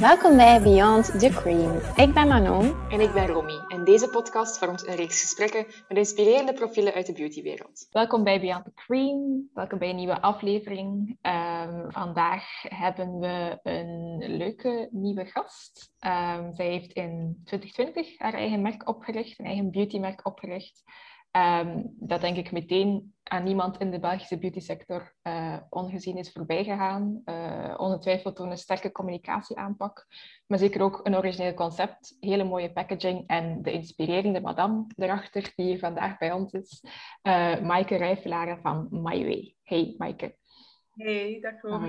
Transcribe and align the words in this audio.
Welkom 0.00 0.36
bij 0.36 0.62
Beyond 0.62 1.04
the 1.20 1.28
Cream. 1.28 1.76
Ik 1.96 2.14
ben 2.14 2.28
Manon. 2.28 2.90
En 2.90 3.00
ik 3.00 3.12
ben 3.12 3.26
Romy. 3.26 3.60
En 3.68 3.84
deze 3.84 4.08
podcast 4.08 4.58
vormt 4.58 4.86
een 4.86 4.94
reeks 4.94 5.20
gesprekken 5.20 5.66
met 5.88 5.98
inspirerende 5.98 6.52
profielen 6.52 6.92
uit 6.92 7.06
de 7.06 7.12
beautywereld. 7.12 7.86
Welkom 7.90 8.24
bij 8.24 8.40
Beyond 8.40 8.64
the 8.64 8.72
Cream. 8.74 9.48
Welkom 9.54 9.78
bij 9.78 9.90
een 9.90 9.96
nieuwe 9.96 10.20
aflevering. 10.20 11.18
Ehm, 11.20 11.90
vandaag 11.90 12.62
hebben 12.62 13.18
we 13.18 13.58
een 13.62 14.18
leuke 14.36 14.88
nieuwe 14.90 15.24
gast. 15.24 15.92
Um, 16.06 16.54
zij 16.54 16.66
heeft 16.66 16.92
in 16.92 17.40
2020 17.44 18.18
haar 18.18 18.34
eigen 18.34 18.62
merk 18.62 18.88
opgericht, 18.88 19.38
een 19.38 19.46
eigen 19.46 19.70
beautymerk 19.70 20.26
opgericht. 20.26 20.82
Um, 21.38 21.94
dat 21.98 22.20
denk 22.20 22.36
ik 22.36 22.52
meteen 22.52 23.14
aan 23.22 23.44
niemand 23.44 23.78
in 23.78 23.90
de 23.90 24.00
Belgische 24.00 24.38
beautysector 24.38 25.14
uh, 25.22 25.56
ongezien 25.68 26.16
is 26.16 26.32
voorbijgegaan. 26.32 27.22
Uh, 27.24 27.74
ongetwijfeld 27.76 28.36
door 28.36 28.50
een 28.50 28.56
sterke 28.56 28.92
communicatieaanpak, 28.92 30.06
maar 30.46 30.58
zeker 30.58 30.82
ook 30.82 31.00
een 31.02 31.16
origineel 31.16 31.54
concept, 31.54 32.16
hele 32.20 32.44
mooie 32.44 32.72
packaging 32.72 33.26
en 33.26 33.62
de 33.62 33.72
inspirerende 33.72 34.40
madame 34.40 34.86
erachter 34.96 35.52
die 35.56 35.66
hier 35.66 35.78
vandaag 35.78 36.18
bij 36.18 36.32
ons 36.32 36.52
is, 36.52 36.84
uh, 37.22 37.60
Maaike 37.60 37.96
Rijfelaren 37.96 38.60
van 38.60 38.88
My 38.90 39.24
Way. 39.24 39.56
Hey 39.62 39.94
Maaike. 39.98 40.36
Hey, 40.90 41.38
dag. 41.40 41.80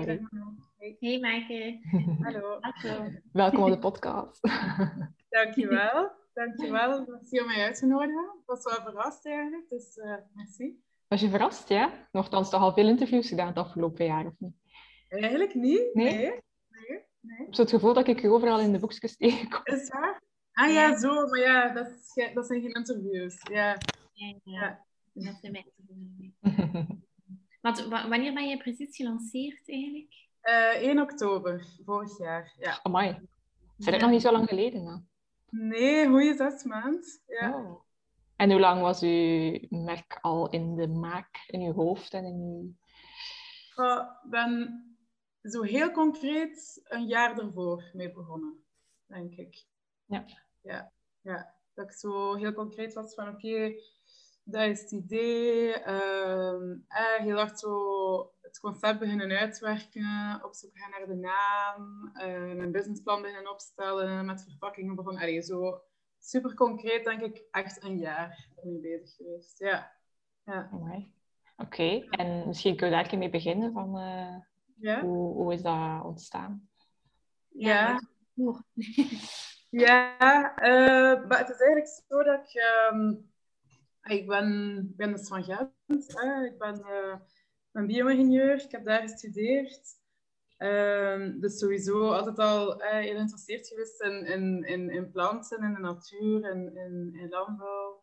Hey, 0.78 0.96
hey 1.00 1.18
Maaike. 1.20 1.78
Hallo. 2.24 2.58
Hallo. 2.60 3.10
Welkom 3.32 3.62
op 3.62 3.70
de 3.70 3.78
podcast. 3.78 4.40
Dankjewel. 5.28 6.19
Dankjewel 6.32 7.04
dat 7.06 7.30
je 7.30 7.44
mij 7.44 7.64
uitgenodigd 7.64 8.12
hebt. 8.14 8.34
Ik 8.40 8.46
was 8.46 8.64
wel 8.64 8.82
verrast 8.82 9.26
eigenlijk, 9.26 9.68
dus 9.68 9.96
uh, 9.96 10.14
merci. 10.34 10.82
Was 11.08 11.20
je 11.20 11.28
verrast, 11.28 11.68
ja? 11.68 12.08
Nochtans 12.12 12.50
toch 12.50 12.60
al 12.60 12.72
veel 12.72 12.88
interviews 12.88 13.28
gedaan 13.28 13.46
het 13.46 13.56
afgelopen 13.56 14.04
jaar, 14.04 14.26
of 14.26 14.34
niet? 14.38 14.54
Eigenlijk 15.08 15.54
niet, 15.54 15.94
nee. 15.94 16.16
nee. 16.16 16.40
nee, 16.68 17.04
nee. 17.20 17.38
Ik 17.38 17.46
heb 17.46 17.56
het 17.56 17.70
gevoel 17.70 17.94
dat 17.94 18.08
ik 18.08 18.20
je 18.20 18.28
overal 18.28 18.60
in 18.60 18.72
de 18.72 18.78
boekjes 18.78 19.16
tegenkom. 19.16 19.60
Is 19.64 19.88
waar? 19.88 20.22
Ah 20.52 20.72
ja, 20.72 20.98
zo, 20.98 21.26
maar 21.26 21.38
ja, 21.38 21.72
dat, 21.72 21.86
is, 21.86 22.30
dat 22.34 22.46
zijn 22.46 22.60
geen 22.60 22.72
interviews. 22.72 23.40
Ja, 23.52 23.78
ja, 24.12 24.34
ja. 24.44 24.84
dat 25.12 25.36
zijn 25.40 25.52
mijn 25.52 25.72
interviews. 25.76 26.98
Want 27.60 27.86
wanneer 27.86 28.32
ben 28.34 28.48
je 28.48 28.56
precies 28.56 28.96
gelanceerd 28.96 29.68
eigenlijk? 29.68 30.28
Uh, 30.42 30.88
1 30.88 31.00
oktober, 31.00 31.66
vorig 31.84 32.18
jaar. 32.18 32.54
Ja. 32.58 32.80
Amai. 32.82 33.28
Zijn 33.76 33.94
het 33.94 34.02
nog 34.02 34.10
niet 34.10 34.22
zo 34.22 34.32
lang 34.32 34.48
geleden? 34.48 34.84
Dan? 34.84 35.08
Nee, 35.50 36.08
goede 36.08 36.34
zes 36.34 36.64
maanden. 36.64 37.04
Ja. 37.26 37.54
Oh. 37.54 37.82
En 38.36 38.50
hoe 38.50 38.60
lang 38.60 38.80
was 38.80 39.02
uw 39.02 39.58
merk 39.68 40.18
al 40.20 40.50
in 40.50 40.76
de 40.76 40.88
maak, 40.88 41.44
in 41.46 41.60
uw 41.60 41.72
hoofd 41.72 42.14
en 42.14 42.24
in 42.24 42.34
uw... 42.34 42.78
Ik 43.84 44.30
ben 44.30 44.84
zo 45.42 45.62
heel 45.62 45.90
concreet 45.90 46.80
een 46.84 47.06
jaar 47.06 47.38
ervoor 47.38 47.90
mee 47.92 48.12
begonnen, 48.12 48.64
denk 49.06 49.32
ik. 49.34 49.64
Ja. 50.04 50.24
Ja, 50.62 50.92
ja. 51.20 51.54
dat 51.74 51.84
ik 51.84 51.92
zo 51.92 52.34
heel 52.34 52.52
concreet 52.52 52.94
was 52.94 53.14
van 53.14 53.28
oké, 53.28 53.46
okay, 53.46 53.82
dat 54.44 54.68
is 54.68 54.80
het 54.80 54.92
idee. 54.92 55.68
Uh, 55.86 56.72
eh, 56.88 57.18
heel 57.18 57.36
hard 57.36 57.58
zo 57.58 58.32
het 58.50 58.60
concept 58.60 58.98
beginnen 58.98 59.38
uitwerken, 59.38 60.40
op 60.44 60.54
zoek 60.54 60.78
gaan 60.78 60.90
naar 60.90 61.06
de 61.06 61.14
naam, 61.14 62.10
uh, 62.14 62.56
mijn 62.56 62.72
businessplan 62.72 63.22
beginnen 63.22 63.52
opstellen, 63.52 64.26
met 64.26 64.42
verpakkingen 64.42 64.94
begonnen. 64.94 65.22
Allee, 65.22 65.42
zo 65.42 65.80
super 66.18 66.54
concreet, 66.54 67.04
denk 67.04 67.20
ik, 67.20 67.42
echt 67.50 67.82
een 67.82 67.98
jaar 67.98 68.48
mee 68.62 68.80
bezig 68.80 69.16
geweest. 69.16 69.58
Ja. 69.58 69.92
ja. 70.44 70.70
Oké, 70.72 71.06
okay. 71.56 72.06
en 72.10 72.46
misschien 72.46 72.76
kun 72.76 72.86
je 72.86 72.92
daar 72.92 73.18
mee 73.18 73.30
beginnen 73.30 73.72
van 73.72 73.98
uh, 73.98 74.36
ja? 74.76 75.00
hoe, 75.00 75.34
hoe 75.34 75.52
is 75.52 75.62
dat 75.62 76.04
ontstaan? 76.04 76.68
Ja. 77.48 78.00
Ja, 79.70 80.12
uh, 80.68 81.28
maar 81.28 81.38
het 81.38 81.48
is 81.48 81.60
eigenlijk 81.60 82.02
zo 82.08 82.22
dat 82.22 82.40
ik... 82.40 82.62
Um, 82.92 83.28
ik 84.02 84.26
ben, 84.26 84.92
ben 84.96 85.12
dus 85.12 85.28
van 85.28 85.44
Gent. 85.44 85.72
Hè. 85.86 86.44
Ik 86.44 86.58
ben, 86.58 86.78
uh, 86.78 87.14
ben 87.72 87.86
bio-ingenieur. 87.86 88.62
Ik 88.64 88.70
heb 88.70 88.84
daar 88.84 89.00
gestudeerd. 89.00 89.98
Um, 90.58 91.40
dus 91.40 91.58
sowieso 91.58 92.10
altijd 92.10 92.38
al 92.38 92.82
uh, 92.82 92.90
heel 92.90 93.14
geïnteresseerd 93.14 93.68
geweest 93.68 94.02
in, 94.02 94.26
in, 94.26 94.64
in, 94.64 94.90
in, 94.90 95.10
planten, 95.10 95.62
in 95.62 95.74
de 95.74 95.80
natuur 95.80 96.44
en 96.44 96.76
in, 96.76 97.10
in, 97.12 97.28
landbouw. 97.28 98.00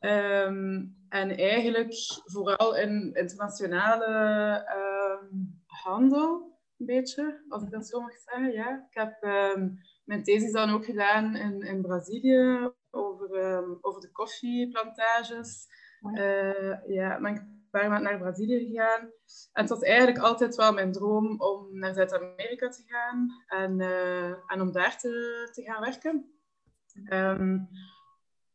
Um, 0.00 0.96
en 1.08 1.36
eigenlijk 1.36 1.94
vooral 2.24 2.76
in 2.76 3.10
internationale 3.12 4.06
um, 4.76 5.62
handel, 5.66 6.58
een 6.78 6.86
beetje, 6.86 7.44
als 7.48 7.62
ik 7.62 7.70
dat 7.70 7.88
zo 7.88 8.00
mag 8.00 8.16
zeggen. 8.16 8.52
Ja. 8.52 8.86
Ik 8.90 8.94
heb 8.98 9.20
mijn 10.04 10.22
thesis 10.22 10.52
dan 10.52 10.70
ook 10.70 10.84
gedaan 10.84 11.36
in, 11.36 11.60
in 11.60 11.82
Brazilië 11.82 12.70
over, 12.90 13.64
over 13.80 14.00
de 14.00 14.10
koffieplantages. 14.12 15.66
Uh, 16.02 16.86
ja, 16.86 17.18
paar 17.72 17.88
maanden 17.88 18.10
naar 18.10 18.20
Brazilië 18.20 18.66
gegaan. 18.66 19.00
En 19.52 19.62
het 19.62 19.68
was 19.68 19.82
eigenlijk 19.82 20.18
altijd 20.18 20.54
wel 20.54 20.72
mijn 20.72 20.92
droom 20.92 21.40
om 21.40 21.78
naar 21.78 21.94
Zuid-Amerika 21.94 22.68
te 22.68 22.82
gaan 22.86 23.42
en, 23.46 23.80
uh, 23.80 24.28
en 24.46 24.60
om 24.60 24.72
daar 24.72 24.98
te, 24.98 25.48
te 25.52 25.62
gaan 25.62 25.80
werken. 25.80 26.32
Um, 27.10 27.68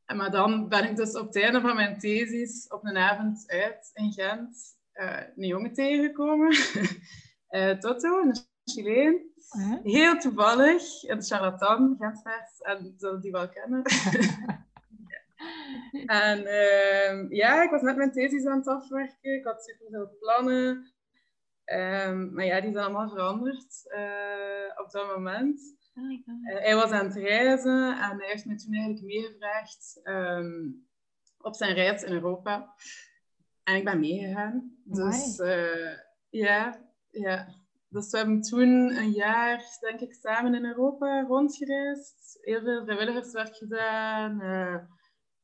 en 0.05 0.17
maar 0.17 0.31
dan 0.31 0.69
ben 0.69 0.89
ik 0.89 0.95
dus 0.95 1.17
op 1.17 1.25
het 1.25 1.35
einde 1.35 1.61
van 1.61 1.75
mijn 1.75 1.99
thesis 1.99 2.67
op 2.67 2.85
een 2.85 2.97
avond 2.97 3.43
uit 3.47 3.91
in 3.93 4.11
Gent 4.11 4.77
uh, 4.93 5.19
een 5.35 5.47
jongen 5.47 5.73
tegengekomen. 5.73 6.51
uh, 7.49 7.71
Toto, 7.79 8.21
een 8.21 8.35
Chileen. 8.63 9.35
Heel 9.83 10.17
toevallig, 10.17 11.03
een 11.03 11.23
charlatan, 11.23 11.95
Gentvers, 11.99 12.61
en 12.61 12.93
zullen 12.97 13.21
die 13.21 13.31
wel 13.31 13.49
kennen. 13.49 13.81
En 16.05 16.39
uh, 16.39 17.29
ja, 17.29 17.63
ik 17.63 17.69
was 17.69 17.81
net 17.81 17.95
mijn 17.95 18.11
thesis 18.11 18.45
aan 18.45 18.57
het 18.57 18.67
afwerken. 18.67 19.33
Ik 19.33 19.43
had 19.45 19.63
super 19.63 19.87
veel 19.89 20.17
plannen. 20.19 20.91
Um, 21.73 22.33
maar 22.33 22.45
ja, 22.45 22.61
die 22.61 22.71
zijn 22.71 22.83
allemaal 22.83 23.09
veranderd 23.09 23.83
uh, 23.85 24.83
op 24.83 24.91
dat 24.91 25.07
moment. 25.15 25.75
Oh 25.95 26.11
uh, 26.11 26.59
hij 26.59 26.75
was 26.75 26.91
aan 26.91 27.05
het 27.05 27.15
reizen 27.15 27.99
en 27.99 28.17
hij 28.17 28.27
heeft 28.27 28.45
me 28.45 28.55
toen 28.55 28.73
eigenlijk 28.73 29.05
meegevraagd 29.05 30.01
um, 30.03 30.87
op 31.37 31.55
zijn 31.55 31.73
reis 31.73 32.03
in 32.03 32.13
Europa. 32.13 32.73
En 33.63 33.75
ik 33.75 33.83
ben 33.83 33.99
meegegaan. 33.99 34.77
Dus 34.83 35.39
uh, 35.39 35.97
ja, 36.29 36.79
ja. 37.09 37.47
Dus 37.89 38.11
we 38.11 38.17
hebben 38.17 38.41
toen 38.41 38.97
een 38.97 39.11
jaar, 39.11 39.77
denk 39.79 39.99
ik, 39.99 40.13
samen 40.13 40.53
in 40.53 40.65
Europa 40.65 41.21
rondgereisd. 41.21 42.37
Heel 42.41 42.61
veel 42.61 42.83
vrijwilligerswerk 42.83 43.55
gedaan 43.55 44.41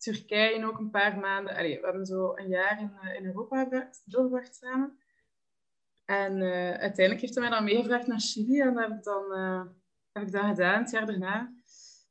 Turkije 0.04 0.66
ook 0.66 0.80
een 0.80 0.90
paar 0.90 1.20
maanden. 1.20 1.56
Allee, 1.56 1.80
we 1.80 1.86
hebben 1.86 2.06
zo 2.06 2.32
een 2.36 2.48
jaar 2.48 2.80
in, 2.80 2.92
uh, 3.04 3.16
in 3.16 3.26
Europa 3.26 3.90
doorgebracht 4.06 4.56
samen. 4.56 4.98
En 6.06 6.42
uh, 6.42 6.72
uiteindelijk 6.72 7.22
heeft 7.22 7.34
hij 7.34 7.44
mij 7.44 7.58
dan 7.58 7.64
meegevraagd 7.64 8.08
naar 8.08 8.20
Chili. 8.20 8.62
En 8.62 8.78
heb 8.78 8.92
ik 8.92 9.04
dan, 9.04 9.24
uh, 9.32 9.62
heb 10.12 10.24
ik 10.24 10.32
dan 10.32 10.50
gedaan, 10.50 10.82
het 10.82 10.92
jaar 10.92 11.06
daarna. 11.06 11.54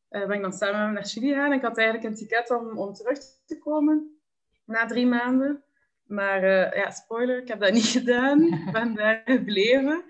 ben 0.08 0.30
ik 0.30 0.42
dan 0.42 0.52
samen 0.52 0.92
naar 0.92 1.04
Chili 1.04 1.28
gegaan. 1.28 1.52
Ik 1.52 1.62
had 1.62 1.78
eigenlijk 1.78 2.08
een 2.08 2.14
ticket 2.14 2.50
om, 2.50 2.78
om 2.78 2.92
terug 2.92 3.18
te 3.46 3.58
komen 3.58 4.20
na 4.64 4.86
drie 4.86 5.06
maanden. 5.06 5.64
Maar 6.02 6.44
ja, 6.76 6.90
spoiler, 6.90 7.38
ik 7.38 7.48
heb 7.48 7.60
dat 7.60 7.72
niet 7.72 7.86
gedaan. 7.98 8.42
Ik 8.42 8.72
ben 8.72 8.94
daar 8.94 9.22
gebleven. 9.24 10.04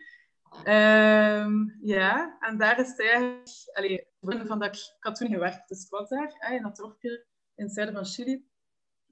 Um, 0.66 1.78
ja, 1.80 2.36
en 2.40 2.56
daar 2.58 2.80
is 2.80 2.88
het 2.88 3.00
eigenlijk... 3.00 3.48
Allee, 3.72 4.06
van 4.20 4.58
dat 4.58 4.76
ik, 4.76 4.96
had 4.98 5.16
toen 5.16 5.28
gewerkt, 5.28 5.68
dus 5.68 5.84
ik 5.84 5.90
was 5.90 6.08
daar 6.08 6.52
in 6.52 6.62
dat 6.62 6.76
dorpje 6.76 7.26
in 7.62 7.68
het 7.68 7.76
zuiden 7.76 7.94
van 7.94 8.04
Chili. 8.04 8.44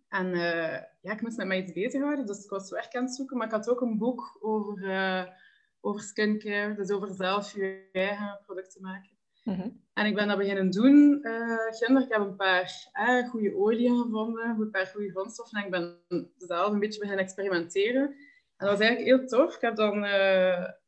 En 0.08 0.26
uh, 0.26 0.78
ja, 1.00 1.12
ik 1.12 1.20
moest 1.20 1.36
met 1.36 1.46
mij 1.46 1.62
iets 1.62 1.72
bezighouden, 1.72 2.26
dus 2.26 2.44
ik 2.44 2.50
was 2.50 2.70
werk 2.70 2.94
aan 2.94 3.04
het 3.04 3.14
zoeken. 3.14 3.36
Maar 3.36 3.46
ik 3.46 3.52
had 3.52 3.68
ook 3.68 3.80
een 3.80 3.98
boek 3.98 4.38
over, 4.40 4.82
uh, 4.82 5.24
over 5.80 6.00
skincare, 6.00 6.74
dus 6.74 6.90
over 6.90 7.14
zelf 7.14 7.52
je 7.54 7.88
eigen 7.92 8.40
producten 8.46 8.82
maken. 8.82 9.10
Mm 9.44 9.54
-hmm. 9.54 9.80
En 9.92 10.06
ik 10.06 10.14
ben 10.14 10.28
dat 10.28 10.38
beginnen 10.38 10.70
doen. 10.70 11.18
Uh, 11.22 11.56
ginder, 11.70 12.02
ik 12.02 12.12
heb 12.12 12.20
een 12.20 12.36
paar 12.36 12.90
goede 13.30 13.56
oliën 13.56 14.02
gevonden, 14.02 14.48
een 14.48 14.70
paar 14.70 14.86
goede 14.86 15.10
grondstoffen. 15.10 15.58
En 15.58 15.64
ik 15.64 15.70
ben 15.70 15.98
zelf 16.36 16.72
een 16.72 16.78
beetje 16.78 17.00
beginnen 17.00 17.24
experimenteren. 17.24 18.02
En 18.56 18.66
dat 18.66 18.70
was 18.70 18.80
eigenlijk 18.80 19.18
heel 19.18 19.26
tof. 19.26 19.54
Ik 19.54 19.60
heb 19.60 19.76
dan 19.76 20.04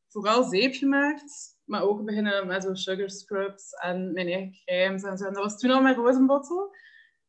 vooral 0.09 0.45
zeep 0.45 0.75
gemaakt, 0.75 1.59
maar 1.65 1.83
ook 1.83 2.05
beginnen 2.05 2.47
met 2.47 2.63
zo 2.63 2.75
sugar 2.75 3.11
scrubs 3.11 3.73
en 3.73 4.13
mijn 4.13 4.27
eigen 4.27 4.53
crèmes 4.65 5.03
en 5.03 5.19
zo. 5.19 5.27
En 5.27 5.33
dat 5.33 5.43
was 5.43 5.59
toen 5.59 5.71
al 5.71 5.83
mijn 5.83 5.95
rozenbottel 5.95 6.75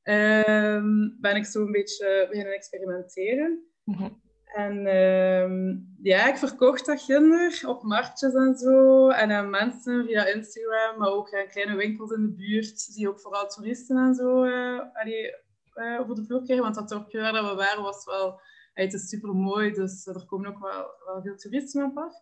um, 0.04 1.18
ben 1.22 1.36
ik 1.36 1.46
zo 1.46 1.62
een 1.62 1.72
beetje 1.72 2.26
beginnen 2.30 2.54
experimenteren. 2.54 3.64
Mm 3.84 3.96
-hmm. 3.96 4.22
En 4.54 4.88
um, 4.96 5.96
ja, 6.02 6.28
ik 6.28 6.38
verkocht 6.38 6.86
dat 6.86 7.02
ginder 7.02 7.64
op 7.68 7.84
marktjes 7.84 8.34
en 8.34 8.56
zo. 8.56 9.10
En 9.10 9.32
aan 9.32 9.50
mensen 9.50 10.06
via 10.06 10.26
Instagram, 10.26 10.98
maar 10.98 11.10
ook 11.10 11.34
aan 11.34 11.48
kleine 11.48 11.76
winkels 11.76 12.12
in 12.12 12.22
de 12.22 12.34
buurt, 12.34 12.96
die 12.96 13.10
ook 13.10 13.20
vooral 13.20 13.48
toeristen 13.48 13.98
en 13.98 14.16
zo 14.16 14.44
uh, 14.44 14.80
allee, 14.94 15.36
uh, 15.76 16.00
over 16.00 16.16
de 16.16 16.26
vloer 16.26 16.44
kregen. 16.44 16.64
Want 16.64 16.76
dat 16.76 16.90
dorpje 16.90 17.20
waar 17.20 17.50
we 17.50 17.56
waren 17.56 17.84
was 17.84 18.06
wel, 18.06 18.40
het 18.74 18.94
is 18.94 19.10
super 19.10 19.34
mooi, 19.36 19.72
dus 19.72 20.08
er 20.08 20.26
komen 20.26 20.48
ook 20.48 20.60
wel, 20.60 20.86
wel 21.06 21.22
veel 21.22 21.36
toeristen 21.36 21.86
op 21.86 21.98
af. 21.98 22.14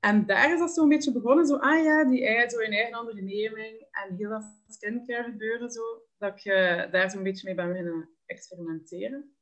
En 0.00 0.26
daar 0.26 0.52
is 0.52 0.58
dat 0.58 0.74
zo'n 0.74 0.88
beetje 0.88 1.12
begonnen. 1.12 1.46
Zo, 1.46 1.56
ah 1.56 1.84
ja, 1.84 2.04
die 2.04 2.26
eigen, 2.26 2.50
zo 2.50 2.58
in 2.58 2.72
eigen 2.72 2.98
onderneming. 2.98 3.86
En 3.90 4.16
heel 4.16 4.30
dat 4.30 4.44
skincare 4.68 5.30
gebeuren 5.30 5.70
zo. 5.70 5.82
Dat 6.18 6.32
ik 6.36 6.44
uh, 6.44 6.92
daar 6.92 7.10
zo'n 7.10 7.22
beetje 7.22 7.46
mee 7.46 7.54
ben 7.54 7.68
beginnen 7.68 8.08
experimenteren. 8.26 9.36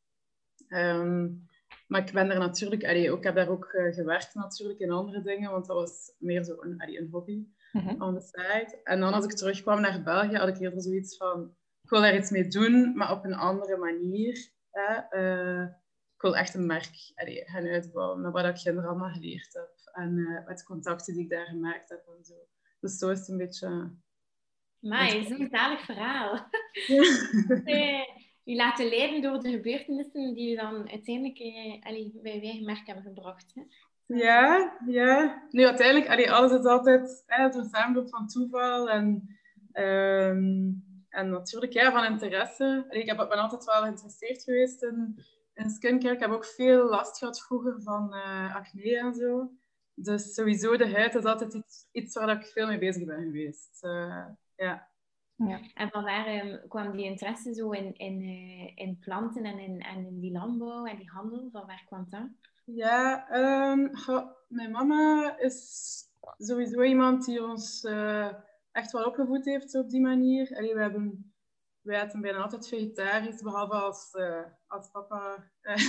Ehm, 0.69 1.29
maar 1.87 2.07
ik 2.07 2.13
ben 2.13 2.29
daar 2.29 2.39
natuurlijk... 2.39 2.85
Allee, 2.85 3.11
ook, 3.11 3.19
ik 3.19 3.25
heb 3.25 3.35
daar 3.35 3.49
ook 3.49 3.73
uh, 3.73 3.95
gewerkt 3.95 4.35
natuurlijk 4.35 4.79
in 4.79 4.91
andere 4.91 5.23
dingen. 5.23 5.51
Want 5.51 5.67
dat 5.67 5.77
was 5.77 6.15
meer 6.19 6.45
zo 6.45 6.57
een, 6.61 6.81
allee, 6.81 6.99
een 6.99 7.09
hobby 7.11 7.47
mm 7.73 8.03
on 8.03 8.19
the 8.19 8.21
side. 8.21 8.81
En 8.85 9.01
dan 9.01 9.13
als 9.13 9.25
ik 9.25 9.33
terugkwam 9.33 9.81
naar 9.81 10.03
België, 10.03 10.37
had 10.37 10.49
ik 10.49 10.59
eerder 10.59 10.83
zoiets 10.83 11.17
van... 11.17 11.55
Ik 11.83 11.91
wil 11.91 12.01
daar 12.01 12.17
iets 12.17 12.31
mee 12.31 12.49
doen, 12.49 12.97
maar 12.97 13.13
op 13.13 13.25
een 13.25 13.35
andere 13.35 13.77
manier. 13.77 14.51
Hè? 14.71 15.19
Uh, 15.21 15.63
ik 16.15 16.23
wil 16.23 16.37
echt 16.37 16.55
een 16.55 16.67
merk 16.67 17.13
allee, 17.15 17.45
gaan 17.45 17.67
uitbouwen. 17.67 18.21
Met 18.21 18.33
wat 18.33 18.45
ik 18.45 18.55
kinderen 18.55 18.91
allemaal 18.91 19.11
geleerd 19.13 19.53
heb. 19.53 19.76
En 19.97 20.17
uh, 20.17 20.47
met 20.47 20.59
de 20.59 20.65
contacten 20.65 21.15
die 21.15 21.23
ik 21.23 21.31
daar 21.31 21.47
gemaakt 21.47 21.89
heb 21.89 22.07
en 22.19 22.25
zo. 22.25 22.35
Dus 22.81 22.99
zo 22.99 23.11
is 23.11 23.19
het 23.19 23.29
een 23.29 23.37
beetje... 23.37 23.91
Maar 24.81 25.11
zo'n 25.11 25.49
zalig 25.51 25.85
verhaal. 25.85 26.49
Ja. 26.87 27.03
u 28.53 28.55
laten 28.55 28.89
leiden 28.89 29.23
door 29.23 29.43
de 29.43 29.51
gebeurtenissen 29.51 30.35
die 30.35 30.53
u 30.53 30.57
dan 30.57 30.91
uiteindelijk 30.91 31.39
eh, 31.39 31.83
allee, 31.83 32.19
bij 32.23 32.35
uw 32.35 32.41
eigen 32.41 32.65
merk 32.65 32.87
hebben 32.87 33.05
gebracht. 33.05 33.55
Hè? 33.55 33.63
Ja, 34.07 34.77
ja. 34.87 35.43
Nu, 35.51 35.65
uiteindelijk, 35.65 36.11
allee, 36.11 36.33
alles 36.33 36.53
is 36.53 36.65
altijd 36.65 37.23
hè, 37.27 37.55
een 37.55 37.69
samenloop 37.73 38.09
van 38.09 38.27
toeval 38.27 38.91
en, 38.91 39.39
um, 39.73 40.85
en 41.09 41.29
natuurlijk 41.29 41.73
ja, 41.73 41.93
van 41.93 42.13
interesse. 42.13 42.85
Allee, 42.89 43.03
ik 43.03 43.09
heb, 43.09 43.17
ben 43.17 43.39
altijd 43.39 43.65
wel 43.65 43.83
geïnteresseerd 43.83 44.43
geweest 44.43 44.83
in, 44.83 45.19
in 45.55 45.71
skincare. 45.71 46.15
Ik 46.15 46.21
heb 46.21 46.31
ook 46.31 46.47
veel 46.47 46.89
last 46.89 47.19
gehad 47.19 47.43
vroeger 47.43 47.83
van 47.83 48.15
uh, 48.15 48.55
acne 48.55 48.99
en 48.99 49.15
zo. 49.15 49.51
Dus 49.99 50.35
sowieso, 50.35 50.77
de 50.77 50.91
huid 50.91 51.15
is 51.15 51.25
altijd 51.25 51.55
iets, 51.55 51.89
iets 51.93 52.15
waar 52.15 52.41
ik 52.41 52.47
veel 52.47 52.67
mee 52.67 52.79
bezig 52.79 53.05
ben 53.05 53.23
geweest. 53.23 53.85
Uh, 53.85 54.27
ja. 54.57 54.89
Ja. 55.37 55.61
En 55.75 55.91
van 55.91 56.05
waar 56.05 56.47
um, 56.47 56.69
kwam 56.69 56.97
die 56.97 57.05
interesse 57.05 57.55
zo 57.55 57.71
in, 57.71 57.95
in, 57.97 58.23
uh, 58.23 58.73
in 58.75 58.99
planten 58.99 59.45
en 59.45 59.59
in, 59.59 59.81
en 59.81 60.07
in 60.07 60.21
die 60.21 60.33
landbouw 60.33 60.85
en 60.85 60.97
die 60.97 61.11
handel? 61.11 61.49
Van 61.53 61.67
waar 61.67 61.85
kwam 61.87 62.07
dat? 62.09 62.29
Ja, 62.65 63.27
um, 63.73 63.91
mijn 64.49 64.71
mama 64.71 65.37
is 65.39 65.99
sowieso 66.39 66.83
iemand 66.83 67.25
die 67.25 67.45
ons 67.45 67.85
uh, 67.85 68.33
echt 68.73 68.93
wel 68.93 69.05
opgevoed 69.05 69.45
heeft 69.45 69.75
op 69.75 69.91
die 69.91 70.01
manier. 70.01 70.57
Allee, 70.57 70.75
we 70.75 70.81
hebben, 70.81 71.35
wij 71.81 72.03
eten 72.03 72.21
bijna 72.21 72.39
altijd 72.39 72.69
vegetarisch, 72.69 73.43
behalve 73.43 73.75
als, 73.75 74.15
uh, 74.15 74.45
als 74.67 74.91
papa 74.91 75.51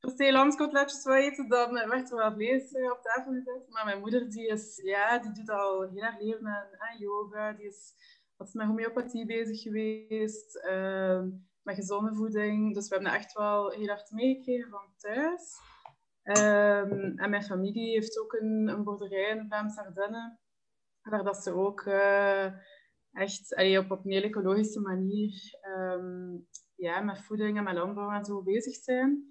per 0.00 0.10
se 0.16 0.32
lamskotletjes 0.32 1.04
wil 1.04 1.14
eten, 1.14 1.48
dan 1.48 1.72
werd 1.72 2.10
er 2.10 2.16
wel 2.16 2.32
vlees 2.32 2.72
op 2.72 3.00
tafel 3.02 3.32
gezet. 3.32 3.68
Maar 3.68 3.84
mijn 3.84 4.00
moeder 4.00 4.30
die 4.30 4.46
is, 4.46 4.80
ja, 4.82 5.18
die 5.18 5.32
doet 5.32 5.50
al 5.50 5.82
heel 5.82 6.02
erg 6.02 6.20
leven 6.20 6.46
aan, 6.46 6.68
aan 6.78 6.98
yoga. 6.98 7.52
Die 7.52 7.66
is 7.66 7.94
is 8.46 8.52
met 8.52 8.66
homeopathie 8.66 9.26
bezig 9.26 9.62
geweest, 9.62 10.56
uh, 10.56 11.22
met 11.62 11.74
gezonde 11.74 12.14
voeding. 12.14 12.74
Dus 12.74 12.88
we 12.88 12.94
hebben 12.94 13.12
dat 13.12 13.20
echt 13.20 13.32
wel 13.32 13.70
heel 13.70 13.86
hard 13.86 14.10
meegekregen 14.10 14.70
van 14.70 14.86
thuis. 14.96 15.58
Um, 16.22 17.18
en 17.18 17.30
mijn 17.30 17.42
familie 17.42 17.90
heeft 17.90 18.18
ook 18.18 18.32
een, 18.32 18.68
een 18.68 18.84
boerderij 18.84 19.30
in 19.30 19.46
Vlaams-Ardennen, 19.46 20.38
waar 21.02 21.24
dat 21.24 21.36
ze 21.36 21.52
ook 21.52 21.84
uh, 21.84 22.44
echt 23.12 23.56
op, 23.78 23.90
een 23.90 24.12
heel 24.12 24.22
ecologische 24.22 24.80
manier 24.80 25.58
um, 25.78 26.46
ja, 26.74 27.00
met 27.00 27.24
voeding 27.24 27.56
en 27.56 27.64
met 27.64 27.74
landbouw 27.74 28.10
en 28.10 28.24
zo 28.24 28.42
bezig 28.42 28.74
zijn. 28.74 29.29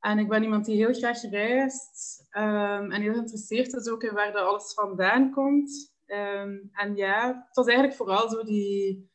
En 0.00 0.18
ik 0.18 0.28
ben 0.28 0.42
iemand 0.42 0.64
die 0.64 0.76
heel 0.76 0.94
graag 0.94 1.22
reist 1.22 2.26
um, 2.30 2.90
en 2.90 3.00
heel 3.00 3.12
geïnteresseerd 3.12 3.72
is 3.72 3.88
ook 3.88 4.02
in 4.02 4.14
waar 4.14 4.32
dat 4.32 4.46
alles 4.46 4.74
vandaan 4.74 5.30
komt. 5.30 5.94
Um, 6.06 6.70
en 6.72 6.96
ja, 6.96 7.44
het 7.46 7.56
was 7.56 7.66
eigenlijk 7.66 7.96
vooral 7.96 8.28
zo, 8.28 8.44
die, 8.44 9.10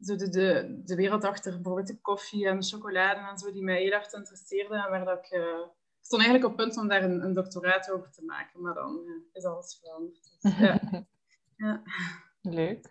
zo 0.00 0.16
de, 0.16 0.28
de, 0.28 0.80
de 0.84 0.94
wereld 0.94 1.24
achter 1.24 1.52
bijvoorbeeld 1.52 1.86
de 1.86 2.00
koffie 2.00 2.46
en 2.46 2.60
de 2.60 2.66
chocolade 2.66 3.20
en 3.20 3.38
zo, 3.38 3.52
die 3.52 3.62
mij 3.62 3.82
heel 3.82 3.90
erg 3.90 4.12
interesseerde. 4.12 4.74
En 4.74 4.90
waar 4.90 5.04
dat 5.04 5.18
ik, 5.18 5.32
uh, 5.32 5.58
ik 5.98 6.04
stond 6.04 6.22
eigenlijk 6.22 6.52
op 6.52 6.56
punt 6.56 6.76
om 6.76 6.88
daar 6.88 7.02
een, 7.02 7.24
een 7.24 7.34
doctoraat 7.34 7.90
over 7.90 8.10
te 8.10 8.24
maken, 8.24 8.60
maar 8.60 8.74
dan 8.74 9.02
uh, 9.04 9.12
is 9.32 9.44
alles 9.44 9.78
veranderd. 9.80 10.38
Dus, 10.40 10.58
ja. 10.58 10.80
ja. 11.66 11.82
Leuk. 12.42 12.88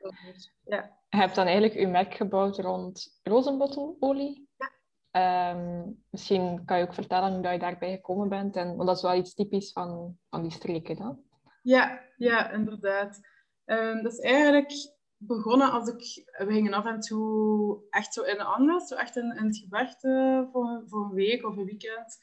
Ja. 0.64 0.98
Je 1.10 1.18
hebt 1.18 1.36
dan 1.36 1.46
eigenlijk 1.46 1.80
je 1.80 1.88
merk 1.88 2.14
gebouwd 2.14 2.60
rond 2.60 3.20
rozenbottelolie. 3.24 4.50
Ja. 4.58 4.72
Um, 5.12 6.04
misschien 6.10 6.66
kan 6.66 6.78
je 6.78 6.84
ook 6.84 6.94
vertellen 6.94 7.34
hoe 7.34 7.52
je 7.52 7.60
daarbij 7.60 7.96
gekomen 7.96 8.30
bent. 8.30 8.56
En, 8.56 8.76
want 8.76 8.88
dat 8.88 8.96
is 8.96 9.02
wel 9.02 9.16
iets 9.16 9.34
typisch 9.34 9.72
van, 9.72 10.18
van 10.30 10.42
die 10.42 10.52
streken 10.52 10.96
dan. 10.96 11.20
Ja, 11.62 12.02
ja, 12.18 12.52
inderdaad. 12.52 13.20
Um, 13.66 14.04
dat 14.04 14.12
is 14.12 14.20
eigenlijk 14.20 14.72
begonnen 15.18 15.72
als 15.72 15.90
ik... 15.90 16.26
We 16.38 16.54
gingen 16.54 16.74
af 16.74 16.86
en 16.86 17.00
toe 17.00 17.80
echt 17.90 18.14
zo 18.14 18.22
in 18.22 18.42
Andes, 18.42 18.88
zo 18.88 18.96
echt 18.96 19.16
in, 19.16 19.32
het 19.32 19.58
gebergte 19.58 20.48
voor, 20.52 20.84
voor 20.86 21.04
een 21.04 21.14
week 21.14 21.46
of 21.46 21.58
een 21.58 21.66
weekend. 21.66 22.18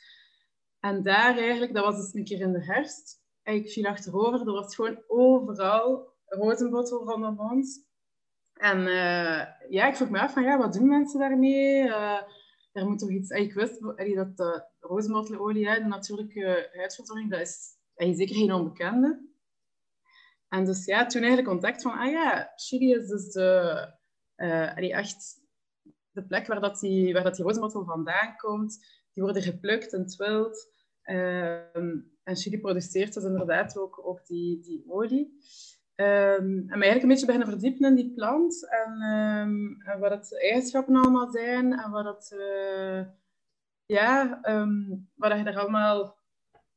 En 0.80 1.02
daar 1.02 1.38
eigenlijk, 1.38 1.74
dat 1.74 1.84
was 1.84 1.96
dus 1.96 2.14
een 2.14 2.24
keer 2.24 2.40
in 2.40 2.52
de 2.52 2.64
herfst. 2.64 3.22
En 3.42 3.54
ik 3.54 3.70
viel 3.70 3.86
achterover, 3.86 4.40
er 4.40 4.52
was 4.52 4.74
gewoon 4.74 5.02
overal 5.06 6.12
rozenbottel 6.26 7.04
van 7.04 7.20
de 7.20 7.30
mond. 7.30 7.86
En 8.54 8.78
uh, 8.78 9.42
ja, 9.68 9.86
ik 9.86 9.96
vroeg 9.96 10.10
me 10.10 10.20
af 10.20 10.32
van, 10.32 10.42
ja, 10.42 10.58
wat 10.58 10.72
doen 10.72 10.88
mensen 10.88 11.20
daarmee? 11.20 11.82
Uh, 11.82 12.22
er 12.74 12.86
moet 12.86 12.98
toch 12.98 13.10
iets... 13.10 13.30
En 13.30 13.42
ik 13.42 13.54
wist 13.54 13.80
dat 14.14 14.36
de 14.36 14.64
rozenbottelolie, 14.80 15.64
de 15.64 15.84
natuurlijke 15.84 16.70
huidverzorging, 16.72 17.30
dat 17.30 17.40
is 17.40 17.78
zeker 17.96 18.34
geen 18.34 18.52
onbekende. 18.52 19.32
En 20.48 20.64
dus 20.64 20.84
ja, 20.84 21.06
toen 21.06 21.22
eigenlijk 21.22 21.50
contact 21.50 21.82
van, 21.82 21.92
ah 21.92 22.10
ja, 22.10 22.52
Chili 22.56 22.94
is 22.94 23.08
dus 23.08 23.32
de, 23.32 23.88
uh, 24.36 24.92
echt 24.92 25.40
de 26.10 26.26
plek 26.26 26.46
waar, 26.46 26.60
dat 26.60 26.80
die, 26.80 27.12
waar 27.12 27.22
dat 27.22 27.36
die 27.36 27.44
vandaan 27.70 28.36
komt. 28.36 28.86
Die 29.12 29.22
worden 29.22 29.42
geplukt 29.42 29.92
en 29.92 30.06
twild. 30.06 30.72
Uh, 31.04 31.76
en 32.22 32.36
Chili 32.36 32.60
produceert 32.60 33.14
dus 33.14 33.24
inderdaad 33.24 33.78
ook, 33.78 34.06
ook 34.06 34.26
die, 34.26 34.60
die 34.60 34.84
olie. 34.88 35.38
Um, 35.96 36.06
en 36.06 36.78
mij 36.78 36.88
eigenlijk 36.88 37.02
een 37.02 37.08
beetje 37.08 37.26
beginnen 37.26 37.48
verdiepen 37.48 37.88
in 37.88 37.94
die 37.94 38.12
plant. 38.14 38.68
En, 38.68 39.02
um, 39.02 39.82
en 39.82 39.98
wat 40.00 40.10
het 40.10 40.40
eigenschappen 40.40 40.96
allemaal 40.96 41.30
zijn. 41.30 41.72
En 41.72 41.90
wat, 41.90 42.04
het, 42.04 42.38
uh, 42.40 43.06
ja, 43.84 44.40
um, 44.48 45.10
wat 45.14 45.32
je 45.32 45.44
er 45.44 45.58
allemaal 45.58 46.18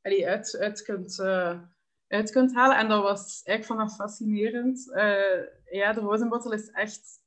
allee, 0.01 0.27
uit, 0.27 0.57
uit 0.59 0.81
kunt... 0.81 1.19
Uh, 1.19 1.59
uit 2.07 2.31
kunt 2.31 2.53
halen. 2.53 2.77
En 2.77 2.87
dat 2.87 3.03
was 3.03 3.43
eigenlijk 3.43 3.79
vanaf 3.79 3.95
fascinerend. 3.95 4.87
Uh, 4.87 5.43
ja, 5.71 5.93
de 5.93 5.99
rozenbottel 5.99 6.51
is 6.51 6.69
echt, 6.69 7.21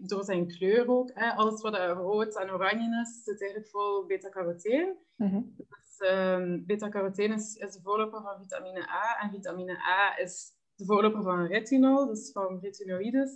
door 0.00 0.24
zijn 0.24 0.46
kleur 0.46 0.88
ook, 0.88 1.10
hè, 1.14 1.30
alles 1.30 1.60
wat 1.60 1.76
rood 1.76 2.36
en 2.36 2.50
oranje 2.50 3.00
is, 3.02 3.24
zit 3.24 3.40
eigenlijk 3.40 3.70
vol 3.70 4.06
beta-carotene. 4.06 4.96
Mm 5.16 5.54
dus, 5.98 6.64
beta-carotene 6.66 7.34
is, 7.34 7.54
is, 7.54 7.72
de 7.72 7.80
voorloper 7.82 8.22
van 8.22 8.38
vitamine 8.38 8.88
A. 8.88 9.20
En 9.20 9.30
vitamine 9.30 9.78
A 9.78 10.18
is 10.18 10.52
de 10.76 10.84
voorloper 10.84 11.22
van 11.22 11.46
retinol, 11.46 12.06
dus 12.06 12.32
van 12.32 12.58
retinoïdes. 12.60 13.30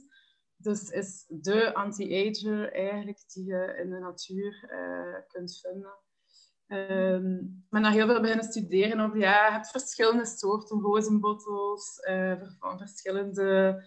Dus 0.57 0.91
is 0.91 1.25
de 1.29 1.75
anti-ager 1.75 2.73
eigenlijk 2.73 3.23
die 3.27 3.45
je 3.45 3.79
in 3.83 3.91
de 3.91 3.99
natuur 3.99 4.71
uh, 4.73 5.21
kunt 5.29 5.61
vinden. 5.61 5.99
Um, 6.67 7.65
heel 7.71 8.07
veel 8.07 8.21
beginnen 8.21 8.45
studeren 8.45 9.01
over, 9.01 9.19
ja, 9.19 9.47
je 9.47 9.53
hebt 9.53 9.71
verschillende 9.71 10.27
soorten 10.27 10.81
rozenbottels, 10.81 11.99
uh, 12.11 12.43
van 12.59 12.79
verschillende... 12.79 13.83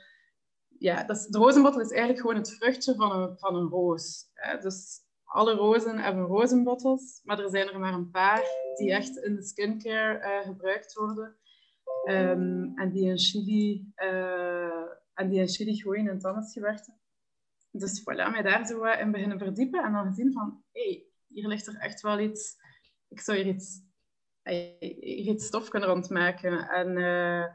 Ja, 0.77 1.03
dat 1.03 1.27
de 1.29 1.37
rozenbottel 1.37 1.81
is 1.81 1.91
eigenlijk 1.91 2.19
gewoon 2.19 2.35
het 2.35 2.55
vruchtje 2.55 2.95
van 2.95 3.11
een, 3.11 3.37
van 3.37 3.55
een 3.55 3.69
roos. 3.69 4.25
Dus 4.61 5.01
alle 5.23 5.53
rozen 5.53 5.99
hebben 5.99 6.25
rozenbottels, 6.25 7.21
maar 7.23 7.39
er 7.39 7.49
zijn 7.49 7.67
er 7.67 7.79
maar 7.79 7.93
een 7.93 8.09
paar 8.09 8.43
die 8.75 8.91
echt 8.91 9.17
in 9.17 9.35
de 9.35 9.43
skincare 9.43 10.19
uh, 10.19 10.47
gebruikt 10.47 10.93
worden. 10.93 11.37
Um, 12.09 12.77
en 12.77 12.91
die 12.91 13.09
in 13.09 13.17
chili, 13.17 13.93
uh, 13.95 14.87
en 15.13 15.29
die 15.29 15.39
in 15.39 15.47
chili 15.47 15.75
gooien 15.75 16.07
in 16.07 16.19
tandensgewerkte. 16.19 16.93
Dus 17.71 18.01
voilà, 18.01 18.31
mij 18.31 18.41
daar 18.41 18.65
zo 18.65 18.83
in 18.83 19.11
beginnen 19.11 19.37
verdiepen 19.37 19.83
en 19.83 19.93
dan 19.93 20.05
gezien 20.05 20.33
van, 20.33 20.63
hé, 20.71 20.81
hey, 20.81 21.05
hier 21.27 21.47
ligt 21.47 21.67
er 21.67 21.77
echt 21.79 22.01
wel 22.01 22.19
iets 22.19 22.61
ik 23.13 23.19
zou 23.19 23.37
hier 23.37 23.47
iets, 23.47 23.81
hier 24.43 25.33
iets 25.33 25.45
stof 25.45 25.69
kunnen 25.69 25.89
rondmaken. 25.89 26.69
En 26.69 26.97
uh, 26.97 27.45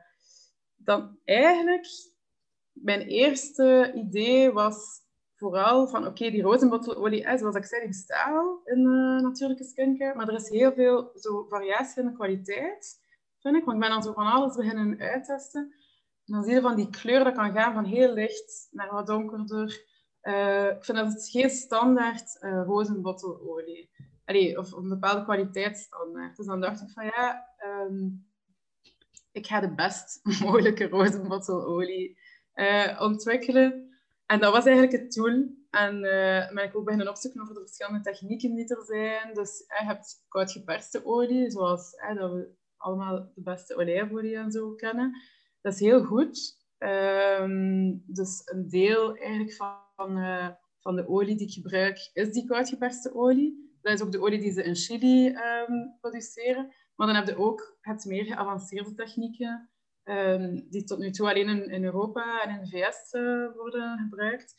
dan 0.77 1.19
eigenlijk, 1.25 1.87
mijn 2.73 3.01
eerste 3.01 3.93
idee 3.95 4.53
was 4.53 5.07
vooral 5.35 5.87
van, 5.87 6.07
oké, 6.07 6.31
die 6.31 6.43
rozenbottelolie, 6.43 7.39
zoals 7.39 7.57
ik 7.57 7.65
zei, 7.65 7.81
die 7.81 7.91
bestaat 7.91 8.37
al 8.37 8.61
in 8.65 8.79
uh, 8.79 9.21
natuurlijke 9.21 9.65
skincare, 9.65 10.15
maar 10.15 10.29
er 10.29 10.35
is 10.35 10.49
heel 10.49 10.73
veel 10.73 11.11
zo 11.15 11.47
variatie 11.49 12.03
in 12.03 12.09
de 12.09 12.15
kwaliteit, 12.15 13.01
ik. 13.55 13.65
Want 13.65 13.77
ik 13.77 13.83
ben 13.83 13.91
dan 13.91 14.03
zo 14.03 14.13
van 14.13 14.27
alles 14.27 14.57
beginnen 14.57 14.99
uittesten. 14.99 15.63
En 16.27 16.35
dan 16.35 16.45
zie 16.45 16.55
je 16.55 16.61
van 16.61 16.77
die 16.77 16.91
kleur, 16.91 17.25
dat 17.25 17.35
kan 17.35 17.53
gaan 17.53 17.73
van 17.73 17.85
heel 17.85 18.13
licht 18.13 18.69
naar 18.71 18.93
wat 18.93 19.07
donkerder. 19.07 19.87
Uh, 20.23 20.67
ik 20.67 20.85
vind 20.85 20.99
dat 20.99 21.13
het 21.13 21.29
geen 21.29 21.51
standaard 21.51 22.37
uh, 22.41 22.63
rozenbottelolie 22.67 23.91
allee, 24.29 24.59
of, 24.59 24.73
een 24.73 24.89
bepaalde 24.89 25.25
kwaliteitsstandaard. 25.25 26.37
Dus 26.37 26.47
dan 26.47 26.61
dacht 26.61 26.81
ik 26.81 26.91
van 26.91 27.05
ja, 27.05 27.47
um, 27.65 28.27
ik 29.33 29.47
ga 29.47 29.61
de 29.61 29.75
best 29.75 30.21
mogelijke 30.45 30.89
rozenbottelolie 30.89 32.19
uh, 32.55 33.01
ontwikkelen. 33.01 33.99
En 34.27 34.41
dat 34.41 34.53
was 34.53 34.65
eigenlijk 34.65 35.03
het 35.03 35.13
doel. 35.13 35.57
En 35.71 35.95
uh, 35.95 36.53
ben 36.53 36.65
ik 36.65 36.77
ook 36.77 36.85
beginnen 36.85 37.09
opzoeken 37.09 37.43
over 37.43 37.55
de 37.55 37.61
verschillende 37.61 38.01
technieken 38.01 38.55
die 38.55 38.75
er 38.75 38.85
zijn. 38.85 39.35
Dus 39.35 39.59
je 39.59 39.85
hebt 39.85 40.25
koud 40.29 40.53
geperste 40.53 41.05
olie, 41.05 41.51
zoals 41.51 41.97
dat 42.17 42.31
we 42.31 42.57
allemaal 42.79 43.33
de 43.35 43.43
beste 43.43 43.77
olijfolie 43.77 44.37
en 44.37 44.51
zo 44.51 44.75
kennen. 44.75 45.23
Dat 45.61 45.73
is 45.73 45.81
heel 45.81 46.05
goed. 46.05 46.57
Um, 46.79 48.03
dus 48.07 48.43
een 48.45 48.69
deel 48.69 49.17
eigenlijk 49.17 49.55
van, 49.55 50.19
uh, 50.19 50.49
van 50.81 50.97
de 50.97 51.09
olie 51.09 51.37
die 51.37 51.47
ik 51.47 51.53
gebruik 51.53 52.11
is 52.13 52.33
die 52.33 52.47
koud 52.47 52.69
geperste 52.69 53.15
olie. 53.15 53.79
Dat 53.81 53.93
is 53.93 54.03
ook 54.03 54.13
de 54.13 54.21
olie 54.21 54.41
die 54.41 54.53
ze 54.53 54.63
in 54.63 54.75
Chili 54.75 55.27
um, 55.27 55.97
produceren. 56.01 56.75
Maar 56.95 57.07
dan 57.07 57.17
heb 57.17 57.27
je 57.27 57.37
ook 57.37 57.77
het 57.81 58.05
meer 58.05 58.25
geavanceerde 58.25 58.95
technieken, 58.95 59.71
um, 60.05 60.67
die 60.71 60.85
tot 60.85 60.99
nu 60.99 61.11
toe 61.11 61.29
alleen 61.29 61.49
in, 61.49 61.71
in 61.71 61.85
Europa 61.85 62.43
en 62.43 62.51
in 62.51 62.61
de 62.61 62.69
VS 62.69 63.11
eh, 63.11 63.55
worden 63.55 63.99
gebruikt. 63.99 64.55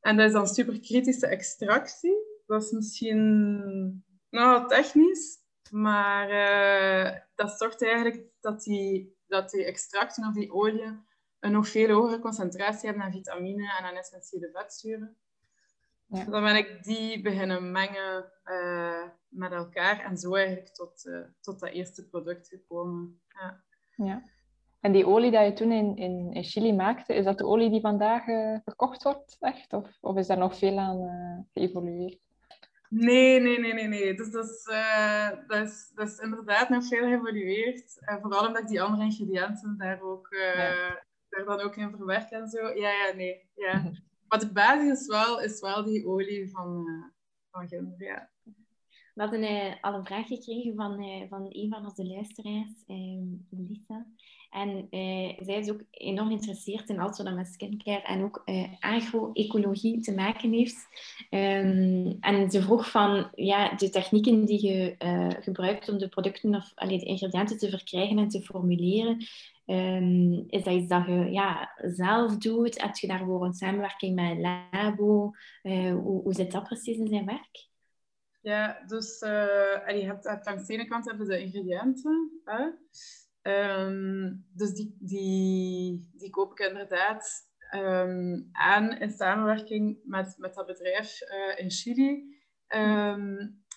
En 0.00 0.16
dat 0.16 0.26
is 0.26 0.32
dan 0.32 0.46
superkritische 0.46 1.26
extractie. 1.26 2.16
Dat 2.46 2.62
is 2.62 2.70
misschien 2.70 4.04
nou, 4.30 4.68
technisch, 4.68 5.38
maar 5.70 6.30
uh, 6.30 7.20
dat 7.34 7.58
zorgt 7.58 7.82
eigenlijk 7.82 8.22
dat 8.40 8.62
die, 8.62 9.16
dat 9.26 9.50
die 9.50 9.64
extracten 9.64 10.28
of 10.28 10.34
die 10.34 10.52
olie 10.52 11.02
een 11.40 11.52
nog 11.52 11.68
veel 11.68 11.88
hogere 11.88 12.18
concentratie 12.18 12.88
hebben 12.88 13.04
aan 13.04 13.12
vitamine 13.12 13.76
en 13.78 13.84
aan 13.84 13.94
essentiële 13.94 14.50
vetzuren. 14.52 15.16
Ja. 16.06 16.24
Dan 16.24 16.42
ben 16.42 16.56
ik 16.56 16.82
die 16.82 17.22
beginnen 17.22 17.70
mengen 17.70 18.32
uh, 18.44 19.08
met 19.28 19.52
elkaar 19.52 20.00
en 20.00 20.18
zo 20.18 20.34
eigenlijk 20.34 20.68
tot, 20.68 21.04
uh, 21.04 21.24
tot 21.40 21.60
dat 21.60 21.70
eerste 21.70 22.08
product 22.08 22.48
gekomen. 22.48 23.20
Ja. 23.28 23.64
ja. 23.96 24.22
En 24.80 24.92
die 24.92 25.06
olie 25.06 25.30
die 25.30 25.40
je 25.40 25.52
toen 25.52 25.72
in, 25.72 25.96
in, 25.96 26.32
in 26.32 26.44
Chili 26.44 26.72
maakte, 26.72 27.14
is 27.14 27.24
dat 27.24 27.38
de 27.38 27.46
olie 27.46 27.70
die 27.70 27.80
vandaag 27.80 28.26
uh, 28.26 28.58
verkocht 28.64 29.02
wordt, 29.02 29.36
echt? 29.40 29.72
Of, 29.72 29.98
of 30.00 30.16
is 30.16 30.26
daar 30.26 30.38
nog 30.38 30.58
veel 30.58 30.78
aan 30.78 31.48
geëvolueerd? 31.52 32.23
Nee, 32.94 33.40
nee, 33.40 33.58
nee, 33.58 33.72
nee, 33.74 33.88
nee. 33.88 34.14
Dus 34.14 34.30
dat 34.30 34.44
is, 34.44 34.64
dat 35.46 35.66
is, 35.66 35.90
dat 35.94 36.08
is 36.08 36.18
inderdaad 36.18 36.68
nog 36.68 36.86
veel 36.86 37.08
geëvolueerd. 37.08 37.98
vooral 38.20 38.46
omdat 38.46 38.62
ik 38.62 38.68
die 38.68 38.82
andere 38.82 39.04
ingrediënten 39.04 39.76
daar 39.78 40.00
ook 40.02 40.28
ja 40.30 41.02
daar 41.34 41.44
dan 41.44 41.60
ook 41.60 41.76
in 41.76 41.90
verwerken 41.90 42.40
en 42.40 42.48
zo. 42.48 42.68
Ja, 42.68 42.90
ja, 42.90 43.12
nee. 43.14 43.48
Ja. 43.54 43.82
Maar 44.28 44.38
de 44.42 44.52
basis 44.52 45.00
is 45.00 45.06
wel, 45.06 45.40
is 45.40 45.60
wel 45.60 45.84
die 45.84 46.06
olie 46.06 46.50
van, 46.50 46.86
uh, 46.88 47.04
van 47.50 47.68
ginder, 47.68 48.02
ja. 48.02 48.30
We 49.14 49.22
hadden 49.22 49.42
uh, 49.42 49.72
al 49.80 49.94
een 49.94 50.06
vraag 50.06 50.26
gekregen 50.26 50.74
van, 50.74 51.02
uh, 51.02 51.22
van 51.28 51.46
een 51.48 51.68
van 51.70 51.84
onze 51.84 52.06
luisteraars, 52.06 52.84
uh, 52.86 53.22
Lisa. 53.50 54.06
En 54.50 54.86
zij 55.40 55.58
is 55.58 55.70
ook 55.70 55.82
enorm 55.90 56.26
geïnteresseerd 56.26 56.88
in 56.88 56.98
alles 56.98 57.18
wat 57.18 57.34
met 57.34 57.46
skincare 57.46 58.02
en 58.02 58.22
ook 58.22 58.44
agro-ecologie 58.78 60.00
te 60.00 60.14
maken 60.14 60.52
heeft. 60.52 60.86
Um, 61.30 62.16
en 62.20 62.50
ze 62.50 62.62
vroeg 62.62 62.90
van 62.90 63.30
ja, 63.34 63.74
de 63.74 63.90
technieken 63.90 64.44
die 64.44 64.66
je 64.66 64.94
gebruikt 65.40 65.88
om 65.88 65.98
de 65.98 66.08
producten 66.08 66.54
of 66.54 66.72
allee, 66.74 66.98
de 66.98 67.04
ingrediënten 67.04 67.58
te 67.58 67.68
verkrijgen 67.68 68.18
en 68.18 68.28
te 68.28 68.42
formuleren, 68.42 69.26
Um, 69.66 70.44
is 70.48 70.64
dat 70.64 70.74
iets 70.74 70.88
dat 70.88 71.06
je 71.06 71.30
ja, 71.30 71.70
zelf 71.76 72.36
doet? 72.36 72.82
Heb 72.82 72.96
je 72.96 73.06
daarvoor 73.06 73.44
een 73.44 73.52
samenwerking 73.52 74.14
met 74.14 74.30
een 74.30 74.40
labo? 74.40 75.30
Hoe 76.02 76.34
zit 76.34 76.52
dat 76.52 76.64
precies 76.64 76.96
in 76.96 77.08
zijn 77.08 77.24
werk? 77.24 77.72
Ja, 78.44 78.84
dus 78.86 79.22
uh, 79.22 79.98
je 79.98 80.04
hebt, 80.04 80.26
aan 80.26 80.56
de 80.56 80.72
ene 80.72 80.86
kant 80.86 81.04
hebben 81.04 81.26
de 81.26 81.40
ingrediënten. 81.40 82.40
Hè? 82.44 82.70
Um, 83.86 84.46
dus 84.52 84.72
die, 84.72 84.96
die, 85.00 86.10
die 86.12 86.30
koop 86.30 86.50
ik 86.50 86.66
inderdaad 86.66 87.48
um, 87.74 88.48
aan 88.52 88.98
in 88.98 89.10
samenwerking 89.10 89.98
met, 90.02 90.34
met 90.38 90.54
dat 90.54 90.66
bedrijf 90.66 91.20
uh, 91.20 91.58
in 91.58 91.70
Chili. 91.70 92.36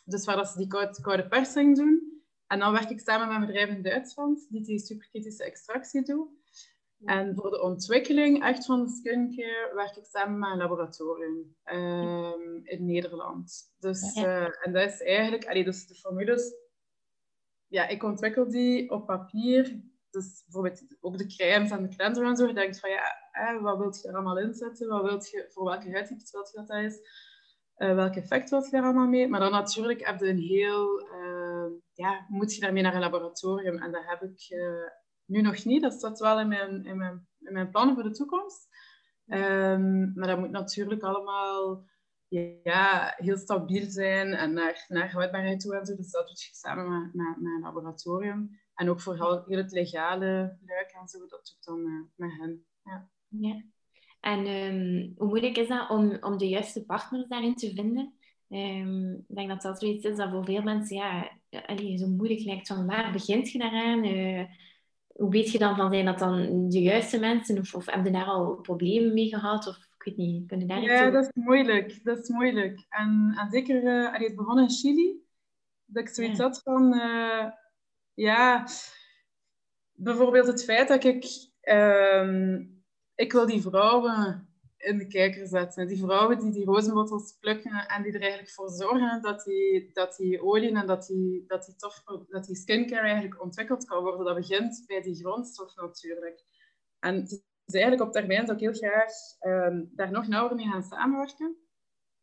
dus 0.05 0.25
waar 0.25 0.35
dat 0.35 0.47
ze 0.47 0.57
die 0.57 0.67
koude, 0.67 1.01
koude 1.01 1.27
persing 1.27 1.75
doen. 1.77 2.23
En 2.47 2.59
dan 2.59 2.71
werk 2.71 2.89
ik 2.89 2.99
samen 2.99 3.27
met 3.27 3.35
een 3.35 3.45
bedrijf 3.45 3.69
in 3.69 3.81
Duitsland 3.81 4.47
die 4.49 4.63
die 4.63 4.79
superkritische 4.79 5.43
extractie 5.43 6.03
doet. 6.03 6.29
En 7.05 7.35
voor 7.35 7.49
de 7.49 7.61
ontwikkeling 7.61 8.43
echt 8.43 8.65
van 8.65 8.83
de 8.83 8.89
skincare 8.89 9.71
werk 9.75 9.95
ik 9.95 10.05
samen 10.05 10.39
met 10.39 10.51
een 10.51 10.57
laboratorium 10.57 11.55
um, 11.65 12.61
in 12.63 12.85
Nederland. 12.85 13.73
Dus, 13.79 14.15
uh, 14.15 14.65
en 14.65 14.73
dat 14.73 14.91
is 14.91 15.01
eigenlijk, 15.01 15.45
allee, 15.45 15.63
dus 15.63 15.87
de 15.87 15.95
formules, 15.95 16.53
ja, 17.67 17.87
ik 17.87 18.03
ontwikkel 18.03 18.49
die 18.49 18.91
op 18.91 19.05
papier. 19.05 19.81
Dus 20.09 20.43
bijvoorbeeld 20.43 20.83
ook 20.99 21.17
de 21.17 21.25
crèmes 21.25 21.71
en 21.71 21.81
de 21.81 21.95
cleanser 21.95 22.25
en 22.25 22.35
zo. 22.35 22.47
Je 22.47 22.53
denkt 22.53 22.79
van 22.79 22.89
ja, 22.89 23.15
eh, 23.31 23.61
wat 23.61 23.77
wil 23.77 23.93
je 24.01 24.07
er 24.07 24.13
allemaal 24.13 24.39
inzetten? 24.39 24.87
Wat 24.87 25.03
wilt 25.03 25.29
je, 25.29 25.45
voor 25.49 25.63
welke 25.63 25.91
huidtype 25.91 26.23
wil 26.31 26.47
je 26.51 26.57
dat 26.57 26.67
dat 26.67 26.83
is? 26.83 26.99
Uh, 27.77 27.95
welk 27.95 28.15
effect 28.15 28.49
wil 28.49 28.63
je 28.63 28.69
daar 28.69 28.83
allemaal 28.83 29.07
mee? 29.07 29.27
Maar 29.27 29.39
dan 29.39 29.51
natuurlijk 29.51 30.05
heb 30.05 30.19
je 30.19 30.27
een 30.27 30.39
heel 30.39 31.07
ja, 31.93 32.25
moet 32.29 32.55
je 32.55 32.61
daarmee 32.61 32.83
naar 32.83 32.93
een 32.93 32.99
laboratorium? 32.99 33.77
En 33.77 33.91
dat 33.91 34.03
heb 34.05 34.21
ik 34.21 34.39
nu 35.27 35.41
nog 35.41 35.65
niet. 35.65 35.81
Dat 35.81 35.93
staat 35.93 36.19
wel 36.19 36.39
in 36.39 36.47
mijn, 36.47 36.85
in 36.85 36.97
mijn, 36.97 37.27
in 37.39 37.53
mijn 37.53 37.69
plannen 37.69 37.95
voor 37.95 38.03
de 38.03 38.11
toekomst. 38.11 38.67
Um, 39.27 40.11
maar 40.15 40.27
dat 40.27 40.39
moet 40.39 40.51
natuurlijk 40.51 41.03
allemaal 41.03 41.85
ja, 42.63 43.13
heel 43.17 43.37
stabiel 43.37 43.89
zijn 43.89 44.33
en 44.33 44.53
naar, 44.53 44.85
naar 44.87 45.11
houdbaarheid 45.11 45.59
toe 45.59 45.75
en 45.75 45.85
zo. 45.85 45.95
Dus 45.95 46.11
dat 46.11 46.27
doe 46.27 46.35
je 46.35 46.49
samen 46.51 47.11
met, 47.13 47.13
met, 47.13 47.53
een 47.53 47.59
laboratorium. 47.61 48.59
En 48.75 48.89
ook 48.89 49.01
voor 49.01 49.15
heel, 49.15 49.57
het 49.57 49.71
legale 49.71 50.57
luik 50.65 50.91
en 51.01 51.07
zo, 51.07 51.19
dat 51.19 51.29
doe 51.29 51.39
ik 51.39 51.63
dan 51.63 51.79
uh, 51.79 52.01
met 52.15 52.31
hen. 52.39 52.65
Ja. 52.83 53.09
ja. 53.27 53.63
En 54.19 54.47
um, 54.47 55.13
hoe 55.17 55.27
moeilijk 55.27 55.57
is 55.57 55.67
dat 55.67 55.89
om, 55.89 56.17
om 56.21 56.37
de 56.37 56.47
juiste 56.47 56.85
partners 56.85 57.27
daarin 57.27 57.55
te 57.55 57.73
vinden? 57.73 58.13
Um, 58.49 59.13
ik 59.27 59.35
denk 59.35 59.49
dat 59.49 59.61
dat 59.61 59.79
zoiets 59.79 60.05
is 60.05 60.17
dat 60.17 60.29
voor 60.29 60.45
veel 60.45 60.61
mensen 60.61 60.97
ja, 60.97 61.31
allee, 61.49 61.97
zo 61.97 62.07
moeilijk 62.07 62.43
lijkt. 62.43 62.67
Van 62.67 62.85
waar 62.85 63.11
begint 63.11 63.51
je 63.51 63.59
daaraan? 63.59 64.05
Uh, 64.05 64.45
hoe 65.17 65.29
weet 65.29 65.51
je 65.51 65.57
dan 65.57 65.75
van 65.75 65.91
zijn 65.91 66.05
dat 66.05 66.19
dan 66.19 66.69
de 66.69 66.81
juiste 66.81 67.19
mensen? 67.19 67.57
Of, 67.57 67.73
of 67.73 67.85
heb 67.85 68.05
je 68.05 68.11
daar 68.11 68.25
al 68.25 68.55
problemen 68.55 69.13
mee 69.13 69.27
gehad? 69.27 69.67
Of 69.67 69.75
ik 69.75 70.03
weet 70.03 70.17
niet, 70.17 70.47
kun 70.47 70.59
je 70.59 70.65
daar 70.65 70.81
Ja, 70.81 71.09
dat 71.09 71.23
is 71.23 71.43
moeilijk. 71.43 72.03
Dat 72.03 72.17
is 72.17 72.29
moeilijk. 72.29 72.85
En, 72.89 73.33
en 73.37 73.49
zeker, 73.49 73.83
uh, 73.83 74.13
het 74.13 74.35
begon 74.35 74.59
in 74.59 74.69
Chili. 74.69 75.25
Dat 75.85 76.03
ik 76.03 76.09
zoiets 76.09 76.37
ja. 76.37 76.43
had 76.43 76.61
van... 76.63 76.93
Uh, 76.93 77.45
ja, 78.13 78.67
bijvoorbeeld 79.91 80.47
het 80.47 80.63
feit 80.63 80.87
dat 80.87 81.03
ik... 81.03 81.25
Um, 81.61 82.75
ik 83.15 83.31
wil 83.31 83.45
die 83.45 83.61
vrouwen 83.61 84.46
in 84.77 84.97
de 84.97 85.07
kijker 85.07 85.47
zetten. 85.47 85.87
Die 85.87 85.99
vrouwen 85.99 86.39
die 86.39 86.51
die 86.51 86.65
rozenbottels 86.65 87.37
plukken 87.39 87.87
en 87.87 88.03
die 88.03 88.11
er 88.11 88.21
eigenlijk 88.21 88.51
voor 88.51 88.69
zorgen 88.69 89.21
dat 89.21 89.43
die, 89.43 89.89
dat 89.93 90.15
die 90.15 90.41
olie 90.41 90.75
en 90.75 90.87
dat 90.87 91.05
die, 91.05 91.43
dat, 91.47 91.65
die 91.65 91.75
tof, 91.75 92.03
dat 92.27 92.45
die 92.45 92.55
skincare 92.55 93.07
eigenlijk 93.07 93.41
ontwikkeld 93.41 93.85
kan 93.85 94.03
worden. 94.03 94.25
Dat 94.25 94.35
begint 94.35 94.83
bij 94.87 95.01
die 95.01 95.15
grondstof 95.15 95.75
natuurlijk. 95.75 96.43
En 96.99 97.23
dus 97.23 97.41
eigenlijk 97.75 98.03
op 98.03 98.11
termijn 98.11 98.45
zou 98.45 98.57
ik 98.57 98.63
heel 98.63 98.89
graag 98.89 99.11
um, 99.41 99.91
daar 99.95 100.11
nog 100.11 100.27
nauwer 100.27 100.55
mee 100.55 100.67
gaan 100.67 100.83
samenwerken. 100.83 101.57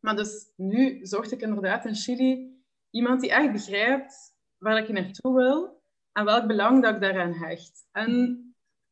Maar 0.00 0.16
dus 0.16 0.52
nu 0.56 1.06
zocht 1.06 1.32
ik 1.32 1.40
inderdaad 1.40 1.84
in 1.84 1.94
Chili 1.94 2.62
iemand 2.90 3.20
die 3.20 3.30
echt 3.30 3.52
begrijpt 3.52 4.34
waar 4.58 4.78
ik 4.78 4.88
naartoe 4.88 5.34
wil 5.34 5.82
en 6.12 6.24
welk 6.24 6.46
belang 6.46 6.82
dat 6.82 6.94
ik 6.94 7.00
daaraan 7.00 7.32
hecht. 7.32 7.88
En 7.92 8.38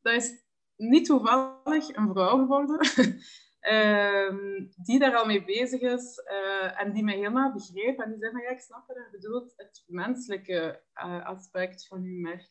dat 0.00 0.14
is 0.14 0.44
niet 0.76 1.04
toevallig 1.04 1.96
een 1.96 2.08
vrouw 2.12 2.38
geworden. 2.38 2.78
Um, 3.70 4.72
die 4.76 4.98
daar 4.98 5.16
al 5.16 5.26
mee 5.26 5.44
bezig 5.44 5.80
is 5.80 6.18
uh, 6.18 6.80
en 6.80 6.92
die 6.92 7.04
mij 7.04 7.14
helemaal 7.14 7.52
begreep. 7.52 7.98
En 7.98 8.10
die 8.10 8.18
zei 8.18 8.32
van 8.32 8.40
ja, 8.40 8.48
ik 8.48 8.60
snap 8.60 8.86
wat 8.86 8.96
je 8.96 9.08
bedoelt. 9.10 9.52
Het 9.56 9.84
menselijke 9.86 10.82
uh, 10.94 11.26
aspect 11.26 11.86
van 11.86 12.02
uw 12.02 12.20
merk 12.20 12.50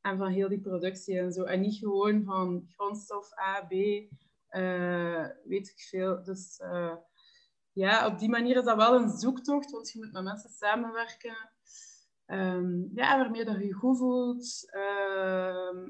en 0.00 0.18
van 0.18 0.30
heel 0.30 0.48
die 0.48 0.60
productie 0.60 1.18
en 1.18 1.32
zo. 1.32 1.44
En 1.44 1.60
niet 1.60 1.78
gewoon 1.78 2.24
van 2.24 2.68
grondstof 2.74 3.38
A, 3.38 3.66
B, 3.66 3.72
uh, 3.72 5.28
weet 5.44 5.68
ik 5.68 5.80
veel. 5.88 6.22
Dus 6.22 6.60
ja, 7.72 8.06
op 8.06 8.18
die 8.18 8.28
manier 8.28 8.56
is 8.56 8.64
dat 8.64 8.76
wel 8.76 8.94
een 8.94 9.10
zoektocht, 9.10 9.70
want 9.70 9.92
je 9.92 9.98
moet 9.98 10.12
met 10.12 10.22
mensen 10.22 10.50
samenwerken. 10.50 11.36
Um, 12.26 12.90
ja, 12.94 13.18
waarmee 13.18 13.44
dat 13.44 13.58
je 13.58 13.72
goed 13.72 13.98
voelt. 13.98 14.70
Uh, 14.76 15.88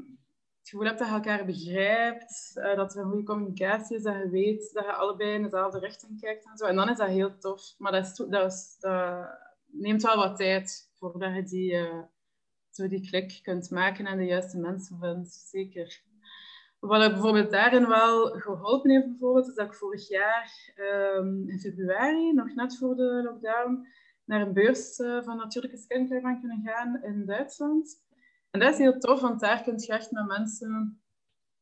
het 0.67 0.75
gevoel 0.75 0.91
hebt 0.91 0.99
dat 0.99 1.09
je 1.09 1.15
elkaar 1.15 1.45
begrijpt, 1.45 2.53
uh, 2.55 2.77
dat 2.77 2.95
er 2.95 3.03
een 3.03 3.11
goede 3.11 3.25
communicatie 3.25 3.97
is, 3.97 4.03
dat 4.03 4.17
je 4.17 4.29
weet 4.29 4.73
dat 4.73 4.85
je 4.85 4.93
allebei 4.93 5.31
in 5.31 5.43
dezelfde 5.43 5.79
richting 5.79 6.21
kijkt 6.21 6.45
en 6.45 6.57
zo. 6.57 6.65
En 6.65 6.77
dan 6.77 6.89
is 6.89 6.97
dat 6.97 7.09
heel 7.09 7.39
tof. 7.39 7.75
Maar 7.79 7.93
dat, 7.93 8.05
is, 8.07 8.15
dat, 8.15 8.53
is, 8.53 8.77
dat 8.81 9.29
neemt 9.67 10.03
wel 10.03 10.17
wat 10.17 10.37
tijd 10.37 10.91
voordat 10.99 11.35
je 11.35 11.43
die, 11.43 11.73
uh, 11.73 12.03
zo 12.71 12.89
die 12.89 13.09
klik 13.09 13.41
kunt 13.43 13.71
maken 13.71 14.07
en 14.07 14.17
de 14.17 14.25
juiste 14.25 14.59
mensen 14.59 14.99
vindt. 15.01 15.33
Zeker. 15.33 16.03
Wat 16.79 17.05
ik 17.05 17.13
bijvoorbeeld 17.13 17.51
daarin 17.51 17.89
wel 17.89 18.27
geholpen 18.27 18.91
heeft, 18.91 19.07
bijvoorbeeld, 19.07 19.49
is 19.49 19.55
dat 19.55 19.67
ik 19.67 19.75
vorig 19.75 20.09
jaar 20.09 20.75
um, 21.17 21.49
in 21.49 21.59
februari, 21.59 22.33
nog 22.33 22.55
net 22.55 22.79
voor 22.79 22.97
de 22.97 23.21
lockdown, 23.25 23.87
naar 24.25 24.41
een 24.41 24.53
beurs 24.53 24.99
uh, 24.99 25.23
van 25.23 25.37
natuurlijke 25.37 25.77
skincare 25.77 26.21
ben 26.21 26.41
kunnen 26.41 26.63
gaan 26.65 27.03
in 27.03 27.27
Duitsland 27.27 28.05
En 28.57 28.63
dat 28.63 28.73
is 28.73 28.79
heel 28.79 28.99
tof, 28.99 29.21
want 29.21 29.41
daar 29.41 29.63
kun 29.63 29.79
je 29.79 29.93
echt 29.93 30.11
met 30.11 30.27
mensen 30.27 31.01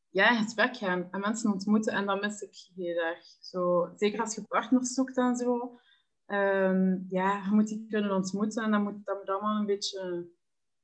ja, 0.09 0.29
in 0.29 0.43
gesprek 0.43 0.77
gaan 0.77 1.07
en 1.11 1.19
mensen 1.19 1.51
ontmoeten. 1.51 1.93
En 1.93 2.05
dat 2.05 2.21
mis 2.21 2.41
ik 2.41 2.69
heel 2.75 2.97
erg. 2.97 3.25
Zo, 3.39 3.91
zeker 3.95 4.19
als 4.19 4.35
je 4.35 4.43
partners 4.43 4.93
zoekt 4.93 5.17
en 5.17 5.35
zo. 5.35 5.79
Ehm, 6.25 6.97
ja, 7.09 7.43
je 7.45 7.51
moet 7.51 7.67
die 7.67 7.87
kunnen 7.89 8.11
ontmoeten 8.11 8.63
en 8.63 8.71
dat 8.71 8.81
moet, 8.81 9.05
dat 9.05 9.17
moet 9.17 9.29
allemaal 9.29 9.59
een 9.59 9.65
beetje 9.65 10.27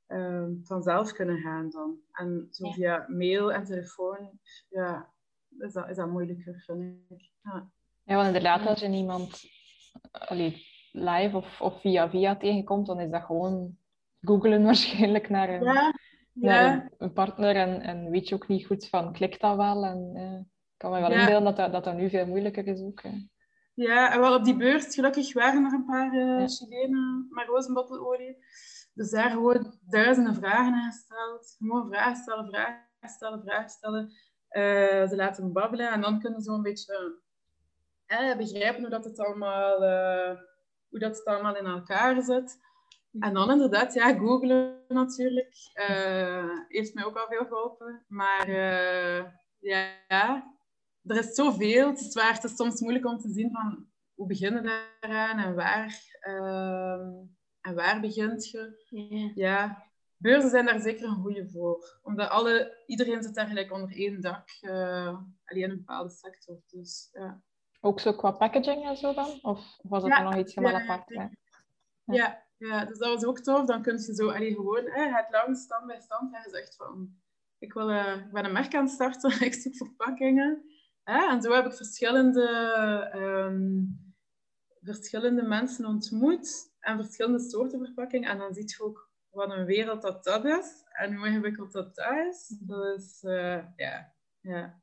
um, 0.06 0.60
vanzelf 0.64 1.12
kunnen 1.12 1.40
gaan 1.40 1.70
dan. 1.70 1.98
En 2.12 2.48
zo 2.50 2.70
via 2.70 3.06
mail 3.08 3.52
en 3.52 3.64
telefoon, 3.64 4.38
ja, 4.68 5.12
is 5.58 5.72
dat, 5.72 5.88
is 5.88 5.96
dat 5.96 6.08
moeilijker, 6.08 6.62
vind 6.66 7.10
ik. 7.10 7.30
Ja, 7.42 7.70
ja 8.02 8.14
want 8.14 8.26
inderdaad, 8.26 8.66
als 8.66 8.80
je 8.80 8.88
iemand 8.88 9.42
allee, 10.10 10.66
live 10.90 11.36
of, 11.36 11.60
of 11.60 11.80
via 11.80 12.10
via 12.10 12.36
tegenkomt, 12.36 12.86
dan 12.86 13.00
is 13.00 13.10
dat 13.10 13.22
gewoon 13.22 13.76
googlen 14.22 14.64
waarschijnlijk 14.68 15.28
naar 15.28 15.48
een, 15.48 15.62
ja, 15.62 15.92
naar 16.32 16.90
een, 16.98 17.12
partner 17.12 17.56
en, 17.56 17.80
en 17.80 18.10
weet 18.10 18.28
je 18.28 18.34
ook 18.34 18.48
niet 18.48 18.66
goed 18.66 18.88
van, 18.88 19.12
klikt 19.12 19.40
dat 19.40 19.56
wel? 19.56 19.84
En 19.84 20.10
uh, 20.14 20.38
ik 20.38 20.76
kan 20.76 20.90
me 20.90 21.00
wel 21.00 21.10
inbeelden 21.10 21.44
dat 21.44 21.56
dat, 21.56 21.72
dat 21.72 21.84
dat 21.84 21.96
nu 21.96 22.10
veel 22.10 22.26
moeilijker 22.26 22.66
is 22.66 22.80
ook. 22.80 23.02
Ja, 23.74 24.12
en 24.12 24.20
wel 24.20 24.34
op 24.34 24.44
die 24.44 24.56
beurs, 24.56 24.94
gelukkig 24.94 25.32
waren 25.32 25.64
er 25.64 25.72
een 25.72 25.84
paar 25.84 26.14
uh, 26.14 26.46
Chilenen 26.46 27.26
met 27.30 27.46
rozenbottelolie. 27.46 28.36
Dus 28.94 29.10
daar 29.10 29.30
gewoon 29.30 29.78
duizenden 29.88 30.34
vragen 30.34 30.72
aan 30.74 30.92
gesteld. 30.92 31.54
Gewoon 31.58 31.88
vragen 31.88 32.16
stellen, 32.16 32.46
vragen 32.46 32.88
stellen, 33.00 33.42
vragen 33.42 33.70
stellen. 33.70 34.04
Uh, 34.50 35.08
ze 35.08 35.12
laten 35.16 35.52
babbelen 35.52 35.92
en 35.92 36.00
dan 36.00 36.20
kunnen 36.20 36.40
ze 36.40 36.50
een 36.50 36.62
beetje 36.62 37.20
uh, 38.06 38.36
begrijpen 38.36 38.80
hoe 38.80 38.90
dat 38.90 39.04
het 39.04 39.18
allemaal, 39.18 39.78
hoe 40.88 40.98
dat 40.98 41.16
het 41.16 41.24
allemaal 41.24 41.56
in 41.56 41.66
elkaar 41.66 42.22
zit. 42.22 42.58
En 43.18 43.34
dan 43.34 43.50
inderdaad, 43.50 43.94
ja, 43.94 44.14
googlen 44.14 44.84
natuurlijk. 44.88 45.56
heeft 46.68 46.94
mij 46.94 47.04
ook 47.04 47.16
al 47.16 47.26
veel 47.28 47.46
geholpen. 47.46 48.04
Maar 48.08 48.50
ja, 49.58 50.52
er 51.04 51.16
is 51.16 51.34
zoveel. 51.34 51.88
Het 51.88 52.00
is, 52.00 52.14
waar, 52.14 52.34
het 52.34 52.44
is 52.44 52.56
soms 52.56 52.80
moeilijk 52.80 53.06
om 53.06 53.18
te 53.18 53.32
zien 53.32 53.50
van 53.50 53.86
hoe 54.14 54.26
beginnen 54.26 54.62
we 54.62 54.88
daaraan 55.00 55.38
en 55.38 55.54
waar. 55.54 56.18
Ehm, 56.20 57.10
en 57.60 57.74
waar 57.74 58.00
begint 58.00 58.50
je? 58.50 59.32
Ja. 59.34 59.90
Beurzen 60.16 60.50
zijn 60.50 60.66
daar 60.66 60.80
zeker 60.80 61.04
een 61.04 61.22
goede 61.22 61.50
voor. 61.50 61.98
Omdat 62.02 62.28
alle, 62.28 62.82
iedereen 62.86 63.22
zit 63.22 63.34
daar 63.34 63.46
gelijk 63.46 63.72
onder 63.72 63.96
één 63.96 64.20
dak. 64.20 64.48
Uh, 64.60 65.18
alleen 65.44 65.70
een 65.70 65.76
bepaalde 65.76 66.10
sector. 66.10 66.60
Dus, 66.66 67.08
ja. 67.12 67.42
Ook 67.80 68.00
zo 68.00 68.12
qua 68.12 68.30
packaging 68.30 68.84
en 68.84 68.96
zo 68.96 69.14
dan? 69.14 69.38
Of 69.42 69.78
was 69.82 70.02
het 70.02 70.22
nog 70.22 70.36
iets 70.36 70.54
helemaal 70.54 70.80
apart? 70.80 71.08
Ja. 71.08 71.30
Ja. 72.04 72.44
Ja, 72.66 72.84
dus 72.84 72.98
dat 72.98 73.14
was 73.14 73.24
ook 73.24 73.38
tof. 73.38 73.66
Dan 73.66 73.82
kun 73.82 73.92
je 73.92 74.14
zo 74.14 74.28
allee, 74.30 74.54
gewoon 74.54 74.84
hè, 74.84 75.16
het 75.16 75.26
lang 75.30 75.56
stand 75.56 75.86
bij 75.86 76.00
stand. 76.00 76.34
En 76.34 76.42
je 76.44 76.50
zegt 76.50 76.76
van, 76.76 77.16
ik, 77.58 77.72
wil, 77.72 77.90
uh, 77.90 78.16
ik 78.16 78.32
ben 78.32 78.44
een 78.44 78.52
merk 78.52 78.74
aan 78.74 78.84
het 78.84 78.92
starten. 78.92 79.40
ik 79.46 79.54
zoek 79.54 79.76
verpakkingen. 79.76 80.62
Hè? 81.02 81.30
En 81.30 81.42
zo 81.42 81.52
heb 81.52 81.66
ik 81.66 81.72
verschillende, 81.72 82.48
um, 83.14 84.14
verschillende 84.80 85.42
mensen 85.42 85.86
ontmoet 85.86 86.72
en 86.80 86.96
verschillende 87.04 87.40
soorten 87.40 87.84
verpakking. 87.84 88.28
En 88.28 88.38
dan 88.38 88.54
zie 88.54 88.64
je 88.66 88.82
ook 88.82 89.10
wat 89.30 89.50
een 89.50 89.64
wereld 89.64 90.02
dat 90.02 90.24
dat 90.24 90.44
is 90.44 90.84
en 90.92 91.14
hoe 91.14 91.26
ingewikkeld 91.26 91.72
dat 91.72 91.94
dat 91.94 92.12
is. 92.14 92.56
Dus 92.60 93.22
uh, 93.22 93.64
ja, 93.76 94.12
ja. 94.40 94.80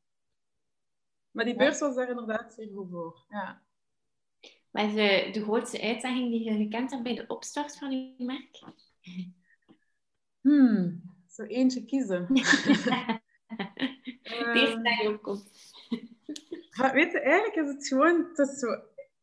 Maar 1.32 1.46
die 1.46 1.56
beurs 1.56 1.80
was 1.80 1.96
daar 1.96 2.10
inderdaad 2.10 2.54
zeer 2.54 2.72
goed 2.74 2.90
voor. 2.90 3.26
Ja. 3.30 3.62
Wat 4.72 4.86
is 4.86 4.94
de, 4.94 5.30
de 5.32 5.44
grootste 5.44 5.82
uitdaging 5.82 6.32
die 6.32 6.44
je 6.44 6.58
gekend 6.58 6.92
hebt 6.92 7.04
bij 7.04 7.16
de 7.16 7.28
opstart 7.28 7.78
van 7.78 7.92
je 7.92 8.26
merk? 8.26 8.64
Hmm, 10.42 11.02
zo 11.28 11.44
eentje 11.44 11.86
kiezen. 11.86 12.28
Deze 14.54 14.80
daar 14.82 15.04
je 15.04 15.10
opkomt. 15.14 15.50
Weet 16.94 17.12
je, 17.12 17.20
eigenlijk 17.20 17.56
is 17.56 17.74
het 17.74 17.88
gewoon 17.88 18.26
het 18.28 18.38
is 18.38 18.60
zo, 18.60 18.68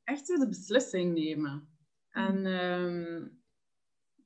echt 0.04 0.26
zo 0.26 0.38
de 0.38 0.48
beslissing 0.48 1.14
nemen. 1.14 1.68
En 2.10 2.46
um, 2.46 3.40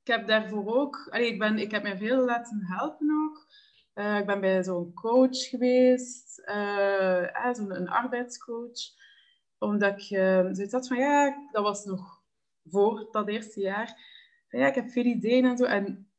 ik 0.01 0.07
heb 0.07 0.27
daarvoor 0.27 0.75
ook... 0.75 1.07
Allee, 1.09 1.31
ik, 1.31 1.39
ben, 1.39 1.57
ik 1.57 1.71
heb 1.71 1.83
mij 1.83 1.97
veel 1.97 2.25
laten 2.25 2.65
helpen 2.65 3.07
ook. 3.23 3.47
Uh, 3.95 4.17
ik 4.17 4.25
ben 4.25 4.41
bij 4.41 4.63
zo'n 4.63 4.93
coach 4.93 5.37
geweest, 5.37 6.41
uh, 6.45 7.45
eh, 7.45 7.53
zo'n 7.53 7.87
arbeidscoach. 7.87 8.99
Omdat 9.61 10.01
ik 10.01 10.09
uh, 10.09 10.47
zoiets 10.51 10.73
had 10.73 10.87
van, 10.87 10.97
ja, 10.97 11.47
dat 11.51 11.63
was 11.63 11.85
nog 11.85 12.21
voor 12.63 13.07
dat 13.11 13.27
eerste 13.27 13.59
jaar. 13.59 13.97
Ja, 14.49 14.67
ik 14.67 14.75
heb 14.75 14.89
veel 14.89 15.03
ideeën 15.03 15.45
en 15.45 15.57
zo. 15.57 15.63
En 15.63 16.11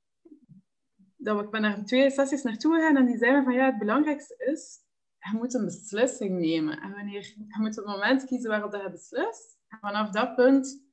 dat, 1.17 1.41
ik 1.41 1.51
ben 1.51 1.63
daar 1.63 1.85
twee 1.85 2.11
sessies 2.11 2.43
naartoe 2.43 2.75
gegaan 2.75 2.97
en 2.97 3.07
die 3.07 3.17
zeiden 3.17 3.45
van, 3.45 3.53
ja, 3.53 3.65
het 3.65 3.79
belangrijkste 3.79 4.35
is, 4.53 4.79
je 5.19 5.37
moet 5.37 5.55
een 5.55 5.65
beslissing 5.65 6.39
nemen. 6.39 6.81
En 6.81 6.93
wanneer, 6.93 7.23
je 7.23 7.57
moet 7.59 7.77
het 7.77 7.87
moment 7.87 8.25
kiezen 8.25 8.51
waarop 8.51 8.73
je 8.73 8.91
beslist. 8.91 9.59
En 9.69 9.79
vanaf 9.81 10.11
dat 10.11 10.35
punt 10.35 10.85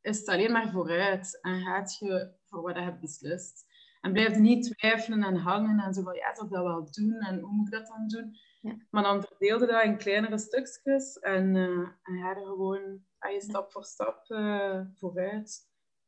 is 0.00 0.18
het 0.18 0.28
alleen 0.28 0.52
maar 0.52 0.70
vooruit 0.70 1.38
en 1.40 1.60
gaat 1.60 1.96
je 1.98 2.32
voor 2.44 2.62
wat 2.62 2.76
je 2.76 2.82
hebt 2.82 3.00
beslist. 3.00 3.66
En 4.00 4.12
blijf 4.12 4.38
niet 4.38 4.76
twijfelen 4.76 5.22
en 5.22 5.36
hangen 5.36 5.78
en 5.78 5.94
zo 5.94 6.02
van, 6.02 6.14
ja, 6.14 6.34
zal 6.34 6.44
ik 6.44 6.50
dat 6.50 6.62
wel 6.62 6.88
doen 6.90 7.12
en 7.12 7.40
hoe 7.40 7.52
moet 7.52 7.66
ik 7.66 7.72
dat 7.72 7.86
dan 7.86 8.08
doen? 8.08 8.36
Ja. 8.60 8.76
Maar 8.90 9.02
dan 9.02 9.22
verdeelde 9.22 9.66
dat 9.66 9.84
in 9.84 9.96
kleinere 9.96 10.38
stukjes 10.38 11.18
en, 11.18 11.54
uh, 11.54 11.88
en 12.02 12.20
ga 12.22 12.36
er 12.36 12.44
gewoon 12.44 13.02
ah, 13.18 13.32
je 13.32 13.40
stap 13.40 13.72
voor 13.72 13.84
stap 13.84 14.24
uh, 14.28 14.80
vooruit. 14.94 15.66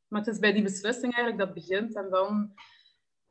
Maar 0.09 0.21
het 0.21 0.35
is 0.35 0.39
bij 0.39 0.53
die 0.53 0.63
beslissing 0.63 1.15
eigenlijk 1.15 1.39
dat 1.39 1.55
begint 1.55 1.97
en 1.97 2.11
dan... 2.11 2.53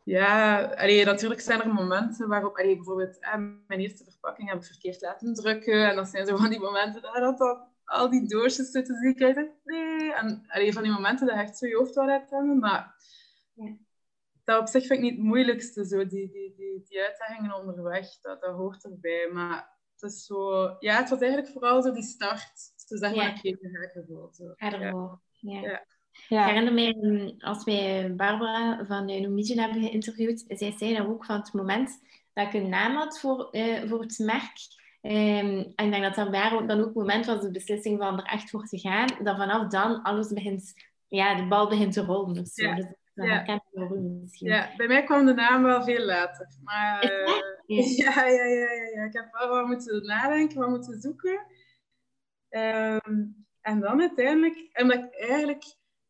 Ja, 0.03 0.62
allee, 0.63 1.05
natuurlijk 1.05 1.41
zijn 1.41 1.62
er 1.62 1.73
momenten 1.73 2.27
waarop, 2.27 2.58
allee, 2.58 2.75
bijvoorbeeld, 2.75 3.19
eh, 3.19 3.36
mijn 3.67 3.79
eerste 3.79 4.03
verpakking 4.03 4.49
heb 4.49 4.58
ik 4.58 4.63
verkeerd 4.63 5.01
laten 5.01 5.34
drukken. 5.34 5.89
En 5.89 5.95
dat 5.95 6.08
zijn 6.08 6.25
zo 6.25 6.38
van 6.38 6.49
die 6.49 6.60
momenten 6.60 7.01
dat 7.01 7.38
dat 7.38 7.67
al 7.84 8.10
die 8.10 8.27
doosjes 8.27 8.71
zitten 8.71 8.95
zie 8.95 9.10
ik 9.10 9.53
nee. 9.63 10.13
En 10.13 10.45
allee, 10.47 10.73
van 10.73 10.84
die 10.84 10.91
momenten 10.91 11.27
dat 11.27 11.36
je 11.36 11.41
echt 11.41 11.58
zo 11.58 11.67
je 11.67 11.75
hoofd 11.75 11.95
wel 11.95 12.08
hebt 12.08 12.29
hebben. 12.29 12.60
Maar 12.60 12.95
ja. 13.53 13.75
Dat 14.49 14.59
op 14.59 14.67
zich 14.67 14.85
vind 14.85 14.99
ik 14.99 15.05
niet 15.05 15.15
het 15.15 15.25
moeilijkste, 15.25 15.85
zo, 15.85 15.97
die, 15.97 16.29
die, 16.31 16.53
die, 16.57 16.83
die 16.88 17.01
uitdagingen 17.01 17.55
onderweg. 17.55 18.19
Dat, 18.21 18.41
dat 18.41 18.55
hoort 18.55 18.83
erbij. 18.83 19.29
Maar 19.33 19.77
het 19.93 20.12
is 20.12 20.25
zo... 20.25 20.75
Ja, 20.79 20.97
het 20.97 21.09
was 21.09 21.19
eigenlijk 21.19 21.51
vooral 21.51 21.81
zo 21.81 21.91
die 21.91 22.03
start. 22.03 22.51
Zo 22.75 22.95
zeg 22.95 23.15
maar, 23.15 23.39
ik 23.41 23.57
ga 23.62 24.01
gevoel. 24.01 24.29
Zo. 24.33 24.53
Ga 24.55 24.81
ervoor. 24.81 25.19
Ja. 25.39 25.62
ja. 25.62 25.85
Ja. 26.27 26.47
Ik 26.47 26.53
herinner 26.53 26.73
me, 26.73 26.93
mm, 26.93 27.35
als 27.39 27.63
wij 27.63 28.15
Barbara 28.15 28.85
van 28.85 29.07
de 29.07 29.19
Norwegian 29.19 29.57
hebben 29.57 29.81
geïnterviewd, 29.81 30.43
zij 30.47 30.71
zei 30.77 30.95
dat 30.97 31.07
ook 31.07 31.25
van 31.25 31.39
het 31.39 31.53
moment 31.53 31.99
dat 32.33 32.47
ik 32.47 32.53
een 32.53 32.69
naam 32.69 32.95
had 32.95 33.19
voor, 33.19 33.47
uh, 33.51 33.89
voor 33.89 34.01
het 34.01 34.17
merk, 34.17 34.77
Um, 35.01 35.12
en 35.75 35.85
ik 35.85 35.91
denk 35.91 36.03
dat 36.03 36.15
dat 36.15 36.33
daar 36.33 36.67
dan 36.67 36.79
ook 36.79 36.85
het 36.85 36.95
moment 36.95 37.25
was, 37.25 37.41
de 37.41 37.51
beslissing 37.51 37.99
van 37.99 38.17
er 38.17 38.25
echt 38.25 38.49
voor 38.49 38.65
te 38.65 38.79
gaan, 38.79 39.07
dat 39.23 39.38
vanaf 39.38 39.67
dan 39.67 40.01
alles 40.01 40.33
begint, 40.33 40.73
ja, 41.07 41.35
de 41.35 41.47
bal 41.47 41.69
begint 41.69 41.93
te 41.93 42.01
rollen. 42.01 42.49
Ja. 42.53 42.75
Dus 42.75 42.85
ja. 43.25 43.62
ja, 44.32 44.73
bij 44.77 44.88
mij 44.88 45.03
kwam 45.03 45.25
de 45.25 45.34
naam 45.34 45.63
wel 45.63 45.84
veel 45.84 46.05
later. 46.05 46.47
Maar 46.63 47.03
uh, 47.03 47.27
ja. 47.97 48.25
Ja, 48.25 48.25
ja, 48.25 48.45
ja, 48.45 48.71
ja, 48.71 49.03
ik 49.03 49.13
heb 49.13 49.32
wel 49.32 49.49
wat 49.49 49.67
moeten 49.67 50.05
nadenken, 50.05 50.60
wat 50.60 50.69
moeten 50.69 51.01
zoeken. 51.01 51.45
Um, 52.49 53.45
en 53.62 53.79
dan 53.79 53.99
uiteindelijk, 53.99 54.69
en 54.71 54.88
dat 54.88 55.03
ik 55.03 55.15
eigenlijk, 55.15 55.63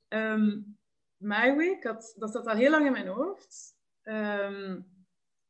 um, 0.08 0.78
My 1.18 1.56
Way, 1.56 1.78
had, 1.82 2.16
dat 2.18 2.32
zat 2.32 2.48
al 2.48 2.56
heel 2.56 2.70
lang 2.70 2.86
in 2.86 2.92
mijn 2.92 3.08
hoofd. 3.08 3.76
Um, 4.04 4.86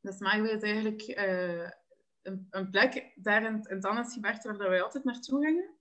dus 0.02 0.20
My 0.20 0.42
Way 0.42 0.50
is 0.50 0.62
eigenlijk 0.62 1.08
uh, 1.08 1.70
een, 2.22 2.48
een, 2.50 2.70
plek 2.70 3.12
daar 3.16 3.44
in, 3.44 3.66
in 3.70 3.76
het 3.76 3.86
Annesgebergte 3.86 4.58
waar 4.58 4.70
wij 4.70 4.82
altijd 4.82 5.04
naartoe 5.04 5.46
gingen. 5.46 5.79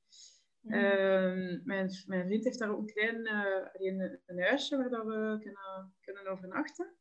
Uh, 0.69 1.65
mijn, 1.65 1.91
vriend 2.07 2.45
heeft 2.45 2.59
daar 2.59 2.71
ook 2.71 2.79
een 2.79 2.93
klein 2.93 3.21
uh, 3.21 3.67
een, 3.73 4.21
een, 4.27 4.43
huisje 4.43 4.77
waar 4.77 4.91
dat 4.91 5.05
we 5.05 5.39
kunnen, 5.41 5.95
kunnen 6.01 6.27
overnachten. 6.27 6.95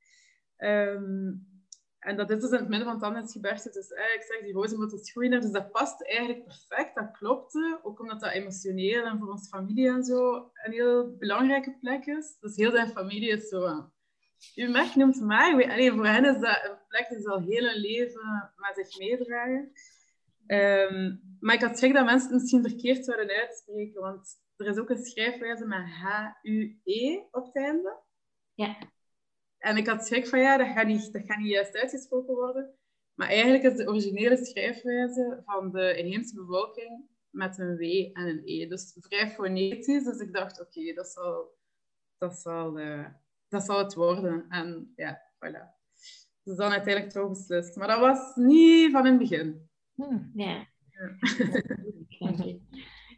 Um, 0.58 1.47
en 1.99 2.17
dat 2.17 2.30
is 2.30 2.39
dus 2.39 2.51
in 2.51 2.58
het 2.58 2.67
midden 2.67 2.88
van 2.88 2.95
het 2.95 3.03
Annesgebergte. 3.03 3.69
Dus 3.69 3.91
eh, 3.91 4.13
ik 4.13 4.21
zeg, 4.21 4.41
die 4.41 4.53
rozenbot 4.53 4.93
is 4.93 5.12
groeien 5.12 5.41
dus 5.41 5.51
dat 5.51 5.71
past 5.71 6.03
eigenlijk 6.03 6.43
perfect. 6.43 6.95
Dat 6.95 7.12
klopte, 7.12 7.80
ook 7.84 7.99
omdat 7.99 8.19
dat 8.19 8.32
emotioneel 8.32 9.06
en 9.06 9.19
voor 9.19 9.32
onze 9.32 9.49
familie 9.49 9.89
en 9.89 10.03
zo 10.03 10.51
een 10.53 10.71
heel 10.71 11.15
belangrijke 11.17 11.77
plek 11.80 12.06
is. 12.06 12.38
Dus 12.39 12.56
heel 12.56 12.71
zijn 12.71 12.88
familie 12.88 13.30
is 13.30 13.47
zo 13.47 13.89
uw 14.56 14.71
merk 14.71 14.95
noemt 14.95 15.21
mij. 15.21 15.69
Allee, 15.71 15.91
voor 15.91 16.08
hen 16.08 16.25
is 16.25 16.41
dat 16.41 16.63
een 16.63 16.77
plek 16.88 17.10
die 17.10 17.21
ze 17.21 17.30
al 17.30 17.41
heel 17.41 17.63
hun 17.63 17.80
leven 17.80 18.51
met 18.56 18.86
zich 18.86 18.99
meedragen. 18.99 19.71
Um, 20.47 21.27
maar 21.39 21.56
ik 21.56 21.62
had 21.62 21.78
schrik 21.78 21.93
dat 21.93 22.06
mensen 22.06 22.32
het 22.32 22.41
misschien 22.41 22.69
verkeerd 22.69 23.06
zouden 23.06 23.30
uitspreken, 23.30 24.02
want 24.02 24.39
er 24.56 24.65
is 24.65 24.78
ook 24.78 24.89
een 24.89 25.06
schrijfwijze 25.06 25.65
met 25.65 25.80
H-U-E 25.80 27.17
op 27.32 27.45
het 27.45 27.56
einde. 27.56 27.97
Ja. 28.54 28.78
En 29.58 29.78
ik 29.78 29.88
had 29.88 30.06
schrik 30.06 30.28
van, 30.28 30.39
ja, 30.39 30.58
dat 30.58 30.67
gaat 30.67 30.88
niet, 30.88 31.13
dat 31.13 31.26
gaat 31.26 31.38
niet 31.38 31.52
juist 31.52 31.78
uitgesproken 31.78 32.36
worden. 32.36 32.73
Maar 33.13 33.28
eigenlijk 33.28 33.63
is 33.63 33.76
de 33.76 33.88
originele 33.88 34.45
schrijfwijze 34.45 35.41
van 35.45 35.71
de 35.71 35.97
inheemse 35.97 36.36
bevolking 36.36 37.06
met 37.30 37.58
een 37.58 37.78
W 37.78 37.82
en 38.13 38.28
een 38.28 38.41
E. 38.45 38.67
Dus 38.67 38.97
vrij 39.00 39.30
fonetisch. 39.30 40.04
Dus 40.04 40.19
ik 40.19 40.34
dacht, 40.34 40.62
oké, 40.62 40.93
dat 40.93 41.08
zal, 41.08 41.58
dat 42.17 42.38
zal 42.38 42.80
uh, 42.80 43.08
dat 43.47 43.63
zal 43.63 43.78
het 43.78 43.93
worden. 43.93 44.45
En 44.50 44.93
ja, 44.95 45.21
voilà. 45.36 45.76
Dus 46.43 46.56
dan 46.56 46.71
uiteindelijk 46.71 47.13
toch 47.13 47.30
beslist. 47.30 47.76
Maar 47.76 47.88
dat 47.88 48.00
was 48.00 48.36
niet 48.36 48.91
van 48.91 49.06
in 49.06 49.12
het 49.12 49.30
begin. 49.30 49.69
Hmm. 49.93 50.32
Ja. 50.34 50.67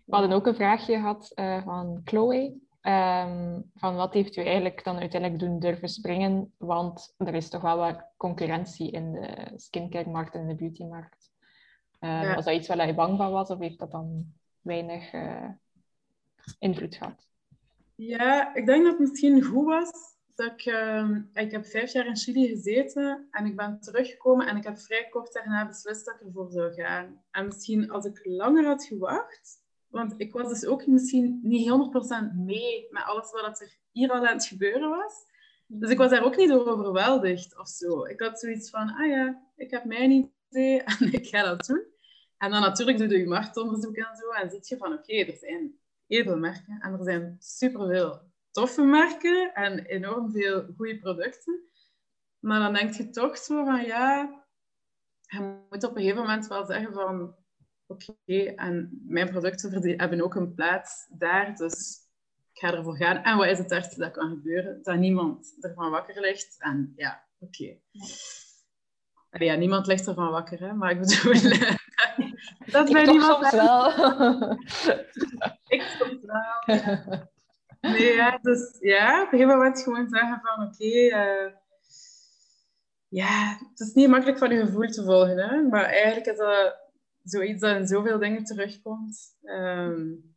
We 0.06 0.16
hadden 0.16 0.32
ook 0.32 0.48
een 0.48 0.56
vraagje 0.56 0.96
gehad 0.96 1.32
uh, 1.36 1.64
van 1.64 2.02
Chloe. 2.04 2.68
Um, 2.82 3.72
van 3.76 3.96
wat 3.96 4.14
heeft 4.14 4.36
u 4.36 4.42
eigenlijk 4.42 4.84
dan 4.84 4.98
uiteindelijk 4.98 5.42
doen 5.42 5.60
durven 5.60 5.90
springen? 5.90 6.54
Want 6.58 7.14
er 7.18 7.34
is 7.34 7.50
toch 7.50 7.62
wel 7.62 7.78
wat 7.78 8.06
concurrentie 8.18 8.92
in 8.92 9.12
de 9.12 9.52
skincare-markt 9.56 10.36
en 10.36 10.48
de 10.48 10.56
beauty-markt. 10.56 11.32
Um, 12.00 12.10
ja. 12.10 12.36
Was 12.36 12.46
dat 12.46 12.56
iets 12.56 12.68
waar 12.68 12.88
je 12.88 12.94
bang 12.94 13.18
van 13.18 13.32
was 13.32 13.50
of 13.50 13.60
heeft 13.60 13.80
dat 13.80 13.92
dan 13.92 14.34
weinig 14.62 15.14
uh, 15.14 15.50
invloed 16.60 16.96
gehad? 16.96 17.28
Ja, 17.96 18.56
ik 18.56 18.66
denk 18.66 18.84
dat 18.84 18.92
het 18.92 19.00
misschien 19.00 19.44
goed 19.44 19.66
was. 19.66 20.18
Dat 20.40 20.52
ik, 20.52 20.66
uh, 20.66 21.10
ik 21.34 21.52
heb 21.52 21.66
vijf 21.66 21.94
jaar 21.94 22.06
in 22.06 22.18
Chili 22.18 22.48
gezeten 22.48 23.28
en 23.32 23.46
ik 23.46 23.56
ben 23.56 23.80
teruggekomen 23.80 24.48
en 24.48 24.58
ik 24.58 24.64
heb 24.64 24.80
vrij 24.80 25.08
kort 25.10 25.34
daarna 25.34 25.68
beslist 25.68 26.06
dat 26.06 26.16
ik 26.16 26.28
ervoor 26.28 26.52
zou 26.52 26.74
gaan. 26.74 27.24
En 27.32 27.46
misschien 27.46 27.92
als 27.92 28.06
ik 28.06 28.20
langer 28.24 28.66
had 28.66 28.84
gewacht, 28.84 29.64
want 29.88 30.14
ik 30.18 30.34
was 30.34 30.50
dus 30.50 30.66
ook 30.66 30.88
misschien 30.88 31.40
niet 31.44 31.70
100% 31.70 32.36
mee 32.36 32.88
met 32.90 33.04
alles 33.04 33.32
wat 33.32 33.62
er 33.62 33.78
hier 33.92 34.12
al 34.12 34.28
aan 34.28 34.34
het 34.34 34.46
gebeuren 34.46 34.90
was. 34.90 35.14
Dus 35.68 35.90
ik 35.90 35.98
was 35.98 36.10
daar 36.10 36.24
ook 36.24 36.38
niet 36.38 36.52
overweldigd 36.52 37.60
of 37.60 37.68
zo. 37.68 38.06
Ik 38.06 38.20
had 38.20 38.40
zoiets 38.40 38.70
van, 38.70 38.90
ah 38.90 39.08
ja, 39.08 39.42
ik 39.56 39.72
heb 39.72 39.86
mijn 39.86 40.12
idee 40.50 40.82
en 41.00 41.14
ik 41.14 41.28
ga 41.28 41.44
dat 41.44 41.66
doen. 41.66 41.84
En 42.38 42.52
dan 42.52 42.62
natuurlijk 42.62 42.98
doe 42.98 43.18
je 43.18 43.28
marktonderzoek 43.28 43.96
en 43.96 44.16
zo 44.16 44.30
en 44.30 44.50
zie 44.50 44.60
je 44.62 44.78
van, 44.78 44.94
oké, 44.94 45.14
er 45.14 45.38
zijn 45.38 45.80
heel 46.08 46.24
veel 46.24 46.38
merken 46.38 46.78
en 46.82 46.94
er 46.94 47.04
zijn 47.04 47.36
superveel 47.40 48.29
toffe 48.60 48.82
merken 48.82 49.54
en 49.54 49.80
enorm 49.86 50.32
veel 50.32 50.74
goede 50.78 51.00
producten. 51.00 51.64
Maar 52.40 52.60
dan 52.60 52.74
denk 52.74 52.94
je 52.94 53.10
toch 53.10 53.38
zo 53.38 53.66
van, 53.66 53.86
ja, 53.86 54.30
je 55.22 55.64
moet 55.70 55.84
op 55.84 55.96
een 55.96 56.02
gegeven 56.02 56.22
moment 56.22 56.48
wel 56.48 56.66
zeggen 56.66 56.94
van, 56.94 57.36
oké, 57.88 58.06
okay, 58.26 58.56
en 58.56 59.02
mijn 59.08 59.30
producten 59.30 59.98
hebben 60.00 60.22
ook 60.22 60.36
een 60.36 60.54
plaats 60.54 61.08
daar, 61.10 61.56
dus 61.56 61.98
ik 62.54 62.60
ga 62.60 62.74
ervoor 62.74 62.98
gaan. 62.98 63.24
En 63.24 63.38
wat 63.38 63.48
is 63.48 63.58
het 63.58 63.72
ergste 63.72 64.00
dat 64.00 64.12
kan 64.12 64.30
gebeuren? 64.30 64.84
Dat 64.84 64.98
niemand 64.98 65.58
ervan 65.60 65.92
wakker 65.92 66.22
ligt. 66.22 66.56
En 66.60 66.94
ja, 66.96 67.24
oké. 67.40 67.78
Okay. 69.30 69.48
Ja, 69.48 69.56
niemand 69.56 69.88
ligt 69.88 70.08
ervan 70.08 70.32
wakker, 70.32 70.60
hè? 70.60 70.74
maar 70.74 70.92
ik 70.92 71.00
bedoel... 71.00 71.34
dat 72.76 72.92
bij 72.92 73.06
niemand 73.06 73.48
soms 73.48 73.52
wel. 73.52 73.88
ik 75.76 75.82
soms 76.00 76.26
wel. 76.26 76.76
Ja. 76.76 77.30
Nee, 77.82 78.16
ja, 78.16 78.40
dus 78.42 78.78
ja, 78.80 79.22
op 79.22 79.32
een 79.32 79.40
gegeven 79.40 79.58
moment 79.58 79.82
gewoon 79.82 80.10
zeggen 80.10 80.42
van 80.44 80.68
oké, 80.68 80.86
uh, 80.86 81.52
ja, 83.08 83.58
het 83.70 83.80
is 83.80 83.94
niet 83.94 84.10
makkelijk 84.10 84.38
van 84.38 84.50
je 84.50 84.66
gevoel 84.66 84.88
te 84.88 85.04
volgen, 85.04 85.38
hè? 85.38 85.62
maar 85.62 85.84
eigenlijk 85.84 86.26
is 86.26 86.38
dat 86.38 86.76
zoiets 87.24 87.62
dat 87.62 87.78
in 87.78 87.88
zoveel 87.88 88.20
dingen 88.20 88.44
terugkomt. 88.44 89.38
Um, 89.42 90.36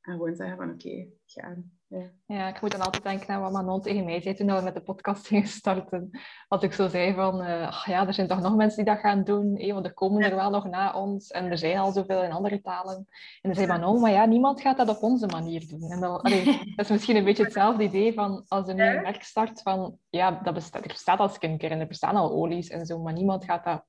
en 0.00 0.12
gewoon 0.12 0.36
zeggen 0.36 0.56
van 0.56 0.70
oké, 0.70 1.06
ga. 1.26 1.56
Ja. 1.90 2.10
ja, 2.26 2.48
ik 2.48 2.60
moet 2.60 2.70
dan 2.70 2.80
altijd 2.80 3.02
denken 3.02 3.28
aan 3.28 3.40
wat 3.40 3.52
Manon 3.52 3.80
tegen 3.80 4.04
mij 4.04 4.20
zei 4.20 4.34
toen 4.34 4.54
we 4.54 4.60
met 4.62 4.74
de 4.74 4.80
podcast 4.80 5.26
gingen 5.26 5.48
starten. 5.48 6.10
Wat 6.48 6.62
ik 6.62 6.72
zo 6.72 6.88
zei 6.88 7.14
van, 7.14 7.40
uh, 7.40 7.84
ja, 7.84 8.06
er 8.06 8.14
zijn 8.14 8.28
toch 8.28 8.40
nog 8.40 8.56
mensen 8.56 8.84
die 8.84 8.94
dat 8.94 9.02
gaan 9.02 9.24
doen, 9.24 9.56
eh, 9.56 9.72
want 9.72 9.86
er 9.86 9.94
komen 9.94 10.22
er 10.22 10.34
wel 10.34 10.50
nog 10.50 10.64
na 10.64 10.94
ons 10.94 11.30
en 11.30 11.50
er 11.50 11.58
zijn 11.58 11.78
al 11.78 11.92
zoveel 11.92 12.22
in 12.22 12.32
andere 12.32 12.60
talen. 12.60 12.96
En 12.96 13.06
dan 13.42 13.54
zei 13.54 13.66
Manon, 13.66 14.00
maar 14.00 14.10
ja, 14.10 14.24
niemand 14.24 14.60
gaat 14.60 14.76
dat 14.76 14.88
op 14.88 15.02
onze 15.02 15.26
manier 15.26 15.68
doen. 15.68 15.90
En 15.90 16.00
dan, 16.00 16.20
allee, 16.20 16.44
dat 16.76 16.84
is 16.84 16.90
misschien 16.90 17.16
een 17.16 17.24
beetje 17.24 17.44
hetzelfde 17.44 17.84
idee 17.84 18.14
van 18.14 18.44
als 18.48 18.68
een 18.68 18.76
merk 18.76 19.22
start 19.22 19.62
van, 19.62 19.98
ja, 20.08 20.30
dat 20.30 20.54
bestaat, 20.54 20.82
er 20.82 20.88
bestaat 20.88 21.18
al 21.18 21.28
skincare 21.28 21.74
en 21.74 21.80
er 21.80 21.86
bestaan 21.86 22.16
al 22.16 22.32
olies 22.32 22.68
en 22.68 22.86
zo, 22.86 22.98
maar 22.98 23.12
niemand 23.12 23.44
gaat 23.44 23.64
dat 23.64 23.84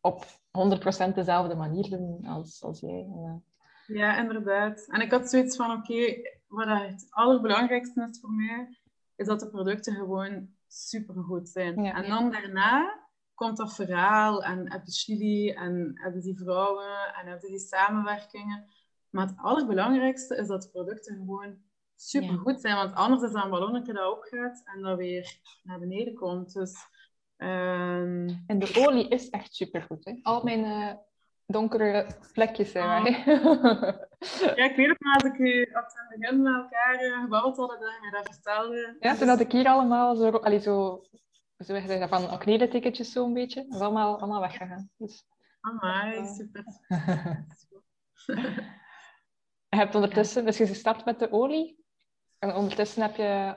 op 0.00 0.24
100% 1.10 1.14
dezelfde 1.14 1.54
manier 1.54 1.90
doen 1.90 2.26
als, 2.26 2.62
als 2.62 2.80
jij. 2.80 3.06
Ja. 3.14 3.40
ja, 3.86 4.18
inderdaad. 4.18 4.86
En 4.88 5.00
ik 5.00 5.10
had 5.10 5.30
zoiets 5.30 5.56
van, 5.56 5.70
oké, 5.70 5.92
okay, 5.92 6.33
wat 6.46 6.66
het 6.66 7.06
allerbelangrijkste 7.10 8.08
is 8.10 8.20
voor 8.20 8.30
mij, 8.30 8.78
is 9.16 9.26
dat 9.26 9.40
de 9.40 9.50
producten 9.50 9.94
gewoon 9.94 10.48
supergoed 10.66 11.48
zijn. 11.48 11.82
Ja, 11.82 11.94
en 11.94 12.08
dan 12.08 12.30
daarna 12.30 13.02
komt 13.34 13.56
dat 13.56 13.74
verhaal 13.74 14.44
en 14.44 14.72
heb 14.72 14.84
je 14.84 14.92
chili 14.92 15.50
en 15.50 15.90
hebben 15.94 16.20
die 16.20 16.36
vrouwen 16.36 17.14
en 17.14 17.26
hebben 17.26 17.50
die 17.50 17.58
samenwerkingen. 17.58 18.64
Maar 19.10 19.26
het 19.26 19.36
allerbelangrijkste 19.36 20.36
is 20.36 20.46
dat 20.46 20.62
de 20.62 20.70
producten 20.70 21.16
gewoon 21.16 21.56
supergoed 21.94 22.60
zijn. 22.60 22.76
Want 22.76 22.94
anders 22.94 23.22
is 23.22 23.32
dat 23.32 23.44
een 23.44 23.50
ballonnetje 23.50 23.92
dat 23.92 24.12
opgaat 24.12 24.62
en 24.64 24.82
dat 24.82 24.96
weer 24.96 25.38
naar 25.62 25.78
beneden 25.78 26.14
komt. 26.14 26.52
Dus 26.52 26.92
Um... 27.38 28.44
En 28.46 28.58
de 28.58 28.84
olie 28.86 29.08
is 29.08 29.30
echt 29.30 29.54
supergoed. 29.54 30.04
Hè? 30.04 30.12
Al 30.22 30.42
mijn 30.42 30.64
uh, 30.64 30.92
donkere 31.46 32.06
vlekjes 32.20 32.70
zijn 32.70 32.88
ah. 32.88 33.04
weg. 33.04 33.24
ja, 34.56 34.64
ik 34.64 34.76
weet 34.76 34.88
het 34.88 35.00
maar 35.00 35.14
als 35.14 35.24
ik 35.24 35.38
u 35.38 35.62
op 35.62 35.74
het 35.74 36.18
begin 36.18 36.42
met 36.42 36.54
elkaar 36.54 37.04
uh, 37.04 37.20
gebouwd 37.20 37.56
hadden, 37.56 37.80
dat 37.80 37.92
je 38.02 38.10
dat 38.10 38.34
vertelde. 38.34 38.96
Ja, 39.00 39.14
toen 39.14 39.28
had 39.28 39.40
ik 39.40 39.52
hier 39.52 39.66
allemaal 39.66 40.16
zo, 40.16 40.30
allee, 40.30 40.60
zo, 40.60 41.04
zo 41.58 41.80
van 42.08 42.28
acne-ticketjes 42.28 43.12
zo'n 43.12 43.34
beetje. 43.34 43.62
Dat 43.62 43.74
is 43.74 43.80
allemaal, 43.80 44.18
allemaal 44.18 44.40
weggegaan. 44.40 44.90
Dus, 44.96 45.26
Amai, 45.60 46.18
uh, 46.18 46.26
super. 46.26 46.64
je 49.68 49.76
hebt 49.76 49.94
ondertussen, 49.94 50.44
dus 50.44 50.56
je 50.56 50.66
gestart 50.66 51.04
met 51.04 51.18
de 51.18 51.32
olie. 51.32 51.84
En 52.38 52.54
ondertussen 52.54 53.02
heb 53.02 53.16
je 53.16 53.56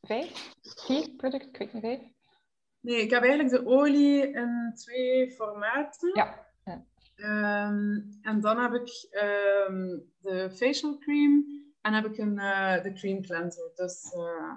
vijf, 0.00 0.54
vier 0.60 1.10
producten, 1.16 1.50
ik 1.50 1.58
weet 1.58 1.72
niet, 1.72 1.82
vijf. 1.82 2.00
Nee, 2.80 3.02
ik 3.02 3.10
heb 3.10 3.22
eigenlijk 3.22 3.50
de 3.50 3.66
olie 3.66 4.32
in 4.32 4.72
twee 4.74 5.30
formaten. 5.30 6.10
Ja. 6.14 6.49
Um, 7.22 8.18
en 8.22 8.40
dan 8.40 8.58
heb 8.58 8.72
ik 8.72 9.08
um, 9.68 10.12
de 10.20 10.50
facial 10.50 10.98
cream 10.98 11.46
en 11.80 11.92
heb 11.92 12.04
ik 12.04 12.18
een, 12.18 12.38
uh, 12.38 12.82
de 12.82 12.92
cream 12.92 13.22
cleanser. 13.22 13.70
Dus 13.74 14.14
uh, 14.16 14.52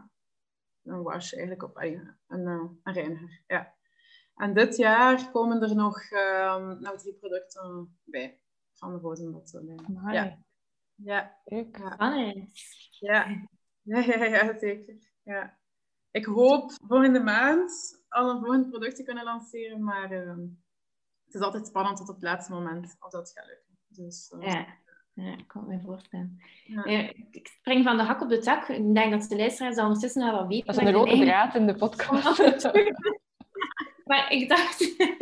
een 0.84 1.02
wash 1.02 1.34
eigenlijk 1.34 1.64
op 1.64 1.78
een, 1.78 2.18
een, 2.28 2.48
uh, 2.48 2.70
een 2.84 2.94
reiniger. 2.94 3.42
Ja. 3.48 3.74
En 4.36 4.54
dit 4.54 4.78
jaar 4.78 5.32
komen 5.32 5.62
er 5.62 5.76
nog, 5.76 6.12
um, 6.12 6.82
nog 6.82 6.96
drie 6.96 7.14
producten 7.14 7.98
bij 8.04 8.40
van 8.74 8.94
de 8.94 9.00
rozenbottenlijn. 9.00 10.00
Ja. 10.12 10.38
Ja. 10.96 11.38
Leuk. 11.46 11.78
Ja. 11.78 12.24
Ja. 13.00 13.28
Ja, 13.86 14.00
ja, 14.00 14.24
ja, 14.26 14.58
zeker. 14.58 14.96
Ja. 15.24 15.58
Ik 16.12 16.26
hoop 16.26 16.72
volgende 16.88 17.20
maand 17.20 18.04
al 18.10 18.30
een 18.30 18.40
volgend 18.40 18.70
product 18.70 18.96
te 18.96 19.04
kunnen 19.04 19.24
lanceren, 19.24 19.84
maar 19.84 20.38
het 21.34 21.42
is 21.42 21.48
altijd 21.48 21.68
spannend 21.68 21.98
tot 21.98 22.10
op 22.10 22.16
het 22.16 22.24
laatste 22.24 22.52
moment 22.52 22.96
of 23.00 23.12
dat 23.12 23.32
gaat 23.36 23.46
lukken. 23.46 23.78
Dus, 23.88 24.34
uh, 24.36 24.48
ja. 24.48 24.66
ja, 25.14 25.32
ik 25.32 25.48
kan 25.48 25.68
me 25.68 25.82
voorstellen. 25.82 26.42
Ja. 26.64 26.86
Uh, 26.86 27.10
ik 27.32 27.48
spring 27.48 27.84
van 27.84 27.98
de 27.98 28.04
hak 28.04 28.22
op 28.22 28.30
de 28.30 28.38
tak. 28.38 28.68
Ik 28.68 28.94
denk 28.94 29.12
dat 29.12 29.30
de 29.30 29.36
luisteraars 29.36 29.78
al 29.78 29.86
ondertussen 29.86 30.24
wel 30.24 30.40
wat 30.40 30.48
weten. 30.48 30.66
Dat 30.66 30.76
is 30.76 30.82
een 30.82 30.94
rode 30.94 31.20
draad 31.20 31.56
in 31.56 31.68
de 31.68 31.76
podcast. 31.76 32.42
Maar 34.04 34.32
ik 34.32 34.50
dacht, 34.50 34.82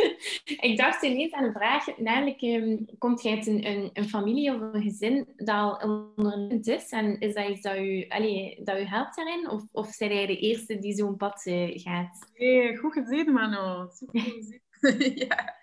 ik 0.69 0.77
dacht 0.77 1.03
ineens 1.03 1.33
aan 1.33 1.43
een 1.43 1.53
vraag. 1.53 1.97
Namelijk, 1.97 2.41
um, 2.41 2.85
komt 2.97 3.21
jij 3.21 3.35
uit 3.35 3.47
een, 3.47 3.65
een, 3.65 3.89
een, 3.93 4.09
familie 4.09 4.55
of 4.55 4.61
een 4.61 4.81
gezin 4.81 5.27
dat 5.35 5.55
al 5.55 5.75
ondernemend 6.15 6.67
is? 6.67 6.89
En 6.89 7.19
is 7.19 7.33
dat 7.33 7.49
iets 7.49 7.61
dat 7.61 7.77
u, 7.77 8.05
allee, 8.07 8.61
dat 8.63 8.79
u 8.79 8.83
helpt 8.83 9.15
daarin? 9.15 9.49
Of, 9.49 9.63
of 9.71 9.87
zijn 9.87 10.13
jij 10.13 10.25
de 10.25 10.37
eerste 10.37 10.79
die 10.79 10.93
zo'n 10.93 11.17
pad 11.17 11.45
uh, 11.45 11.69
gaat? 11.73 12.31
Nee, 12.33 12.77
goed 12.77 12.93
gezien, 12.93 13.31
Mano. 13.31 13.89
Super 13.89 14.21
gezien. 14.21 14.61
ja, 15.27 15.55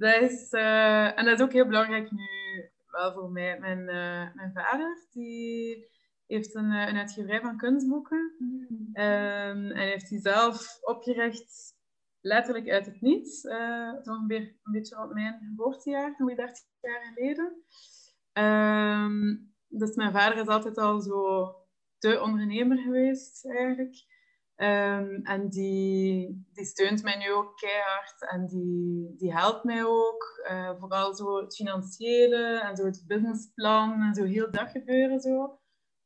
dat 0.00 0.22
is, 0.22 0.52
uh, 0.52 1.18
en 1.18 1.24
dat 1.24 1.38
is 1.38 1.44
ook 1.44 1.52
heel 1.52 1.66
belangrijk 1.66 2.10
nu, 2.10 2.28
wel 2.90 3.12
voor 3.12 3.30
mij. 3.30 3.58
Mijn, 3.58 3.78
uh, 3.78 4.34
mijn 4.34 4.52
vader, 4.54 5.06
die 5.12 5.88
heeft 6.26 6.54
een, 6.54 6.70
een 6.70 6.96
uitgeverij 6.96 7.40
van 7.40 7.56
kunstboeken. 7.56 8.34
Mm. 8.38 8.68
Um, 8.92 9.70
en 9.70 9.76
heeft 9.76 10.08
die 10.08 10.20
zelf 10.20 10.78
opgericht 10.80 11.74
letterlijk 12.20 12.68
uit 12.68 12.86
het 12.86 13.00
niets. 13.00 13.44
Uh, 13.44 13.92
zo'n 14.02 14.30
een 14.30 14.72
beetje 14.72 14.96
rond 14.96 15.12
mijn 15.12 15.38
geboortejaar, 15.38 16.16
30 16.16 16.64
jaar 16.80 17.12
geleden. 17.14 17.64
Um, 18.32 19.54
dus 19.68 19.96
mijn 19.96 20.12
vader 20.12 20.38
is 20.38 20.46
altijd 20.46 20.78
al 20.78 21.00
zo 21.00 21.54
de 21.98 22.20
ondernemer 22.20 22.78
geweest, 22.78 23.46
eigenlijk. 23.46 23.96
Um, 24.62 25.20
en 25.22 25.48
die, 25.48 26.46
die 26.52 26.64
steunt 26.64 27.02
mij 27.02 27.16
nu 27.16 27.32
ook 27.32 27.56
keihard 27.56 28.30
en 28.30 28.46
die, 28.46 29.14
die 29.16 29.32
helpt 29.32 29.64
mij 29.64 29.84
ook. 29.84 30.42
Uh, 30.50 30.78
vooral 30.78 31.14
zo 31.14 31.36
het 31.36 31.56
financiële 31.56 32.60
en 32.60 32.76
zo 32.76 32.84
het 32.84 33.04
businessplan 33.06 34.02
en 34.02 34.14
zo 34.14 34.24
heel 34.24 34.50
dat 34.50 34.70
gebeuren 34.70 35.20
zo. 35.20 35.58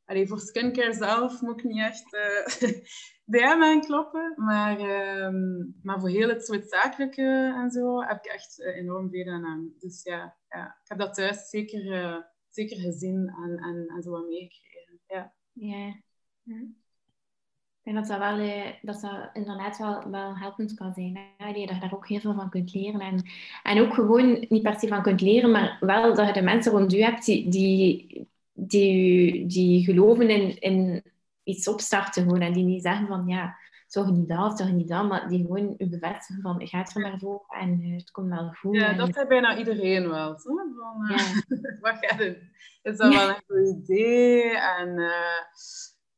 Allee, 0.05 0.27
voor 0.27 0.39
skincare 0.39 0.93
zelf 0.93 1.41
moet 1.41 1.59
ik 1.59 1.63
niet 1.63 1.79
echt 1.79 2.13
uh, 2.13 2.71
bij 3.31 3.41
hem 3.41 3.63
aankloppen. 3.63 4.33
Maar, 4.35 4.79
um, 5.25 5.79
maar 5.81 5.99
voor 5.99 6.09
heel 6.09 6.29
het, 6.29 6.47
het 6.47 6.69
zakelijke 6.69 7.53
en 7.55 7.69
zo 7.71 8.01
heb 8.01 8.17
ik 8.17 8.31
echt 8.31 8.59
uh, 8.59 8.77
enorm 8.77 9.09
veel 9.09 9.27
aan 9.27 9.45
hem. 9.45 9.75
Dus 9.79 10.03
ja, 10.03 10.37
ik 10.49 10.87
heb 10.87 10.97
dat 10.97 11.13
thuis 11.13 11.49
zeker, 11.49 12.25
zeker 12.49 12.77
gezien 12.77 13.27
en, 13.27 13.57
en, 13.57 13.87
en 13.95 14.01
zo 14.03 14.11
wat 14.11 14.27
meegekregen. 14.27 14.99
Ja. 15.07 15.33
Ja. 15.53 16.03
Ik 17.85 17.93
denk 17.93 18.07
dat 18.07 18.19
dat, 18.19 18.29
wel, 18.29 18.47
eh, 18.47 18.71
dat, 18.81 19.01
dat 19.01 19.29
inderdaad 19.33 19.77
wel, 19.77 20.09
wel 20.11 20.37
helpend 20.37 20.73
kan 20.73 20.93
zijn. 20.93 21.17
Hè? 21.37 21.45
Dat 21.45 21.57
je 21.57 21.67
daar 21.67 21.93
ook 21.93 22.07
heel 22.07 22.19
veel 22.19 22.33
van 22.33 22.49
kunt 22.49 22.73
leren. 22.73 22.99
En, 22.99 23.23
en 23.63 23.81
ook 23.81 23.93
gewoon 23.93 24.45
niet 24.49 24.63
per 24.63 24.79
se 24.79 24.87
van 24.87 25.01
kunt 25.01 25.21
leren, 25.21 25.51
maar 25.51 25.77
wel 25.79 26.15
dat 26.15 26.27
je 26.27 26.33
de 26.33 26.41
mensen 26.41 26.71
rond 26.71 26.91
je 26.91 27.03
hebt 27.03 27.25
die, 27.25 27.49
die, 27.49 28.27
die, 28.53 29.45
die 29.45 29.83
geloven 29.83 30.29
in, 30.29 30.59
in 30.59 31.03
iets 31.43 31.67
opstarten 31.67 32.23
gewoon. 32.23 32.41
En 32.41 32.53
die 32.53 32.63
niet 32.63 32.81
zeggen 32.81 33.07
van 33.07 33.27
ja, 33.27 33.55
zorg 33.87 34.11
niet 34.11 34.27
dat, 34.27 34.57
zorg 34.57 34.71
niet 34.71 34.87
dat, 34.87 35.07
maar 35.07 35.29
die 35.29 35.45
gewoon 35.45 35.75
je 35.77 35.89
bevestigen 35.89 36.41
van 36.41 36.67
gaat 36.67 36.95
er 36.95 37.01
maar 37.01 37.19
voor 37.19 37.45
en 37.47 37.81
uh, 37.81 37.97
het 37.97 38.11
komt 38.11 38.29
wel 38.29 38.53
goed. 38.53 38.75
Ja, 38.75 38.87
en, 38.87 38.97
dat 38.97 39.15
heeft 39.15 39.27
bijna 39.27 39.57
iedereen 39.57 40.09
wel. 40.09 40.39
Van, 40.39 40.75
uh, 41.09 41.17
ja. 41.17 41.25
wat 41.91 41.97
gaat 41.99 42.19
het? 42.19 42.37
Is 42.83 42.97
dat 42.97 43.13
wel 43.13 43.29
een 43.29 43.43
goed 43.47 43.83
idee? 43.83 44.57
En 44.57 44.87
uh, 44.87 45.41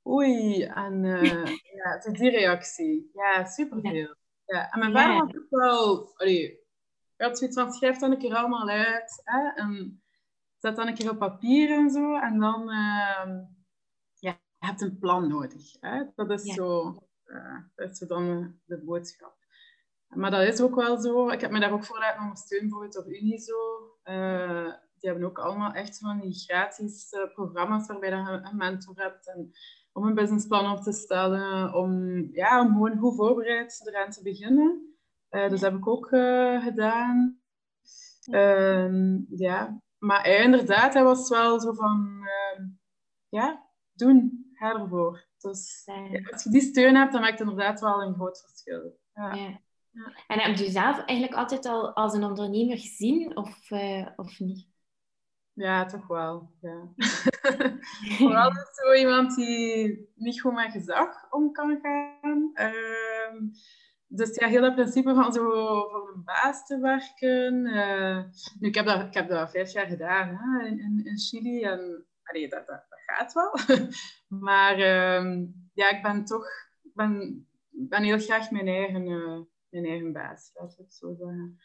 oei, 0.07 0.63
en 0.63 1.03
ja, 1.03 1.91
het 1.91 2.05
is 2.05 2.19
die 2.19 2.29
reactie. 2.29 3.09
Ja, 3.13 3.45
superveel. 3.45 3.91
Ja. 3.93 4.15
ja. 4.45 4.71
En 4.71 4.79
mijn 4.79 4.91
vader 4.91 5.15
had 5.15 5.37
ook 5.37 5.49
wel, 5.49 6.11
allee, 6.15 6.67
had 7.17 7.37
zoiets 7.37 7.57
van, 7.57 7.71
schrijf 7.71 7.97
dan 7.97 8.11
een 8.11 8.17
keer 8.17 8.35
allemaal 8.35 8.69
uit. 8.69 9.21
Hè? 9.23 9.49
En 9.55 10.01
zet 10.57 10.75
dan 10.75 10.87
een 10.87 10.93
keer 10.93 11.09
op 11.09 11.17
papier 11.17 11.71
en 11.71 11.89
zo. 11.89 12.15
En 12.15 12.39
dan, 12.39 12.61
uh, 12.61 13.39
ja, 14.13 14.39
je 14.59 14.65
hebt 14.65 14.81
een 14.81 14.97
plan 14.99 15.27
nodig. 15.27 15.79
Hè? 15.79 16.03
Dat 16.15 16.31
is 16.31 16.43
ja. 16.43 16.53
zo, 16.53 16.97
uh, 17.25 17.59
dat 17.75 17.89
is 17.89 17.97
zo 17.97 18.05
dan 18.05 18.55
de 18.65 18.83
boodschap. 18.83 19.35
Maar 20.07 20.31
dat 20.31 20.47
is 20.47 20.61
ook 20.61 20.75
wel 20.75 20.97
zo. 20.97 21.29
Ik 21.29 21.41
heb 21.41 21.51
me 21.51 21.59
daar 21.59 21.71
ook 21.71 21.85
voor 21.85 21.99
laten 21.99 22.21
ondersteunen, 22.21 22.69
bijvoorbeeld 22.69 23.05
op 23.05 23.11
Unizo. 23.11 23.91
Uh, 24.03 24.73
die 24.99 25.09
hebben 25.09 25.29
ook 25.29 25.39
allemaal 25.39 25.71
echt 25.71 25.97
van 25.97 26.19
die 26.19 26.33
gratis 26.33 27.09
programma's 27.33 27.87
waarbij 27.87 28.09
je 28.09 28.15
een 28.15 28.57
mentor 28.57 28.95
hebt. 28.95 29.27
En 29.27 29.51
om 29.97 30.03
een 30.03 30.13
businessplan 30.13 30.71
op 30.71 30.83
te 30.83 30.91
stellen. 30.91 31.73
Om, 31.73 32.19
ja, 32.31 32.61
om 32.61 32.71
gewoon 32.71 32.97
goed 32.97 33.15
voorbereid 33.15 33.81
eraan 33.85 34.11
te 34.11 34.23
beginnen. 34.23 34.95
dus 35.29 35.49
dat 35.49 35.61
heb 35.61 35.75
ik 35.75 35.87
ook 35.87 36.07
gedaan. 36.63 37.39
Ehm, 38.31 39.19
ja, 39.29 39.81
maar 39.97 40.21
hij, 40.23 40.43
inderdaad, 40.43 40.93
hij 40.93 41.03
was 41.03 41.29
wel 41.29 41.59
zo 41.59 41.73
van, 41.73 42.19
uh, 42.21 42.65
ja, 43.29 43.69
doen, 43.93 44.47
ga 44.53 44.79
ervoor. 44.79 45.25
Dus 45.37 45.81
ja, 45.85 46.29
als 46.31 46.43
je 46.43 46.49
die 46.49 46.61
steun 46.61 46.95
hebt, 46.95 47.11
dan 47.11 47.21
maakt 47.21 47.39
het 47.39 47.49
inderdaad 47.49 47.79
wel 47.79 48.01
een 48.01 48.13
groot 48.13 48.41
verschil. 48.41 48.99
Ja. 49.13 49.59
En 50.27 50.39
heb 50.39 50.55
je 50.55 50.69
zelf 50.69 51.05
eigenlijk 51.05 51.39
altijd 51.39 51.65
al 51.65 51.95
als 51.95 52.13
een 52.13 52.23
ondernemer 52.23 52.77
gezien, 52.77 53.37
of, 53.37 53.71
of 54.15 54.39
niet? 54.39 54.67
Ja, 55.57 55.85
toch 55.85 56.07
wel. 56.07 56.51
Ja. 56.61 56.93
Vooral 58.17 58.51
zo 58.51 58.93
iemand 58.93 59.35
die 59.35 60.11
niet 60.15 60.41
goed 60.41 60.53
met 60.53 60.71
gezag 60.71 61.31
om 61.31 61.51
kan 61.51 61.79
gaan. 61.81 62.51
Uh, 62.53 63.41
dus 64.07 64.35
ja, 64.35 64.47
heel 64.47 64.61
dat 64.61 64.75
principe 64.75 65.13
van 65.13 65.33
zo 65.33 65.41
voor 65.89 66.11
een 66.15 66.23
baas 66.23 66.65
te 66.65 66.79
werken. 66.79 67.65
Uh, 67.65 68.23
nu, 68.59 68.67
ik 68.67 68.75
heb 68.75 68.85
dat, 68.85 69.01
ik 69.01 69.13
heb 69.13 69.29
dat 69.29 69.51
vijf 69.51 69.71
jaar 69.71 69.87
gedaan 69.87 70.35
hè, 70.35 70.67
in, 70.67 71.01
in 71.03 71.17
Chili. 71.17 71.63
En 71.63 72.05
allee, 72.23 72.49
dat, 72.49 72.67
dat, 72.67 72.85
dat 72.89 72.99
gaat 73.05 73.33
wel. 73.33 73.59
maar 74.49 74.79
uh, 74.79 75.47
ja, 75.73 75.89
ik 75.89 76.01
ben 76.01 76.25
toch 76.25 76.47
ben, 76.81 77.47
ben 77.69 78.03
heel 78.03 78.19
graag 78.19 78.51
mijn 78.51 78.67
eigen, 78.67 79.07
uh, 79.07 79.39
mijn 79.69 79.85
eigen 79.85 80.13
baas, 80.13 80.51
laat 80.53 80.71
ik 80.71 80.77
het 80.77 80.93
zo 80.93 81.13
zeggen. 81.13 81.59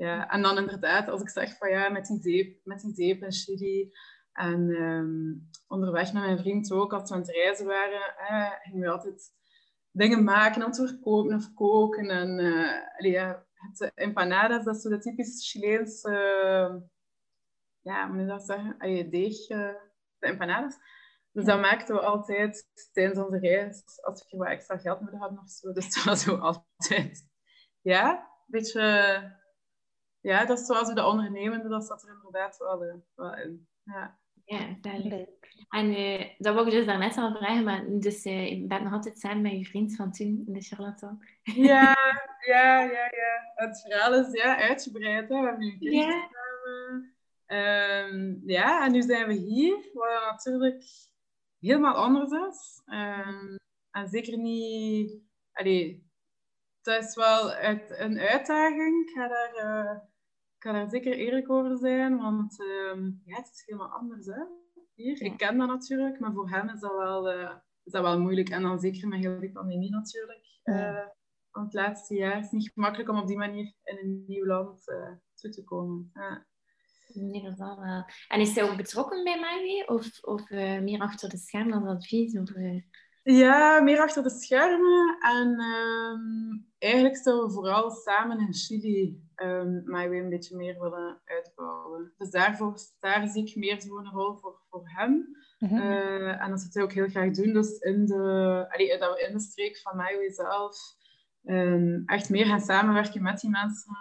Ja, 0.00 0.28
en 0.28 0.42
dan 0.42 0.58
inderdaad, 0.58 1.08
als 1.08 1.20
ik 1.20 1.28
zeg 1.28 1.56
van 1.56 1.70
ja, 1.70 1.88
met 1.88 2.06
die 2.06 2.20
zeep, 2.20 2.60
met 2.64 2.80
die 2.80 2.94
zeep 2.94 3.22
in 3.22 3.32
Chili. 3.32 3.92
En 4.32 4.60
um, 4.60 5.50
onderweg 5.66 6.12
met 6.12 6.22
mijn 6.22 6.38
vriend 6.38 6.72
ook, 6.72 6.92
als 6.92 7.08
we 7.08 7.14
aan 7.14 7.20
het 7.20 7.30
reizen 7.30 7.66
waren, 7.66 8.16
eh, 8.16 8.50
gingen 8.62 8.80
we 8.80 8.90
altijd 8.90 9.32
dingen 9.90 10.24
maken 10.24 10.64
om 10.64 10.70
te 10.70 10.86
verkopen 10.86 11.36
of 11.36 11.54
koken. 11.54 12.08
En 12.08 12.38
uh, 12.38 12.98
allee, 12.98 13.12
ja, 13.12 13.46
het 13.52 13.92
empanadas, 13.94 14.64
dat 14.64 14.76
is 14.76 14.82
zo 14.82 14.88
de 14.88 14.98
typisch 14.98 15.50
Chileense, 15.50 16.10
uh, 16.10 16.88
ja, 17.80 18.06
hoe 18.06 18.16
moet 18.16 18.22
je 18.22 18.28
dat 18.28 18.46
zeggen? 18.46 18.74
Allee, 18.78 19.08
deeg, 19.08 19.48
uh, 19.48 19.74
de 20.18 20.26
empanadas. 20.26 20.76
Dus 21.32 21.44
dat 21.44 21.60
maakten 21.60 21.94
we 21.94 22.00
altijd 22.00 22.64
tijdens 22.92 23.18
onze 23.18 23.38
reis, 23.38 23.82
als 24.02 24.26
we 24.30 24.36
wat 24.36 24.48
extra 24.48 24.78
geld 24.78 25.00
nodig 25.00 25.20
hadden 25.20 25.38
of 25.38 25.48
zo. 25.48 25.72
Dus 25.72 25.94
dat 25.94 26.04
was 26.04 26.22
zo 26.22 26.36
altijd, 26.36 27.28
ja, 27.80 28.10
een 28.10 28.46
beetje, 28.46 29.38
ja, 30.20 30.44
dat 30.44 30.58
is 30.58 30.66
zoals 30.66 30.88
we 30.88 30.94
de 30.94 31.06
ondernemende, 31.06 31.68
dat 31.68 31.84
zat 31.84 32.02
er 32.02 32.14
inderdaad 32.14 32.56
wel, 32.56 33.02
wel 33.14 33.36
in. 33.36 33.68
Ja. 33.84 34.18
Ja, 34.50 34.76
duidelijk. 34.80 35.64
En 35.68 35.90
uh, 35.90 36.24
dat 36.38 36.54
wou 36.54 36.66
ik 36.66 36.72
dus 36.72 36.86
daarnet 36.86 37.16
al 37.16 37.36
vragen, 37.36 37.64
maar 37.64 37.84
dus 37.88 38.24
uh, 38.24 38.48
je 38.48 38.66
bent 38.66 38.82
nog 38.82 38.92
altijd 38.92 39.18
samen 39.18 39.42
met 39.42 39.52
je 39.52 39.64
vriend 39.64 39.96
van 39.96 40.12
toen 40.12 40.42
in 40.46 40.52
de 40.52 40.60
charlatan. 40.60 41.24
Ja, 41.42 41.96
ja, 42.52 42.80
ja, 42.80 43.04
ja. 43.10 43.52
Het 43.54 43.80
verhaal 43.80 44.14
is 44.14 44.32
ja, 44.32 44.58
uitgebreid. 44.58 45.28
Hè. 45.28 45.40
We 45.40 45.46
hebben 45.46 45.58
nu 45.58 45.72
een 45.72 45.78
kind 45.78 45.94
ja. 45.94 46.28
samen. 46.30 47.14
Um, 47.46 48.42
ja, 48.46 48.84
en 48.84 48.92
nu 48.92 49.02
zijn 49.02 49.26
we 49.26 49.34
hier, 49.34 49.90
wat 49.92 50.30
natuurlijk 50.30 50.84
helemaal 51.60 51.94
anders 51.94 52.30
is. 52.30 52.82
Um, 52.86 53.56
en 53.90 54.08
zeker 54.08 54.38
niet... 54.38 55.22
Allee, 55.52 56.08
het 56.82 57.04
is 57.04 57.14
wel 57.14 57.50
uit, 57.50 57.94
een 57.98 58.18
uitdaging. 58.18 59.08
Ik 59.08 59.14
ga 59.14 59.28
daar... 59.28 59.54
Uh, 59.54 60.09
ik 60.60 60.66
ga 60.66 60.72
daar 60.72 60.90
zeker 60.90 61.12
eerlijk 61.12 61.50
over 61.50 61.78
zijn, 61.78 62.16
want 62.16 62.60
um, 62.60 63.22
ja, 63.24 63.36
het 63.36 63.50
is 63.52 63.62
helemaal 63.66 63.88
anders. 63.88 64.26
Hè? 64.26 64.42
Hier. 64.94 65.22
Ik 65.22 65.36
ken 65.36 65.58
dat 65.58 65.68
natuurlijk, 65.68 66.20
maar 66.20 66.32
voor 66.32 66.50
hen 66.50 66.74
is 66.74 66.80
dat 66.80 66.96
wel, 66.96 67.32
uh, 67.32 67.54
is 67.84 67.92
dat 67.92 68.02
wel 68.02 68.20
moeilijk. 68.20 68.48
En 68.48 68.62
dan 68.62 68.78
zeker 68.78 69.08
met 69.08 69.18
heel 69.18 69.40
die 69.40 69.52
pandemie 69.52 69.90
natuurlijk. 69.90 70.60
Uh, 70.64 71.06
want 71.50 71.66
het 71.66 71.74
laatste 71.74 72.14
jaar 72.14 72.38
is 72.38 72.42
het 72.42 72.52
niet 72.52 72.70
gemakkelijk 72.72 73.10
om 73.10 73.18
op 73.18 73.26
die 73.26 73.36
manier 73.36 73.74
in 73.82 73.98
een 73.98 74.24
nieuw 74.26 74.46
land 74.46 74.88
uh, 74.88 75.10
toe 75.34 75.50
te 75.50 75.64
komen. 75.64 76.12
Nee, 77.14 77.42
dat 77.42 77.56
wel. 77.56 78.04
En 78.28 78.40
is 78.40 78.52
zij 78.52 78.70
ook 78.70 78.76
betrokken 78.76 79.24
bij 79.24 79.40
mij 79.40 79.88
of, 79.88 80.22
of 80.22 80.50
meer 80.50 81.00
achter 81.00 81.28
de 81.28 81.36
schermen 81.36 81.82
als 81.82 81.96
advies? 81.96 82.38
Of, 82.38 82.50
ja, 83.36 83.80
meer 83.80 84.00
achter 84.00 84.22
de 84.22 84.30
schermen. 84.30 85.18
En 85.20 85.60
um, 85.60 86.66
eigenlijk 86.78 87.16
zouden 87.16 87.46
we 87.46 87.52
vooral 87.52 87.90
samen 87.90 88.38
in 88.38 88.54
Chili 88.54 89.22
um, 89.36 89.82
maar 89.84 90.10
weer 90.10 90.22
een 90.22 90.28
beetje 90.28 90.56
meer 90.56 90.80
willen 90.80 91.20
uitbouwen. 91.24 92.12
Dus 92.18 92.30
daarvoor, 92.30 92.74
daar 93.00 93.28
zie 93.28 93.46
ik 93.46 93.56
meer 93.56 93.80
zo'n 93.80 94.10
rol 94.10 94.36
voor, 94.36 94.60
voor 94.70 94.82
hem. 94.84 95.36
Mm 95.58 95.68
-hmm. 95.68 95.78
uh, 95.78 96.42
en 96.42 96.50
dat 96.50 96.60
zou 96.60 96.70
hij 96.72 96.82
ook 96.82 96.92
heel 96.92 97.08
graag 97.08 97.30
doen. 97.30 97.52
Dus 97.52 97.78
in 97.78 98.06
de, 98.06 98.66
allee, 98.68 98.98
dat 98.98 99.14
we 99.14 99.26
in 99.26 99.32
de 99.32 99.40
streek 99.40 99.78
van 99.78 99.96
mij 99.96 100.32
zelf 100.32 100.76
um, 101.44 102.02
echt 102.06 102.30
meer 102.30 102.46
gaan 102.46 102.60
samenwerken 102.60 103.22
met 103.22 103.40
die 103.40 103.50
mensen 103.50 103.98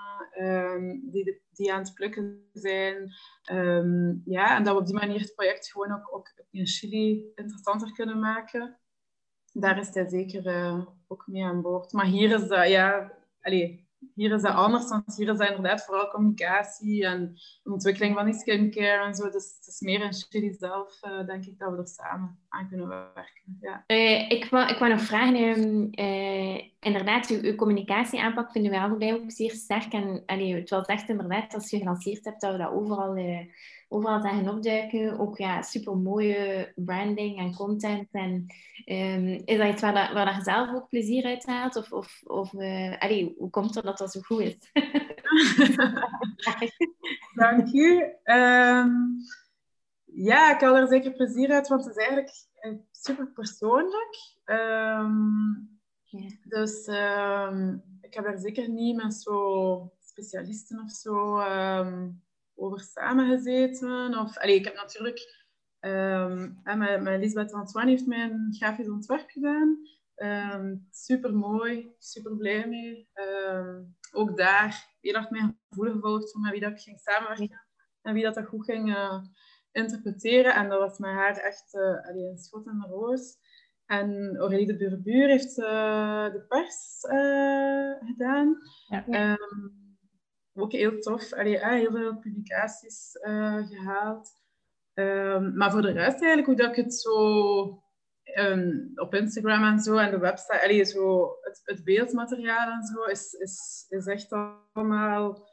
die, 1.11 1.23
de, 1.23 1.41
die 1.51 1.73
aan 1.73 1.79
het 1.79 1.93
plukken 1.93 2.49
zijn. 2.53 3.11
ja, 4.25 4.57
en 4.57 4.63
dat 4.63 4.73
we 4.73 4.79
op 4.79 4.85
die 4.85 4.95
manier 4.95 5.19
het 5.19 5.35
project 5.35 5.71
gewoon 5.71 5.91
ook, 5.91 6.15
ook 6.15 6.43
in 6.51 6.67
Chili 6.67 7.31
interessanter 7.35 7.91
kunnen 7.91 8.19
maken 8.19 8.79
daar 9.59 9.79
is 9.79 9.93
hij 9.93 10.07
zeker 10.07 10.45
uh, 10.45 10.85
ook 11.07 11.23
mee 11.27 11.45
aan 11.45 11.61
boord. 11.61 11.91
Maar 11.91 12.05
hier 12.05 12.33
is 12.41 12.47
dat, 12.47 12.67
ja, 12.67 13.11
allez, 13.41 13.71
hier 14.13 14.33
is 14.33 14.41
dat 14.41 14.53
anders, 14.53 14.89
want 14.89 15.15
hier 15.15 15.29
is 15.29 15.37
dat 15.37 15.47
inderdaad 15.47 15.83
vooral 15.85 16.09
communicatie 16.09 17.05
en 17.05 17.35
ontwikkeling 17.63 18.15
van 18.15 18.25
die 18.25 18.33
skincare 18.33 19.05
en 19.05 19.15
zo. 19.15 19.29
Dus 19.29 19.55
het 19.57 19.67
is 19.67 19.79
meer 19.79 20.01
in 20.01 20.13
Chili 20.13 20.53
zelf, 20.53 20.99
uh, 21.01 21.25
denk 21.25 21.45
ik, 21.45 21.57
dat 21.57 21.71
we 21.71 21.77
er 21.77 21.87
samen 21.87 22.39
aan 22.49 22.67
kunnen 22.69 22.87
werken. 22.87 23.57
Ja. 23.61 23.83
Uh, 23.87 24.29
ik, 24.29 24.47
wou, 24.49 24.69
ik 24.69 24.77
wou 24.77 24.91
nog 24.91 25.01
vragen, 25.01 25.91
inderdaad, 26.79 27.29
uw, 27.29 27.41
uw 27.41 27.55
communicatieaanpak 27.55 28.51
vinden 28.51 28.71
wij 28.71 28.79
allebei 28.79 29.13
ook 29.13 29.31
zeer 29.31 29.51
sterk. 29.51 29.93
En 29.93 30.23
allee, 30.25 30.55
het 30.55 30.69
was 30.69 30.85
echt 30.85 31.09
inderdaad, 31.09 31.53
als 31.53 31.69
je 31.69 31.77
gelanceerd 31.77 32.25
hebt, 32.25 32.41
dat 32.41 32.51
we 32.51 32.57
dat 32.57 32.71
overal 32.71 33.13
overal 33.89 34.21
zagen 34.21 34.49
opduiken. 34.49 35.19
Ook 35.19 35.37
ja, 35.37 35.61
super 35.61 35.97
mooie 35.97 36.71
branding 36.75 37.39
en 37.39 37.55
content. 37.55 38.07
En 38.11 38.45
um, 38.85 39.41
is 39.45 39.57
dat 39.57 39.67
iets 39.67 39.81
waar, 39.81 39.93
dat, 39.93 40.13
waar 40.13 40.35
je 40.35 40.41
zelf 40.41 40.73
ook 40.73 40.89
plezier 40.89 41.25
uit 41.25 41.45
haalt? 41.45 41.75
Of, 41.75 41.91
of, 41.91 42.21
of 42.23 42.53
uh, 42.53 42.97
allee, 42.97 43.35
hoe 43.37 43.49
komt 43.49 43.75
het 43.75 43.83
dat 43.83 43.97
dat 43.97 44.11
zo 44.11 44.19
goed 44.19 44.41
is? 44.41 44.71
Dank 47.33 47.73
u. 47.73 48.03
Um, 48.23 49.17
ja, 50.03 50.53
ik 50.53 50.61
haal 50.61 50.77
er 50.77 50.87
zeker 50.87 51.11
plezier 51.11 51.51
uit, 51.51 51.67
want 51.67 51.85
het 51.85 51.97
is 51.97 52.03
eigenlijk 52.03 52.45
super 52.91 53.31
persoonlijk. 53.31 54.39
Um, 54.45 55.79
ja. 56.03 56.29
Dus 56.43 56.87
ik 58.01 58.13
heb 58.13 58.25
er 58.25 58.39
zeker 58.39 58.69
niet 58.69 58.95
met 58.95 59.13
zo 59.13 59.91
specialisten 59.99 60.83
of 60.83 60.91
zo 60.91 61.39
over 62.59 62.79
samengezeten. 62.79 64.17
Of, 64.17 64.37
allee, 64.37 64.55
ik 64.55 64.65
heb 64.65 64.75
natuurlijk... 64.75 65.37
Um, 65.81 66.61
met, 66.63 67.01
met 67.01 67.19
Lisbeth 67.19 67.53
Antoine 67.53 67.89
heeft 67.89 68.05
mij 68.05 68.23
een 68.23 68.55
grafisch 68.57 68.89
ontwerp 68.89 69.29
gedaan. 69.29 69.77
Um, 70.15 70.87
super 70.91 71.35
mooi, 71.35 71.95
super 71.97 72.37
blij 72.37 72.67
mee. 72.67 73.09
Um, 73.13 73.95
ook 74.11 74.37
daar 74.37 74.95
heel 75.01 75.13
erg 75.13 75.29
mijn 75.29 75.59
gevoel 75.69 75.91
gevolgd 75.91 76.31
van 76.31 76.41
met 76.41 76.51
wie 76.51 76.59
dat 76.59 76.71
ik 76.71 76.79
ging 76.79 76.99
samenwerken 76.99 77.65
en 78.01 78.13
wie 78.13 78.23
dat, 78.23 78.33
dat 78.33 78.45
goed 78.45 78.65
ging 78.65 78.89
uh, 78.89 79.23
interpreteren. 79.71 80.53
En 80.53 80.69
dat 80.69 80.79
was 80.79 80.97
met 80.97 81.11
haar 81.11 81.37
echt 81.37 81.73
uh, 81.73 82.07
allee, 82.07 82.29
een 82.29 82.37
schot 82.37 82.67
in 82.67 82.79
de 82.79 82.87
roos. 82.87 83.37
En 83.85 84.37
Aurélie 84.37 84.67
de 84.67 84.77
Burbuur 84.77 85.27
heeft 85.27 85.55
de 85.55 86.45
pers 86.47 86.97
gedaan. 88.07 88.57
Ja. 88.87 89.37
Ehm, 90.59 90.61
ook 90.61 90.71
heel 90.71 90.99
tof. 90.99 91.33
Allee, 91.33 91.65
heel 91.65 91.91
veel 91.91 92.17
publicaties 92.17 93.17
gehaald. 93.69 94.29
Ehm, 94.93 95.57
maar 95.57 95.71
voor 95.71 95.81
de 95.81 95.91
rest 95.91 96.21
eigenlijk, 96.21 96.45
hoe 96.45 96.55
dat 96.55 96.69
ik 96.69 96.83
het 96.83 96.93
zo 96.93 97.83
um, 98.37 98.91
op 98.95 99.13
Instagram 99.13 99.63
en 99.63 99.79
zo 99.79 99.97
en 99.97 100.11
de 100.11 100.19
website, 100.19 100.63
allee, 100.63 100.85
zo, 100.85 101.35
het, 101.41 101.61
het 101.63 101.83
beeldmateriaal 101.83 102.71
en 102.71 102.83
zo, 102.83 103.03
is, 103.03 103.33
is, 103.33 103.85
is 103.89 104.05
echt 104.05 104.31
allemaal, 104.73 105.49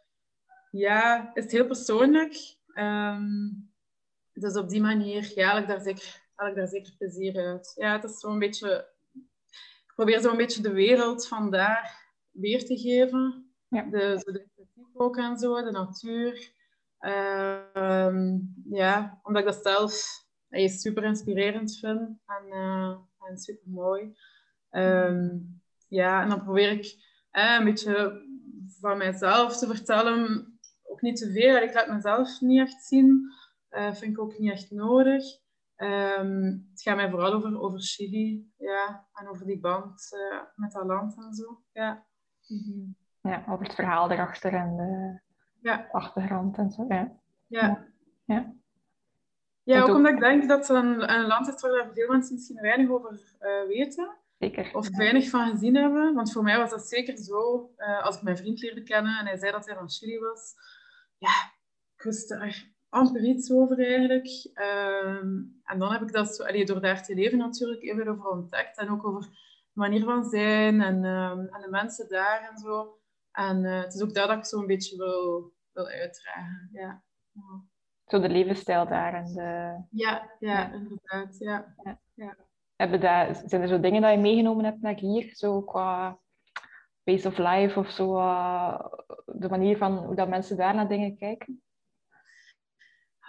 ja, 0.70 1.30
is 1.34 1.52
heel 1.52 1.66
persoonlijk. 1.66 2.56
Um, 2.74 3.70
dus 4.32 4.56
op 4.56 4.68
die 4.68 4.80
manier 4.80 5.32
ja, 5.34 5.58
ik 5.58 5.68
daar 5.68 5.80
zeker, 5.80 6.22
haal 6.34 6.48
ik 6.48 6.54
daar 6.54 6.68
zeker 6.68 6.94
plezier 6.98 7.46
uit. 7.46 7.72
Ja, 7.74 7.92
het 7.92 8.04
is 8.10 8.18
zo'n 8.18 8.38
beetje, 8.38 8.88
ik 9.86 9.92
probeer 9.94 10.20
zo'n 10.20 10.36
beetje 10.36 10.62
de 10.62 10.72
wereld 10.72 11.28
vandaar 11.28 12.12
weer 12.30 12.64
te 12.64 12.76
geven. 12.76 13.50
Ja. 13.68 13.82
De, 13.82 14.22
de 14.24 14.55
ook 14.96 15.16
en 15.16 15.38
zo, 15.38 15.62
de 15.62 15.70
natuur. 15.70 16.54
Uh, 17.00 18.24
ja, 18.70 19.20
omdat 19.22 19.42
ik 19.42 19.48
dat 19.48 19.62
zelf 19.62 20.24
super 20.66 21.04
inspirerend 21.04 21.78
vind 21.78 22.18
en, 22.26 22.46
uh, 22.46 22.96
en 23.18 23.38
super 23.38 23.70
mooi. 23.70 24.16
Ehm, 24.70 25.38
ja, 25.88 26.22
en 26.22 26.28
dan 26.28 26.42
probeer 26.42 26.70
ik 26.70 26.84
uh, 27.32 27.56
een 27.58 27.64
beetje 27.64 28.24
van 28.80 28.98
mijzelf 28.98 29.56
te 29.56 29.66
vertellen. 29.66 30.52
Ook 30.82 31.00
niet 31.00 31.16
te 31.16 31.32
veel, 31.32 31.56
ik 31.56 31.74
laat 31.74 31.88
mezelf 31.88 32.40
niet 32.40 32.60
echt 32.60 32.84
zien. 32.84 33.32
Uh, 33.70 33.94
vind 33.94 34.12
ik 34.12 34.20
ook 34.20 34.38
niet 34.38 34.52
echt 34.52 34.70
nodig. 34.70 35.24
Um, 35.76 36.68
het 36.70 36.82
gaat 36.82 36.96
mij 36.96 37.10
vooral 37.10 37.32
over, 37.32 37.60
over 37.60 37.80
Chili 37.80 38.52
ja, 38.56 39.08
en 39.12 39.28
over 39.28 39.46
die 39.46 39.60
band 39.60 40.08
met 40.54 40.72
dat 40.72 40.86
land 40.86 41.16
en 41.16 41.34
zo. 41.34 41.62
Ja. 41.72 42.06
Mm 42.46 42.96
ja, 43.26 43.44
over 43.48 43.64
het 43.64 43.74
verhaal 43.74 44.10
erachter 44.10 44.52
en 44.52 44.76
de 44.76 45.20
ja. 45.60 45.88
achtergrond 45.90 46.58
en 46.58 46.70
zo. 46.70 46.84
Ja. 46.88 47.12
ja. 47.46 47.86
ja. 48.24 48.54
Ja, 49.62 49.82
ook, 49.82 49.94
omdat 49.94 50.12
ik 50.12 50.20
denk 50.20 50.48
dat 50.48 50.68
het 50.68 50.76
een, 50.76 51.12
een 51.12 51.26
land 51.26 51.48
is 51.48 51.60
waar 51.60 51.90
veel 51.92 52.08
mensen 52.08 52.34
misschien 52.34 52.60
weinig 52.60 52.90
over 52.90 53.36
uh, 53.40 53.66
weten. 53.66 54.16
Zeker. 54.38 54.70
Of 54.74 54.96
weinig 54.96 55.28
van 55.28 55.50
gezien 55.50 55.74
hebben. 55.74 56.14
Want 56.14 56.32
voor 56.32 56.42
mij 56.42 56.56
was 56.56 56.70
dat 56.70 56.88
zeker 56.88 57.16
zo. 57.18 57.70
Uh, 57.78 58.04
als 58.04 58.16
ik 58.16 58.22
mijn 58.22 58.36
vriend 58.36 58.60
leerde 58.60 58.82
kennen 58.82 59.18
en 59.18 59.26
hij 59.26 59.36
zei 59.36 59.52
dat 59.52 59.66
hij 59.66 59.74
van 59.74 59.90
Chili 59.90 60.18
was. 60.18 60.54
Ja, 61.18 61.52
ik 61.96 62.02
wist 62.02 62.30
er 62.30 62.74
amper 62.88 63.24
iets 63.24 63.52
over 63.52 63.78
eigenlijk. 63.78 64.26
Uh, 64.54 65.22
en 65.64 65.78
dan 65.78 65.92
heb 65.92 66.02
ik 66.02 66.12
dat 66.12 66.34
zo, 66.34 66.44
allee, 66.44 66.64
door 66.64 66.80
daar 66.80 67.02
te 67.02 67.14
leven 67.14 67.38
natuurlijk 67.38 67.82
even 67.82 68.08
over 68.08 68.30
ontdekt. 68.30 68.78
En 68.78 68.90
ook 68.90 69.06
over 69.06 69.22
de 69.72 69.80
manier 69.80 70.04
van 70.04 70.24
zijn 70.24 70.80
en, 70.80 71.04
ehm, 71.04 71.38
en 71.38 71.60
de 71.60 71.70
mensen 71.70 72.08
daar 72.08 72.50
en 72.50 72.58
zo. 72.58 72.98
En 73.36 73.64
uh, 73.64 73.82
het 73.82 73.94
is 73.94 74.02
ook 74.02 74.14
dat 74.14 74.28
dat 74.28 74.36
ik 74.36 74.44
zo 74.44 74.58
een 74.58 74.66
beetje 74.66 74.96
wil, 74.96 75.52
wil 75.72 75.86
uitdragen. 75.86 76.68
Ja. 76.72 77.02
Zo 78.06 78.20
de 78.20 78.28
levensstijl 78.28 78.86
daar 78.86 79.14
en 79.14 79.34
de... 79.34 79.82
Ja, 79.90 80.30
ja, 80.38 80.72
inderdaad. 80.72 81.38
Ja. 81.38 81.74
ja. 81.82 82.00
ja. 82.14 82.36
Hebben 82.76 83.00
dat, 83.00 83.42
zijn 83.46 83.62
er 83.62 83.68
zo 83.68 83.80
dingen 83.80 84.02
dat 84.02 84.10
je 84.12 84.18
meegenomen 84.18 84.64
hebt 84.64 84.80
naar 84.80 84.98
hier, 84.98 85.34
zo 85.34 85.62
qua 85.62 86.18
pace 87.02 87.28
of 87.28 87.38
life 87.38 87.78
of 87.78 87.90
zo, 87.90 88.16
uh, 88.16 88.80
de 89.24 89.48
manier 89.48 89.76
van 89.76 89.96
hoe 89.96 90.14
dat 90.14 90.28
mensen 90.28 90.56
daar 90.56 90.74
naar 90.74 90.88
dingen 90.88 91.16
kijken? 91.16 91.62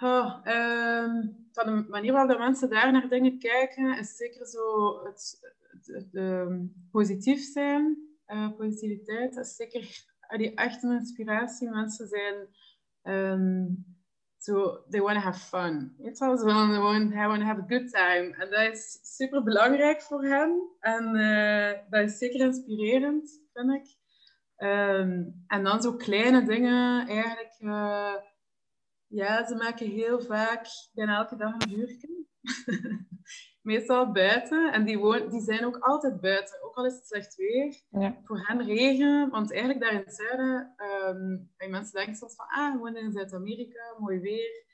Oh, 0.00 0.40
um, 0.44 1.48
van 1.52 1.66
de 1.66 1.86
manier 1.88 2.12
waarop 2.12 2.38
mensen 2.38 2.70
daar 2.70 2.92
naar 2.92 3.08
dingen 3.08 3.38
kijken, 3.38 3.98
is 3.98 4.16
zeker 4.16 4.46
zo 4.46 4.98
het, 5.04 5.38
het, 5.70 5.86
het 5.86 6.14
ehm, 6.14 6.64
positief 6.90 7.40
zijn. 7.40 8.07
Uh, 8.28 8.56
positiviteit 8.56 9.36
is 9.36 9.56
zeker 9.56 10.04
die 10.38 10.54
echt 10.54 10.82
een 10.82 10.92
inspiratie. 10.92 11.70
Mensen 11.70 12.08
zijn 12.08 12.48
um, 13.02 13.84
so 14.38 14.84
they 14.90 15.00
want 15.00 15.16
to 15.16 15.20
have 15.20 15.38
fun. 15.38 15.94
Weet 15.98 16.18
je 16.18 16.24
ze 16.24 16.38
gewoon 16.38 16.78
want 16.78 17.10
to 17.10 17.16
have 17.46 17.60
a 17.60 17.66
good 17.68 17.90
time. 17.90 18.34
En 18.38 18.50
dat 18.50 18.72
is 18.72 18.98
super 19.16 19.42
belangrijk 19.42 20.02
voor 20.02 20.24
hen. 20.24 20.76
En 20.80 21.16
uh, 21.16 21.90
dat 21.90 22.04
is 22.04 22.18
zeker 22.18 22.40
inspirerend, 22.40 23.40
vind 23.52 23.72
ik. 23.72 23.96
Um, 24.66 25.44
en 25.46 25.64
dan 25.64 25.82
zo 25.82 25.96
kleine 25.96 26.44
dingen, 26.44 27.08
eigenlijk. 27.08 27.56
Uh, 27.60 28.14
ja, 29.06 29.46
ze 29.46 29.54
maken 29.54 29.86
heel 29.86 30.20
vaak, 30.20 30.66
bijna 30.94 31.16
elke 31.16 31.36
dag 31.36 31.52
een 31.52 31.68
vuurtje. 31.68 32.08
Meestal 33.68 34.12
buiten. 34.12 34.72
En 34.72 34.84
die, 34.84 34.98
woon, 34.98 35.28
die 35.28 35.40
zijn 35.40 35.64
ook 35.64 35.76
altijd 35.76 36.20
buiten, 36.20 36.62
ook 36.62 36.74
al 36.74 36.86
is 36.86 36.94
het 36.94 37.06
slecht 37.06 37.36
weer. 37.36 37.82
Ja. 37.90 38.20
Voor 38.24 38.46
hen 38.46 38.64
regen, 38.64 39.30
want 39.30 39.50
eigenlijk 39.50 39.80
daar 39.80 39.92
in 39.92 40.04
het 40.06 40.14
zuiden, 40.14 40.74
um, 41.58 41.70
mensen 41.70 41.94
denken 41.94 42.14
soms 42.14 42.34
van, 42.34 42.46
ah, 42.48 42.72
gewoon 42.72 42.96
in 42.96 43.12
Zuid-Amerika, 43.12 43.94
mooi 43.98 44.20
weer. 44.20 44.66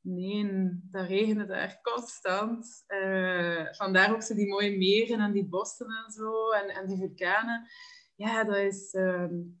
Nee, 0.00 0.80
daar 0.90 1.06
regent 1.06 1.38
het 1.38 1.50
echt 1.50 1.82
constant. 1.82 2.84
Uh, 2.88 3.66
vandaar 3.70 4.12
ook 4.12 4.22
zo 4.22 4.34
die 4.34 4.48
mooie 4.48 4.76
meren 4.78 5.20
en 5.20 5.32
die 5.32 5.48
bossen 5.48 5.86
en 5.86 6.12
zo, 6.12 6.50
en, 6.50 6.68
en 6.68 6.86
die 6.86 6.98
vulkanen. 6.98 7.66
Ja, 8.14 8.44
dat 8.44 8.56
is... 8.56 8.94
Um, 8.94 9.60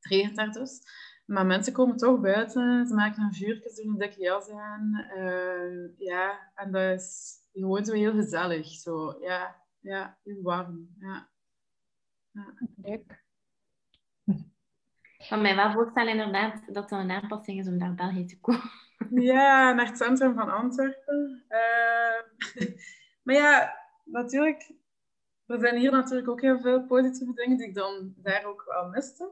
het 0.00 0.12
regent 0.12 0.36
daar 0.36 0.52
dus. 0.52 0.80
Maar 1.26 1.46
mensen 1.46 1.72
komen 1.72 1.96
toch 1.96 2.20
buiten, 2.20 2.86
ze 2.86 2.94
maken 2.94 3.22
een 3.22 3.34
vuurtje, 3.34 3.70
ze 3.70 3.82
doen 3.82 3.92
een 3.92 3.98
dikke 3.98 4.20
jas 4.20 4.50
aan. 4.50 5.06
Uh, 5.16 5.98
ja, 5.98 6.52
en 6.54 6.72
dat 6.72 7.00
is 7.00 7.40
gewoon 7.52 7.84
zo 7.84 7.92
heel 7.92 8.12
gezellig. 8.12 8.66
Zo, 8.66 9.16
ja, 9.20 9.62
ja 9.80 10.18
heel 10.22 10.42
warm. 10.42 10.94
Ja. 10.98 11.28
ja. 12.30 12.54
Leuk. 12.76 13.20
Ik 15.22 15.28
kan 15.28 15.42
mij 15.42 15.56
wel 15.56 15.72
voorstellen 15.72 16.12
inderdaad 16.12 16.74
dat 16.74 16.90
er 16.90 16.98
een 16.98 17.10
aanpassing 17.10 17.58
is 17.58 17.66
om 17.66 17.76
naar 17.76 17.94
België 17.94 18.24
te 18.24 18.40
komen. 18.40 18.70
Ja, 19.10 19.72
naar 19.72 19.86
het 19.86 19.96
centrum 19.96 20.34
van 20.34 20.50
Antwerpen. 20.50 21.44
Uh, 21.48 22.66
maar 23.24 23.34
ja, 23.34 23.76
natuurlijk, 24.04 24.72
er 25.46 25.60
zijn 25.60 25.76
hier 25.76 25.90
natuurlijk 25.90 26.28
ook 26.28 26.40
heel 26.40 26.60
veel 26.60 26.86
positieve 26.86 27.32
dingen 27.34 27.56
die 27.56 27.66
ik 27.66 27.74
dan 27.74 28.14
daar 28.16 28.44
ook 28.44 28.64
wel 28.66 28.88
miste. 28.88 29.30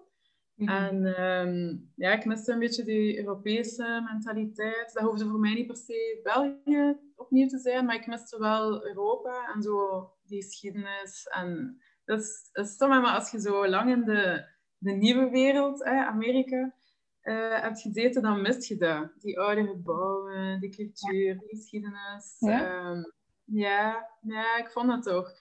Mhm. 0.60 0.68
En 0.68 1.22
um, 1.24 1.90
ja, 1.96 2.12
ik 2.12 2.24
miste 2.24 2.52
een 2.52 2.58
beetje 2.58 2.84
die 2.84 3.18
Europese 3.18 4.06
mentaliteit. 4.12 4.92
Dat 4.92 5.02
hoefde 5.02 5.26
voor 5.26 5.38
mij 5.38 5.54
niet 5.54 5.66
per 5.66 5.76
se 5.76 6.20
België 6.22 6.96
opnieuw 7.16 7.48
te 7.48 7.58
zijn, 7.58 7.84
maar 7.84 7.94
ik 7.94 8.06
miste 8.06 8.38
wel 8.38 8.86
Europa 8.86 9.52
en 9.54 9.62
zo 9.62 10.08
die 10.24 10.42
geschiedenis. 10.42 11.26
En 11.30 11.80
dat 12.04 12.20
is, 12.20 12.48
dat 12.52 12.66
is 12.66 12.78
maar 12.78 13.14
als 13.14 13.30
je 13.30 13.40
zo 13.40 13.68
lang 13.68 13.90
in 13.90 14.04
de, 14.04 14.44
de 14.78 14.92
nieuwe 14.92 15.30
wereld, 15.30 15.82
Amerika, 15.84 16.74
uh, 17.22 17.60
hebt 17.60 17.80
gezeten, 17.80 18.22
dan 18.22 18.42
mist 18.42 18.66
je 18.66 18.76
dat. 18.76 19.12
Die 19.18 19.40
oude 19.40 19.66
gebouwen, 19.66 20.60
die 20.60 20.70
cultuur, 20.70 21.38
die 21.38 21.48
geschiedenis. 21.48 22.36
Ja, 22.38 22.90
um, 22.90 23.12
ja, 23.44 24.08
ja, 24.20 24.56
ik 24.56 24.70
vond 24.70 24.88
dat 24.88 25.02
toch. 25.02 25.32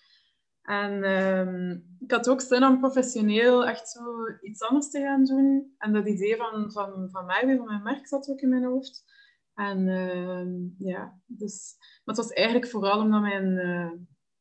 En 0.70 1.04
um, 1.04 1.98
ik 2.00 2.12
had 2.12 2.30
ook 2.30 2.42
zin 2.42 2.64
om 2.64 2.80
professioneel 2.80 3.66
echt 3.66 3.90
zo 3.90 4.02
iets 4.42 4.62
anders 4.62 4.90
te 4.90 5.00
gaan 5.00 5.24
doen. 5.24 5.76
En 5.78 5.94
dat 5.94 6.08
idee 6.08 6.36
van, 6.36 6.72
van, 6.72 7.10
van 7.12 7.26
mij, 7.26 7.56
van 7.58 7.66
mijn 7.66 7.84
merk, 7.84 8.08
zat 8.08 8.30
ook 8.30 8.40
in 8.40 8.50
mijn 8.50 8.64
hoofd. 8.64 9.06
En 9.54 9.88
uh, 9.88 10.88
ja, 10.88 11.20
dus... 11.26 11.76
Maar 11.78 12.16
het 12.16 12.26
was 12.26 12.34
eigenlijk 12.34 12.68
vooral 12.68 13.00
omdat 13.00 13.22
mijn, 13.22 13.46
uh, 13.46 13.92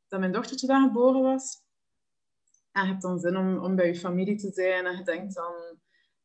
dat 0.09 0.21
mijn 0.21 0.33
dochtertje 0.33 0.67
daar 0.67 0.83
geboren 0.83 1.23
was. 1.23 1.63
En 2.73 2.83
je 2.83 2.89
hebt 2.89 3.03
dan 3.03 3.19
zin 3.19 3.37
om, 3.37 3.59
om 3.59 3.77
bij 3.77 3.87
je 3.87 3.97
familie 3.97 4.37
te 4.37 4.51
zijn. 4.53 4.87
En 4.87 4.97
je 4.97 5.05
denkt 5.05 5.35
dan... 5.35 5.55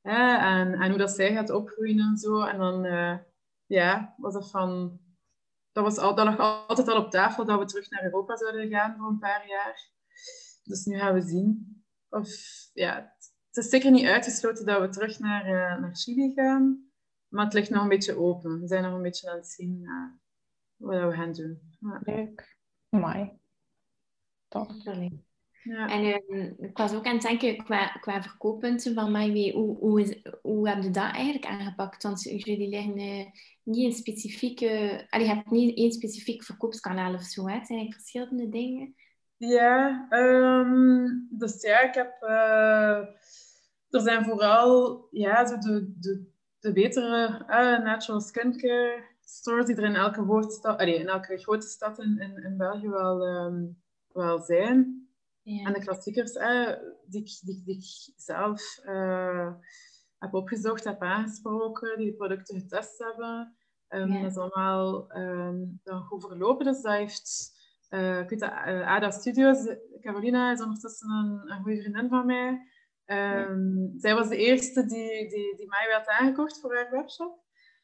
Hè, 0.02 0.36
en, 0.36 0.74
en 0.74 0.90
hoe 0.90 0.98
dat 0.98 1.12
zij 1.12 1.34
gaat 1.34 1.50
opgroeien 1.50 2.00
en 2.00 2.18
zo. 2.18 2.42
En 2.42 2.58
dan 2.58 2.86
uh, 2.86 3.18
ja, 3.66 4.16
was 4.18 4.34
het 4.34 4.50
van... 4.50 5.00
Dat, 5.72 5.84
was 5.84 5.98
al, 5.98 6.16
dat 6.16 6.26
lag 6.26 6.68
altijd 6.68 6.88
al 6.88 7.04
op 7.04 7.12
tafel 7.12 7.46
dat 7.46 7.60
we 7.60 7.66
terug 7.66 7.90
naar 7.90 8.04
Europa 8.04 8.38
zouden 8.38 8.70
gaan 8.70 8.96
voor 8.98 9.08
een 9.08 9.20
paar 9.20 9.48
jaar. 9.48 9.92
Dus 10.64 10.86
nu 10.86 10.98
gaan 10.98 11.14
we 11.14 11.22
zien. 11.22 11.84
Of, 12.10 12.30
ja, 12.74 13.14
het 13.48 13.58
is 13.64 13.70
zeker 13.70 13.92
niet 13.92 14.06
uitgesloten 14.06 14.66
dat 14.66 14.82
we 14.82 14.90
terug 14.90 15.20
naar, 15.20 15.46
uh, 15.46 15.82
naar 15.82 15.96
Chili 15.96 16.34
gaan. 16.34 16.92
Maar 17.28 17.46
het 17.46 17.54
ligt 17.54 17.70
nog 17.70 17.84
een 17.84 17.90
beetje 17.90 18.18
open. 18.18 18.60
We 18.60 18.68
zijn 18.68 18.84
nog 18.84 18.94
een 18.94 19.02
beetje 19.02 19.30
aan 19.30 19.38
het 19.38 19.48
zien 19.48 19.80
uh, 19.82 20.12
wat 20.76 21.10
we 21.10 21.16
gaan 21.16 21.34
doen. 21.34 21.60
Ja. 21.80 22.02
Leuk. 22.04 22.58
Mooi. 22.90 23.32
Tof. 24.48 24.84
Ja. 25.64 25.90
En 25.90 26.04
uh, 26.04 26.52
ik 26.58 26.78
was 26.78 26.94
ook 26.94 27.06
aan 27.06 27.14
het 27.14 27.22
denken 27.22 27.64
qua, 27.64 27.88
qua 27.88 28.22
verkooppunten 28.22 28.94
van 28.94 29.12
MyWay. 29.12 29.52
Hoe, 29.52 29.78
hoe, 29.78 30.02
is, 30.02 30.22
hoe 30.42 30.70
heb 30.70 30.84
je 30.84 30.90
dat 30.90 31.12
eigenlijk 31.12 31.46
aangepakt? 31.46 32.04
Want 32.04 32.24
jullie 32.24 32.70
liggen 32.70 33.00
uh, 33.00 33.26
niet 33.64 33.84
in 33.84 33.94
specifieke... 33.94 35.06
Allee, 35.10 35.28
je 35.28 35.34
hebt 35.34 35.52
niet 35.52 35.78
één 35.78 35.92
specifiek 35.92 36.44
verkoopskanaal 36.44 37.14
of 37.14 37.22
zo. 37.22 37.48
Hè? 37.48 37.54
Het 37.54 37.68
zijn 37.68 37.80
eigenlijk 37.80 37.94
verschillende 37.94 38.50
dingen. 38.50 38.96
Ja, 39.46 40.08
um, 40.10 41.28
dus 41.32 41.62
ja, 41.62 41.82
ik 41.82 41.94
heb... 41.94 42.22
Uh, 42.22 42.98
er 43.90 44.02
zijn 44.02 44.26
vooral 44.26 45.08
ja, 45.12 45.46
zo 45.46 45.58
de, 45.58 45.94
de, 46.00 46.32
de 46.60 46.74
betere 46.74 47.46
uh, 47.50 47.84
natural 47.84 48.22
skincare 48.22 49.04
stores 49.22 49.66
die 49.66 49.76
er 49.76 49.84
in 49.84 49.96
elke, 49.96 50.22
allee, 50.62 50.96
in 50.96 51.08
elke 51.08 51.38
grote 51.38 51.68
stad 51.68 52.00
in, 52.00 52.20
in, 52.20 52.44
in 52.44 52.58
België 52.58 52.90
wel, 52.90 53.28
um, 53.28 53.82
wel 54.14 54.40
zijn. 54.40 55.08
Ja. 55.42 55.66
En 55.66 55.74
de 55.74 55.80
klassiekers 55.80 56.34
eh, 56.34 56.74
die, 57.06 57.22
ik, 57.22 57.40
die, 57.42 57.62
die 57.66 57.76
ik 57.76 58.14
zelf 58.16 58.80
heb 60.18 60.34
opgezocht, 60.34 60.84
heb 60.84 61.02
aangesproken, 61.02 61.98
die 61.98 62.12
de 62.12 62.18
producten 62.18 62.60
getest 62.60 63.00
hebben. 63.00 63.56
Um, 63.90 64.12
ja. 64.12 64.22
Dat 64.22 64.32
is 64.32 64.38
allemaal 64.38 65.18
um, 65.18 65.80
dan 65.84 66.02
goed 66.02 66.26
verlopen. 66.28 66.66
Dus 66.66 66.82
dat 66.82 66.94
heeft... 66.94 67.53
Uh, 67.94 68.20
ik 68.20 68.30
weet 68.30 68.40
dat 68.40 68.52
ADA 68.86 69.12
Studios, 69.12 69.76
Carolina 70.02 70.52
is 70.52 70.62
ondertussen 70.62 71.10
een, 71.10 71.52
een 71.52 71.62
goede 71.62 71.82
vriendin 71.82 72.10
van 72.10 72.26
mij. 72.26 72.68
Um, 73.06 73.94
zij 73.98 74.16
was 74.16 74.30
de 74.30 74.38
eerste 74.38 74.86
die, 74.86 75.30
die, 75.30 75.56
die 75.58 75.68
mij 75.68 75.86
werd 75.88 76.08
aangekocht 76.08 76.60
voor 76.60 76.76
haar 76.76 76.92
webshop. 76.92 77.42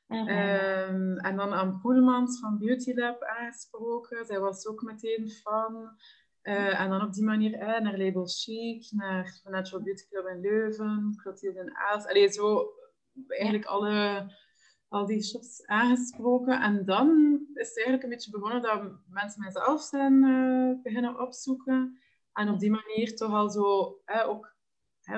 Um, 0.07 1.17
en 1.17 1.35
dan 1.35 1.53
aan 1.53 1.79
Poelmans 1.81 2.39
van 2.39 2.57
Beauty 2.57 2.93
Lab 2.93 3.23
aangesproken. 3.23 4.25
Zij 4.25 4.39
was 4.39 4.67
ook 4.67 4.81
meteen 4.81 5.29
fan. 5.29 5.97
Uh, 6.43 6.79
en 6.79 6.89
dan 6.89 7.01
op 7.01 7.13
die 7.13 7.23
manier 7.23 7.53
eh, 7.53 7.81
naar 7.81 7.97
Label 7.97 8.27
Chic, 8.27 8.91
naar 8.91 9.41
Natural 9.43 9.83
Beauty 9.83 10.07
Club 10.09 10.27
in 10.27 10.41
Leuven, 10.41 11.13
Clotilde 11.15 11.59
en 11.59 11.75
Aals. 11.75 12.05
Allee, 12.05 12.31
zo 12.31 12.69
eigenlijk 13.27 13.65
alle, 13.65 14.31
al 14.89 15.05
die 15.05 15.23
shops 15.23 15.65
aangesproken. 15.65 16.61
En 16.61 16.85
dan 16.85 17.39
is 17.53 17.67
het 17.67 17.77
eigenlijk 17.77 18.03
een 18.03 18.09
beetje 18.09 18.31
begonnen 18.31 18.61
dat 18.61 18.91
mensen 19.09 19.41
mijzelf 19.41 19.81
zijn 19.81 20.23
uh, 20.23 20.81
beginnen 20.83 21.19
opzoeken. 21.19 21.99
En 22.33 22.49
op 22.49 22.59
die 22.59 22.71
manier 22.71 23.15
toch 23.15 23.33
al 23.33 23.49
zo 23.49 23.97
ook 24.25 24.57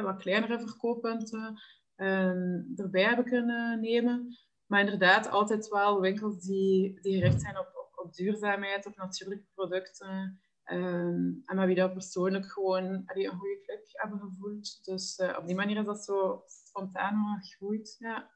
wat 0.01 0.22
kleinere 0.22 0.59
verkooppunten 0.59 1.61
um, 1.95 2.72
erbij 2.76 3.03
hebben 3.03 3.26
kunnen 3.26 3.80
nemen. 3.80 4.38
Maar 4.65 4.80
inderdaad, 4.80 5.30
altijd 5.30 5.67
wel 5.67 5.99
winkels 5.99 6.41
die, 6.41 7.01
die 7.01 7.17
gericht 7.17 7.41
zijn 7.41 7.59
op, 7.59 7.91
op, 7.95 8.13
duurzaamheid, 8.13 8.86
op 8.86 8.95
natuurlijke 8.95 9.47
producten. 9.53 10.39
Um, 10.72 11.41
en 11.45 11.55
met 11.55 11.65
wie 11.65 11.76
dat 11.76 11.93
persoonlijk 11.93 12.45
gewoon 12.45 12.84
een 12.84 13.28
goede 13.28 13.61
klik 13.61 13.89
hebben 13.91 14.19
gevoeld. 14.19 14.86
Dus 14.86 15.19
uh, 15.19 15.38
op 15.39 15.47
die 15.47 15.55
manier 15.55 15.78
is 15.78 15.86
dat 15.86 16.03
zo 16.03 16.43
spontaan 16.45 17.39
gegroeid. 17.41 17.95
Ja. 17.99 18.30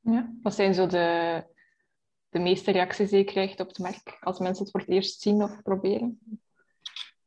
Ja, 0.00 0.32
wat 0.42 0.54
zijn 0.54 0.74
zo 0.74 0.86
de, 0.86 1.44
de 2.28 2.38
meeste 2.38 2.70
reacties 2.70 3.10
die 3.10 3.18
je 3.18 3.24
krijgt 3.24 3.60
op 3.60 3.68
het 3.68 3.78
merk 3.78 4.16
als 4.20 4.38
mensen 4.38 4.62
het 4.62 4.70
voor 4.70 4.80
het 4.80 4.88
eerst 4.88 5.20
zien 5.20 5.42
of 5.42 5.62
proberen? 5.62 6.20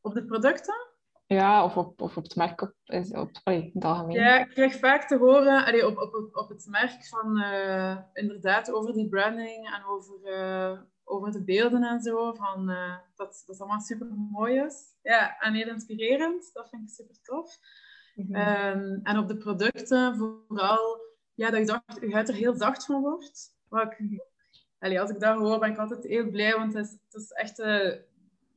Op 0.00 0.14
de 0.14 0.24
producten? 0.24 0.92
Ja, 1.26 1.64
of 1.64 1.76
op, 1.76 2.00
of 2.00 2.16
op 2.16 2.22
het 2.22 2.36
merk 2.36 2.60
op, 2.60 2.74
op 3.12 3.30
allee, 3.42 3.70
het 3.74 3.84
algemeen. 3.84 4.16
Ja, 4.16 4.38
ik 4.38 4.48
krijg 4.48 4.78
vaak 4.78 5.08
te 5.08 5.16
horen 5.16 5.64
allee, 5.64 5.86
op, 5.86 5.96
op, 5.98 6.28
op 6.32 6.48
het 6.48 6.66
merk 6.66 7.06
van 7.06 7.38
uh, 7.40 7.98
inderdaad 8.12 8.72
over 8.72 8.92
die 8.92 9.08
branding 9.08 9.66
en 9.74 9.84
over, 9.84 10.18
uh, 10.24 10.80
over 11.04 11.32
de 11.32 11.44
beelden 11.44 11.82
en 11.82 12.00
zo. 12.00 12.32
Van, 12.34 12.70
uh, 12.70 12.96
dat, 13.14 13.42
dat 13.46 13.60
allemaal 13.60 13.80
super 13.80 14.06
mooi 14.30 14.60
is. 14.60 14.96
Ja, 15.02 15.38
en 15.38 15.54
heel 15.54 15.68
inspirerend. 15.68 16.50
Dat 16.52 16.68
vind 16.68 16.82
ik 16.82 16.94
super 16.94 17.22
tof. 17.22 17.58
Mm 18.14 18.34
-hmm. 18.34 18.80
um, 18.80 19.00
en 19.02 19.18
op 19.18 19.28
de 19.28 19.36
producten 19.36 20.16
vooral 20.16 21.03
ja, 21.34 21.50
dat 21.50 21.60
je, 21.60 21.66
dacht, 21.66 22.00
je 22.00 22.12
huid 22.12 22.28
er 22.28 22.34
heel 22.34 22.54
zacht 22.54 22.84
van 22.84 23.00
wordt. 23.00 23.54
Wat 23.68 23.94
ik, 23.98 24.24
allee, 24.78 25.00
als 25.00 25.10
ik 25.10 25.20
dat 25.20 25.38
hoor, 25.38 25.58
ben 25.58 25.70
ik 25.70 25.78
altijd 25.78 26.04
heel 26.04 26.30
blij, 26.30 26.56
want 26.56 26.74
het 26.74 26.86
is, 26.86 26.92
het 26.92 27.22
is 27.22 27.30
echt 27.30 27.56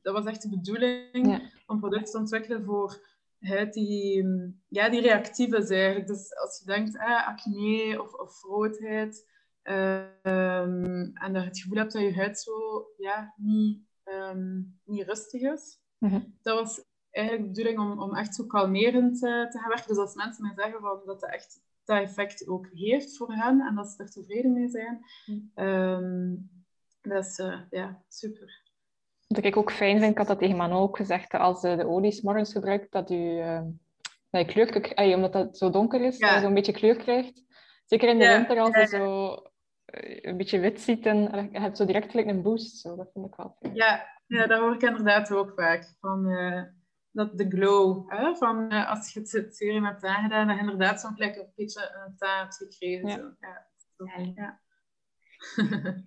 dat 0.08 0.14
was 0.14 0.24
echt 0.24 0.42
de 0.42 0.48
bedoeling 0.48 1.26
ja. 1.26 1.40
om 1.66 1.80
producten 1.80 2.12
te 2.12 2.18
ontwikkelen 2.18 2.64
voor 2.64 3.06
huid 3.40 3.72
die, 3.72 4.26
ja, 4.68 4.88
die 4.88 5.00
reactief 5.00 5.52
is 5.52 5.70
eigenlijk. 5.70 6.06
Dus 6.06 6.36
als 6.36 6.58
je 6.58 6.64
denkt, 6.64 6.96
eh, 6.96 7.28
acne 7.28 8.02
of, 8.02 8.12
of 8.12 8.42
roodheid, 8.42 9.26
um, 9.62 11.10
en 11.14 11.32
dat 11.32 11.42
je 11.42 11.48
het 11.48 11.60
gevoel 11.60 11.78
hebt 11.78 11.92
dat 11.92 12.02
je 12.02 12.14
huid 12.14 12.38
zo 12.38 12.86
ja, 12.96 13.34
niet, 13.36 13.80
um, 14.04 14.78
niet 14.84 15.06
rustig 15.06 15.40
is. 15.40 15.80
Mm-hmm. 15.98 16.36
Dat 16.42 16.58
was 16.58 16.84
eigenlijk 17.10 17.46
de 17.46 17.52
bedoeling 17.52 17.92
om, 17.92 18.02
om 18.02 18.16
echt 18.16 18.34
zo 18.34 18.44
kalmerend 18.44 19.22
uh, 19.22 19.50
te 19.50 19.58
gaan 19.58 19.68
werken. 19.68 19.88
Dus 19.88 19.96
als 19.96 20.14
mensen 20.14 20.42
mij 20.42 20.54
zeggen 20.56 20.80
van, 20.80 21.00
dat 21.04 21.20
dat 21.20 21.30
echt 21.30 21.60
dat 21.88 22.02
effect 22.02 22.48
ook 22.48 22.68
heeft 22.72 23.16
voor 23.16 23.32
hen 23.32 23.60
en 23.60 23.74
dat 23.74 23.88
ze 23.88 24.02
er 24.02 24.10
tevreden 24.10 24.52
mee 24.52 24.68
zijn, 24.68 25.04
mm. 25.26 25.50
um, 25.64 26.50
dat 27.00 27.24
is 27.24 27.38
uh, 27.38 27.60
ja, 27.70 28.02
super. 28.08 28.62
Wat 29.26 29.44
ik 29.44 29.56
ook 29.56 29.72
fijn 29.72 29.98
vind, 29.98 30.10
ik 30.10 30.18
had 30.18 30.26
dat 30.26 30.38
tegen 30.38 30.56
Manon 30.56 30.82
ook 30.82 30.96
gezegd, 30.96 31.34
als 31.34 31.62
je 31.62 31.76
de 31.76 31.86
olies 31.86 32.20
morgens 32.20 32.52
gebruikt, 32.52 32.92
dat 32.92 33.08
je, 33.08 33.16
uh, 33.16 33.60
dat 34.30 34.46
je 34.46 34.52
kleur, 34.52 34.94
ay, 34.94 35.14
omdat 35.14 35.34
het 35.34 35.58
zo 35.58 35.70
donker 35.70 36.00
is, 36.00 36.18
ja. 36.18 36.26
dat 36.26 36.36
je 36.36 36.42
zo'n 36.42 36.54
beetje 36.54 36.72
kleur 36.72 36.96
krijgt. 36.96 37.44
Zeker 37.84 38.08
in 38.08 38.18
de 38.18 38.24
ja, 38.24 38.36
winter, 38.36 38.58
als 38.58 38.76
je 38.76 38.86
zo 38.86 39.36
een 40.22 40.36
beetje 40.36 40.58
wit 40.58 40.80
ziet 40.80 41.06
en 41.06 41.48
je 41.52 41.60
hebt 41.60 41.76
zo 41.76 41.84
direct 41.84 42.10
gelijk 42.10 42.28
een 42.28 42.42
boost. 42.42 42.76
Zo. 42.76 42.96
Dat 42.96 43.10
vind 43.12 43.26
ik 43.26 43.34
wel 43.34 43.56
fijn. 43.58 43.74
Ja, 43.74 44.06
ja 44.26 44.46
dat 44.46 44.60
hoor 44.60 44.74
ik 44.74 44.82
inderdaad 44.82 45.32
ook 45.32 45.52
vaak. 45.56 45.94
Van, 46.00 46.28
uh, 46.30 46.62
dat 47.18 47.38
de 47.38 47.48
glow, 47.48 48.10
hè? 48.10 48.34
van 48.34 48.72
uh, 48.72 48.90
als 48.90 49.12
je 49.12 49.20
het 49.20 49.56
serum 49.56 49.84
hebt 49.84 50.04
aangedaan, 50.04 50.46
dat 50.46 50.56
je 50.56 50.62
inderdaad 50.62 51.00
zo'n 51.00 51.14
plek 51.14 51.36
een 51.36 51.52
beetje 51.56 52.02
een 52.06 52.16
taart 52.16 52.56
gekregen. 52.56 53.08
Ja. 53.08 53.16
Zo. 53.16 53.34
Ja, 53.40 53.66
zo. 53.96 54.32
ja. 54.34 54.60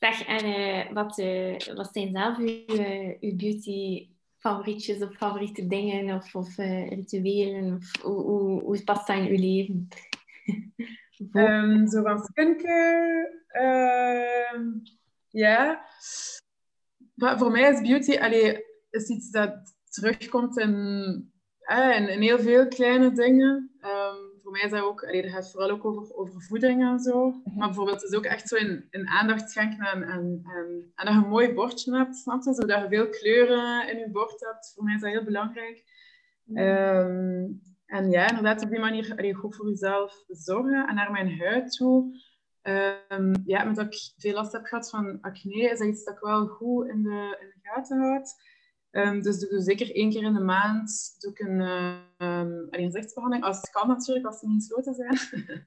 Zeg, 0.00 0.26
en 0.26 0.46
uh, 0.46 0.92
wat, 0.92 1.18
uh, 1.18 1.58
wat 1.74 1.92
zijn 1.92 2.10
zelf 2.12 2.38
uw, 2.38 2.64
uh, 2.66 3.16
uw 3.20 3.36
beauty 3.36 4.08
favorietjes 4.38 5.02
of 5.02 5.16
favoriete 5.16 5.66
dingen 5.66 6.16
of, 6.16 6.34
of 6.34 6.56
rituelen? 6.56 7.74
Of, 7.74 8.02
hoe, 8.02 8.22
hoe, 8.22 8.62
hoe 8.62 8.84
past 8.84 9.06
dat 9.06 9.16
in 9.16 9.26
uw 9.26 9.38
leven? 9.38 9.88
um, 11.32 11.86
zo 11.92 12.02
van 12.02 12.18
skincare. 12.18 13.42
Uh, 13.52 14.60
ja. 15.28 15.86
Maar 17.14 17.38
voor 17.38 17.50
mij 17.50 17.72
is 17.72 17.80
beauty 17.80 18.18
allee, 18.18 18.64
is 18.90 19.08
iets 19.08 19.30
dat 19.30 19.73
terugkomt 19.94 20.58
in, 20.58 20.74
in, 21.96 22.08
in 22.08 22.20
heel 22.20 22.38
veel 22.38 22.68
kleine 22.68 23.12
dingen. 23.12 23.70
Um, 23.80 24.32
voor 24.42 24.52
mij 24.52 24.62
is 24.62 24.70
dat 24.70 24.82
ook, 24.82 25.04
allee, 25.04 25.22
dat 25.22 25.30
gaat 25.30 25.50
vooral 25.50 25.70
ook 25.70 25.84
over, 25.84 26.14
over 26.14 26.42
voeding 26.42 26.82
en 26.82 26.98
zo. 26.98 27.30
Mhm. 27.30 27.58
Maar 27.58 27.66
bijvoorbeeld, 27.66 28.00
het 28.02 28.10
is 28.10 28.16
ook 28.16 28.24
echt 28.24 28.48
zo 28.48 28.56
in, 28.56 28.86
in 28.90 29.08
aandacht 29.08 29.50
schenken 29.50 29.86
en, 29.86 30.02
en, 30.02 30.40
en, 30.44 30.92
en 30.94 31.04
dat 31.06 31.14
je 31.14 31.20
een 31.20 31.28
mooi 31.28 31.54
bordje 31.54 31.96
hebt, 31.96 32.16
snap 32.16 32.42
je? 32.42 32.54
Zodat 32.54 32.82
je 32.82 32.88
veel 32.88 33.08
kleuren 33.08 33.90
in 33.90 33.98
je 33.98 34.10
bord 34.10 34.40
hebt. 34.40 34.72
Voor 34.74 34.84
mij 34.84 34.94
is 34.94 35.00
dat 35.00 35.10
heel 35.10 35.24
belangrijk. 35.24 35.84
Um, 36.48 37.62
en 37.86 38.10
ja, 38.10 38.28
inderdaad, 38.28 38.62
op 38.62 38.70
die 38.70 38.78
manier 38.78 39.12
allee, 39.16 39.34
goed 39.34 39.56
voor 39.56 39.68
jezelf 39.68 40.24
zorgen. 40.28 40.88
En 40.88 40.94
naar 40.94 41.10
mijn 41.10 41.38
huid 41.38 41.76
toe. 41.76 42.22
Um, 43.08 43.32
ja, 43.46 43.64
met 43.64 43.76
dat 43.76 43.86
ik 43.86 44.12
veel 44.16 44.32
last 44.34 44.52
heb 44.52 44.64
gehad 44.64 44.90
van 44.90 45.18
acne, 45.20 45.70
is 45.70 45.78
dat 45.78 45.88
iets 45.88 46.04
dat 46.04 46.14
ik 46.14 46.20
wel 46.20 46.46
goed 46.46 46.88
in 46.88 47.02
de, 47.02 47.38
in 47.40 47.46
de 47.46 47.58
gaten 47.60 47.98
houd. 47.98 48.34
Um, 48.96 49.22
dus 49.22 49.38
doe 49.38 49.60
zeker 49.60 49.94
één 49.94 50.10
keer 50.10 50.22
in 50.22 50.34
de 50.34 50.40
maand 50.40 51.16
doe 51.18 51.30
ik 51.30 51.38
een, 51.38 51.60
um, 51.60 52.66
een 52.70 52.84
gezichtsbehandeling. 52.84 53.46
Als 53.46 53.56
het 53.56 53.70
kan 53.70 53.88
natuurlijk, 53.88 54.26
als 54.26 54.38
ze 54.38 54.48
niet 54.48 54.62
gesloten 54.62 54.94
zijn. 54.94 55.18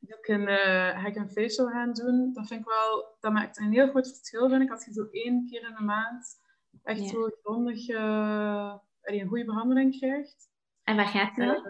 doe 0.00 0.18
ik 0.18 0.28
een, 0.28 0.40
uh, 0.40 1.00
ga 1.00 1.06
ik 1.06 1.16
een 1.16 1.30
facial 1.30 1.68
gaan 1.68 1.92
doen. 1.92 2.32
Dat 2.32 2.46
vind 2.46 2.60
ik 2.60 2.66
wel, 2.66 3.16
dat 3.20 3.32
maakt 3.32 3.58
een 3.58 3.72
heel 3.72 3.88
groot 3.88 4.08
verschil, 4.08 4.48
vind 4.48 4.62
ik. 4.62 4.70
Als 4.70 4.84
je 4.84 4.92
zo 4.92 5.08
één 5.10 5.46
keer 5.46 5.68
in 5.68 5.74
de 5.74 5.82
maand 5.82 6.40
echt 6.82 7.00
ja. 7.00 7.08
zo 7.08 7.28
grondig 7.42 7.88
uh, 7.88 8.74
een 9.02 9.28
goede 9.28 9.44
behandeling 9.44 9.98
krijgt. 9.98 10.50
En 10.84 10.96
waar 10.96 11.06
gaat 11.06 11.36
het 11.36 11.64
uh, 11.64 11.66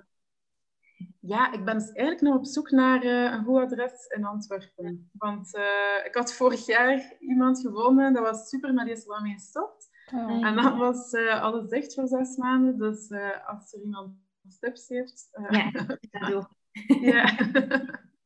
ja, 1.21 1.53
ik 1.53 1.65
ben 1.65 1.79
dus 1.79 1.91
eigenlijk 1.93 2.21
nog 2.21 2.37
op 2.37 2.47
zoek 2.47 2.71
naar 2.71 3.05
uh, 3.05 3.33
een 3.33 3.45
goed 3.45 3.61
adres 3.61 4.07
in 4.07 4.25
Antwerpen. 4.25 5.11
Want 5.13 5.55
uh, 5.55 6.05
ik 6.05 6.15
had 6.15 6.35
vorig 6.35 6.67
jaar 6.67 7.13
iemand 7.19 7.61
gevonden, 7.61 8.13
dat 8.13 8.23
was 8.23 8.49
super, 8.49 8.75
maar 8.75 8.85
die 8.85 8.95
is 8.95 9.07
wel 9.07 9.21
mee 9.21 9.33
gestopt. 9.33 9.89
Oh. 10.15 10.47
En 10.47 10.55
dan 10.55 10.79
was 10.79 11.13
uh, 11.13 11.43
alles 11.43 11.69
dicht 11.69 11.95
voor 11.95 12.07
zes 12.07 12.37
maanden. 12.37 12.79
Dus 12.79 13.11
uh, 13.11 13.49
als 13.49 13.73
er 13.73 13.81
iemand 13.81 14.17
tips 14.61 14.89
heeft... 14.89 15.29
Uh, 15.33 15.51
ja, 15.51 15.71
dat 16.11 16.31
doe 16.31 16.49
Ja. 17.01 17.37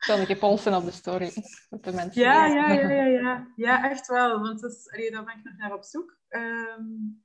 Dan 0.07 0.21
een 0.21 0.27
keer 0.27 0.39
polsen 0.39 0.75
op 0.75 0.85
de 0.85 0.91
story. 0.91 1.33
Met 1.71 1.85
de 1.85 1.93
mensen. 1.93 2.23
Ja, 2.23 2.47
ja, 2.47 2.73
ja, 2.73 2.91
ja, 2.91 3.05
ja. 3.05 3.53
ja, 3.57 3.91
echt 3.91 4.07
wel. 4.07 4.41
Want 4.41 4.61
dus, 4.61 4.91
allee, 4.91 5.11
daar 5.11 5.25
ben 5.25 5.39
ik 5.39 5.45
nog 5.45 5.57
naar 5.57 5.75
op 5.75 5.85
zoek. 5.85 6.19
Um, 6.29 7.25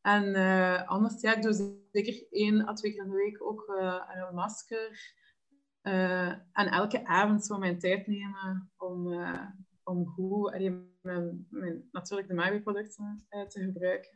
en 0.00 0.34
anders, 0.86 1.20
ja, 1.20 1.36
ik 1.36 1.42
doe 1.42 1.82
zeker 1.92 2.26
één 2.30 2.68
à 2.68 2.72
twee 2.72 2.92
keer 2.92 3.02
in 3.02 3.10
de 3.10 3.16
week 3.16 3.42
ook 3.42 3.64
een 3.68 4.34
masker. 4.34 5.14
en 6.52 6.66
elke 6.70 7.06
avond 7.06 7.44
zo 7.44 7.58
mijn 7.58 7.78
tijd 7.78 8.06
nemen 8.06 8.72
om 8.76 9.08
om 9.88 10.06
goed 10.06 10.52
allee, 10.52 10.70
mijn, 11.00 11.46
mijn, 11.50 11.88
natuurlijk 11.92 12.28
de 12.28 12.34
Maui-producten 12.34 13.24
uh, 13.30 13.42
te 13.42 13.60
gebruiken. 13.60 14.10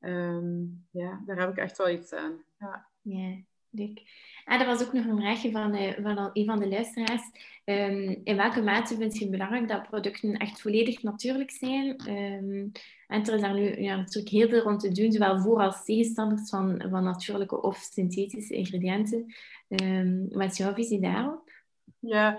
Um, 0.00 0.86
ja, 0.90 1.22
daar 1.26 1.38
heb 1.38 1.50
ik 1.50 1.56
echt 1.56 1.78
wel 1.78 1.90
iets 1.90 2.12
aan. 2.12 2.44
Ja, 2.58 2.86
ja 3.02 3.36
leuk. 3.70 4.02
Ah, 4.44 4.60
er 4.60 4.66
was 4.66 4.86
ook 4.86 4.92
nog 4.92 5.04
een 5.04 5.16
vraagje 5.16 5.50
van, 5.50 5.74
uh, 5.74 5.92
van 6.02 6.30
een 6.32 6.44
van 6.44 6.58
de 6.58 6.68
luisteraars. 6.68 7.22
Um, 7.64 8.20
in 8.24 8.36
welke 8.36 8.62
mate 8.62 8.96
vind 8.96 9.14
je 9.14 9.20
het 9.20 9.30
belangrijk 9.30 9.68
dat 9.68 9.88
producten 9.88 10.36
echt 10.36 10.60
volledig 10.60 11.02
natuurlijk 11.02 11.50
zijn? 11.50 12.08
Um, 12.08 12.72
en 13.06 13.22
er 13.22 13.34
is 13.34 13.40
daar 13.40 13.54
nu 13.54 13.80
ja, 13.80 13.96
natuurlijk 13.96 14.34
heel 14.34 14.48
veel 14.48 14.60
rond 14.60 14.80
te 14.80 14.92
doen, 14.92 15.12
zowel 15.12 15.38
voor 15.38 15.58
als 15.58 15.84
tegenstanders 15.84 16.48
van, 16.48 16.84
van 16.90 17.04
natuurlijke 17.04 17.62
of 17.62 17.76
synthetische 17.76 18.54
ingrediënten. 18.54 19.34
Wat 20.28 20.50
is 20.50 20.56
jouw 20.56 20.74
visie 20.74 21.00
daarop? 21.00 21.50
Ja, 21.98 22.38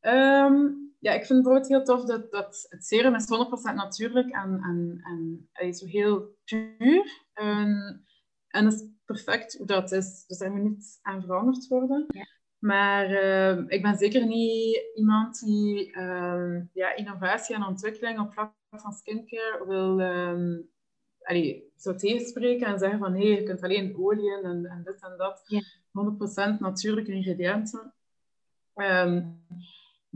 um, 0.00 0.83
ja, 1.04 1.12
ik 1.12 1.24
vind 1.24 1.28
het 1.28 1.42
bijvoorbeeld 1.42 1.68
heel 1.68 1.84
tof 1.84 2.04
dat, 2.04 2.30
dat 2.30 2.66
het 2.68 2.84
serum 2.84 3.14
is 3.14 3.24
100% 3.70 3.74
natuurlijk 3.74 4.30
en, 4.30 4.60
en, 4.62 5.48
en 5.52 5.74
zo 5.74 5.86
heel 5.86 6.36
puur. 6.44 7.24
En, 7.32 8.02
en 8.48 8.64
dat 8.64 8.72
is 8.72 8.84
perfect 9.04 9.56
hoe 9.56 9.66
dat 9.66 9.92
is. 9.92 10.24
Dus 10.26 10.38
daar 10.38 10.52
moet 10.52 10.62
niet 10.62 10.98
aan 11.02 11.22
veranderd 11.22 11.66
worden. 11.66 12.04
Ja. 12.08 12.26
Maar 12.58 13.10
uh, 13.10 13.64
ik 13.66 13.82
ben 13.82 13.96
zeker 13.96 14.26
niet 14.26 14.82
iemand 14.94 15.40
die 15.40 15.96
uh, 15.96 16.60
ja, 16.72 16.96
innovatie 16.96 17.54
en 17.54 17.66
ontwikkeling 17.66 18.20
op 18.20 18.32
vlak 18.32 18.52
van 18.70 18.92
skincare 18.92 19.64
wil 19.66 20.00
um, 20.00 20.70
allee, 21.22 21.72
zo 21.76 21.94
tegenspreken 21.94 22.66
en 22.66 22.78
zeggen 22.78 22.98
van 22.98 23.12
nee, 23.12 23.34
je 23.34 23.42
kunt 23.42 23.62
alleen 23.62 23.96
olie 23.96 24.32
en, 24.32 24.64
en 24.64 24.82
dit 24.84 25.02
en 25.02 25.16
dat. 25.16 25.42
Ja. 25.46 25.62
100% 26.56 26.58
natuurlijke 26.58 27.12
ingrediënten. 27.12 27.94
Um, 28.74 29.44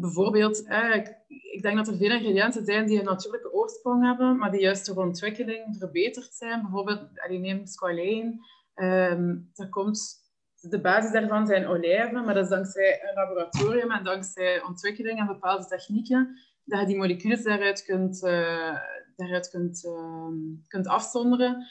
bijvoorbeeld, 0.00 0.66
eh, 0.66 0.94
ik, 1.28 1.62
denk 1.62 1.76
dat 1.76 1.88
er 1.88 1.96
veel 1.96 2.10
ingrediënten 2.10 2.64
zijn 2.64 2.86
die 2.86 2.98
een 2.98 3.04
natuurlijke 3.04 3.52
oorsprong 3.52 4.04
hebben, 4.04 4.36
maar 4.36 4.50
die 4.50 4.60
juist 4.60 4.86
door 4.86 5.04
ontwikkeling 5.04 5.76
verbeterd 5.78 6.34
zijn. 6.34 6.62
Bijvoorbeeld, 6.62 7.00
allee, 7.14 7.38
neem. 7.38 8.40
Um, 8.74 9.50
dat 9.54 9.68
komt 9.68 10.16
de 10.60 10.80
basis 10.80 11.12
daarvan 11.12 11.46
zijn 11.46 11.66
olijven, 11.66 12.24
maar 12.24 12.34
dat 12.34 12.44
is 12.44 12.50
dankzij 12.50 13.00
een 13.02 13.14
laboratorium 13.14 13.90
en 13.90 14.04
dankzij 14.04 14.62
ontwikkeling 14.62 15.18
en 15.18 15.26
bepaalde 15.26 15.66
technieken 15.66 16.38
dat 16.64 16.80
je 16.80 16.86
die 16.86 16.96
moleculen 16.96 17.42
daaruit 17.42 17.84
kunt, 17.84 18.22
uh, 18.22 18.76
daaruit 19.16 19.50
kunt, 19.50 19.84
uh, 19.84 20.28
kunt 20.68 20.86
afzonderen. 20.86 21.66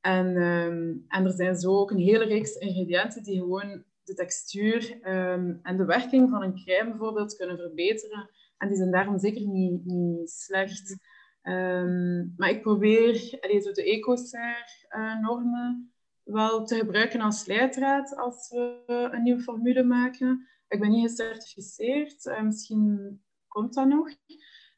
En, 0.00 0.26
um, 0.36 1.04
en 1.08 1.24
er 1.24 1.32
zijn 1.32 1.56
zo 1.56 1.78
ook 1.78 1.90
een 1.90 1.98
hele 1.98 2.24
reeks 2.24 2.54
ingrediënten 2.54 3.22
die 3.22 3.38
gewoon 3.38 3.84
de 4.04 4.14
textuur 4.14 5.08
um, 5.08 5.58
en 5.62 5.76
de 5.76 5.84
werking 5.84 6.30
van 6.30 6.42
een 6.42 6.64
crème 6.64 6.90
bijvoorbeeld 6.90 7.36
kunnen 7.36 7.56
verbeteren. 7.56 8.30
En 8.56 8.68
die 8.68 8.76
zijn 8.76 8.90
daarom 8.90 9.18
zeker 9.18 9.46
niet, 9.46 9.84
niet 9.84 10.30
slecht. 10.30 10.96
Um, 11.42 12.34
maar 12.36 12.50
ik 12.50 12.62
probeer 12.62 13.38
allee, 13.40 13.60
zo 13.60 13.72
de 13.72 13.84
EcoCert-normen 13.84 15.92
wel 16.22 16.64
te 16.64 16.76
gebruiken 16.76 17.20
als 17.20 17.46
leidraad 17.46 18.16
als 18.16 18.48
we 18.48 18.82
een 19.12 19.22
nieuwe 19.22 19.42
formule 19.42 19.82
maken. 19.82 20.48
Ik 20.68 20.80
ben 20.80 20.90
niet 20.90 21.10
gecertificeerd, 21.10 22.24
uh, 22.24 22.42
misschien 22.42 23.22
komt 23.48 23.74
dat 23.74 23.86
nog. 23.86 24.08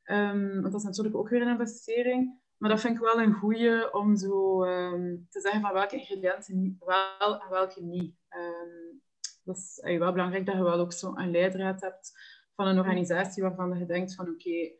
Um, 0.04 0.50
want 0.50 0.72
dat 0.72 0.74
is 0.74 0.82
natuurlijk 0.82 1.16
ook 1.16 1.28
weer 1.28 1.42
een 1.42 1.58
investering. 1.58 2.42
Maar 2.58 2.70
dat 2.70 2.80
vind 2.80 2.94
ik 2.94 3.02
wel 3.02 3.20
een 3.20 3.32
goede 3.32 3.88
om 3.92 4.16
zo 4.16 4.60
te 5.28 5.40
zeggen 5.40 5.60
van 5.60 5.72
welke 5.72 5.96
ingrediënten 5.96 6.76
wel 6.78 7.40
en 7.40 7.50
welke 7.50 7.82
niet. 7.82 8.14
Dat 9.44 9.56
is 9.56 9.80
uh, 9.82 9.98
wel 9.98 10.12
belangrijk 10.12 10.46
dat 10.46 10.54
je 10.54 10.62
wel 10.62 10.78
ook 10.78 10.92
zo 10.92 11.12
een 11.16 11.30
leidraad 11.30 11.80
hebt 11.80 12.12
van 12.54 12.66
een 12.66 12.78
organisatie 12.78 13.42
waarvan 13.42 13.78
je 13.78 13.86
denkt 13.86 14.14
van 14.14 14.28
oké, 14.28 14.70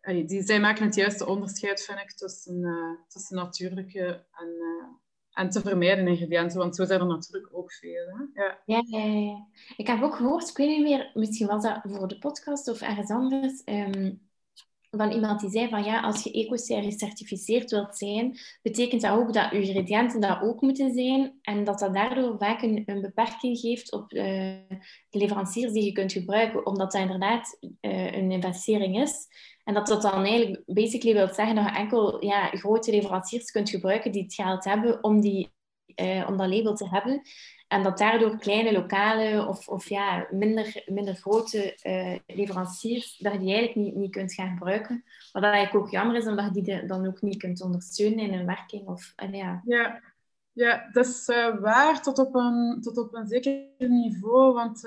okay, 0.00 0.26
die, 0.26 0.42
zij 0.42 0.60
maken 0.60 0.84
het 0.84 0.94
juiste 0.94 1.26
onderscheid, 1.26 1.82
vind 1.82 1.98
ik, 1.98 2.12
tussen, 2.12 2.58
uh, 2.58 3.08
tussen 3.08 3.36
natuurlijke 3.36 4.24
en, 4.32 4.48
uh, 4.48 4.86
en 5.32 5.50
te 5.50 5.60
vermijden 5.60 6.06
ingrediënten. 6.06 6.58
Want 6.58 6.76
zo 6.76 6.84
zijn 6.84 7.00
er 7.00 7.06
natuurlijk 7.06 7.48
ook 7.56 7.72
veel. 7.72 8.06
Hè? 8.06 8.42
Ja. 8.42 8.58
Ja, 8.64 8.82
ja. 8.86 9.46
Ik 9.76 9.86
heb 9.86 10.02
ook 10.02 10.16
gehoord, 10.16 10.48
ik 10.48 10.56
weet 10.56 10.68
niet 10.68 10.82
meer, 10.82 11.10
misschien 11.14 11.46
was 11.46 11.62
dat 11.62 11.80
voor 11.82 12.08
de 12.08 12.18
podcast 12.18 12.68
of 12.68 12.80
ergens 12.80 13.10
anders, 13.10 13.62
um, 13.64 14.30
van 14.96 15.10
iemand 15.10 15.40
die 15.40 15.50
zei 15.50 15.68
van 15.68 15.84
ja, 15.84 16.00
als 16.00 16.22
je 16.22 16.32
EcoCert 16.32 16.84
gecertificeerd 16.84 17.70
wilt 17.70 17.96
zijn, 17.96 18.38
betekent 18.62 19.02
dat 19.02 19.10
ook 19.10 19.32
dat 19.32 19.50
je 19.50 19.60
ingrediënten 19.60 20.20
dat 20.20 20.40
ook 20.42 20.60
moeten 20.60 20.92
zijn 20.94 21.38
en 21.42 21.64
dat 21.64 21.78
dat 21.78 21.94
daardoor 21.94 22.38
vaak 22.38 22.62
een, 22.62 22.82
een 22.86 23.00
beperking 23.00 23.58
geeft 23.58 23.92
op 23.92 24.12
uh, 24.12 24.24
de 25.08 25.18
leveranciers 25.18 25.72
die 25.72 25.84
je 25.84 25.92
kunt 25.92 26.12
gebruiken, 26.12 26.66
omdat 26.66 26.92
dat 26.92 27.00
inderdaad 27.00 27.58
uh, 27.60 28.12
een 28.12 28.30
investering 28.30 29.00
is. 29.00 29.26
En 29.64 29.74
dat 29.74 29.86
dat 29.86 30.02
dan 30.02 30.24
eigenlijk 30.24 30.62
basically 30.66 31.14
wil 31.14 31.34
zeggen 31.34 31.54
dat 31.54 31.64
je 31.64 31.76
enkel 31.76 32.24
ja, 32.24 32.46
grote 32.46 32.90
leveranciers 32.90 33.50
kunt 33.50 33.70
gebruiken 33.70 34.12
die 34.12 34.22
het 34.22 34.34
geld 34.34 34.64
hebben 34.64 35.04
om, 35.04 35.20
die, 35.20 35.52
uh, 36.00 36.26
om 36.28 36.36
dat 36.36 36.48
label 36.48 36.74
te 36.74 36.88
hebben. 36.88 37.22
En 37.72 37.82
dat 37.82 37.98
daardoor 37.98 38.38
kleine 38.38 38.72
lokale 38.72 39.46
of, 39.48 39.68
of 39.68 39.88
ja, 39.88 40.26
minder, 40.30 40.82
minder 40.86 41.14
grote 41.14 41.78
uh, 41.82 42.36
leveranciers, 42.36 43.16
dat 43.18 43.32
je 43.32 43.38
die 43.38 43.54
eigenlijk 43.54 43.86
niet, 43.86 43.94
niet 43.94 44.10
kunt 44.10 44.34
gaan 44.34 44.52
gebruiken. 44.52 45.04
Wat 45.32 45.42
eigenlijk 45.42 45.84
ook 45.84 45.90
jammer 45.90 46.16
is, 46.16 46.26
omdat 46.26 46.54
je 46.54 46.62
die 46.62 46.86
dan 46.86 47.06
ook 47.06 47.22
niet 47.22 47.36
kunt 47.36 47.62
ondersteunen 47.62 48.18
in 48.18 48.32
een 48.32 48.46
werking. 48.46 48.86
Of, 48.86 49.12
uh, 49.22 49.32
ja. 49.32 49.62
Ja. 49.64 50.02
ja, 50.52 50.88
dat 50.92 51.06
is 51.06 51.28
uh, 51.28 51.60
waar 51.60 52.02
tot 52.02 52.18
op, 52.18 52.34
een, 52.34 52.78
tot 52.80 52.98
op 52.98 53.14
een 53.14 53.26
zeker 53.26 53.64
niveau. 53.78 54.54
Want 54.54 54.80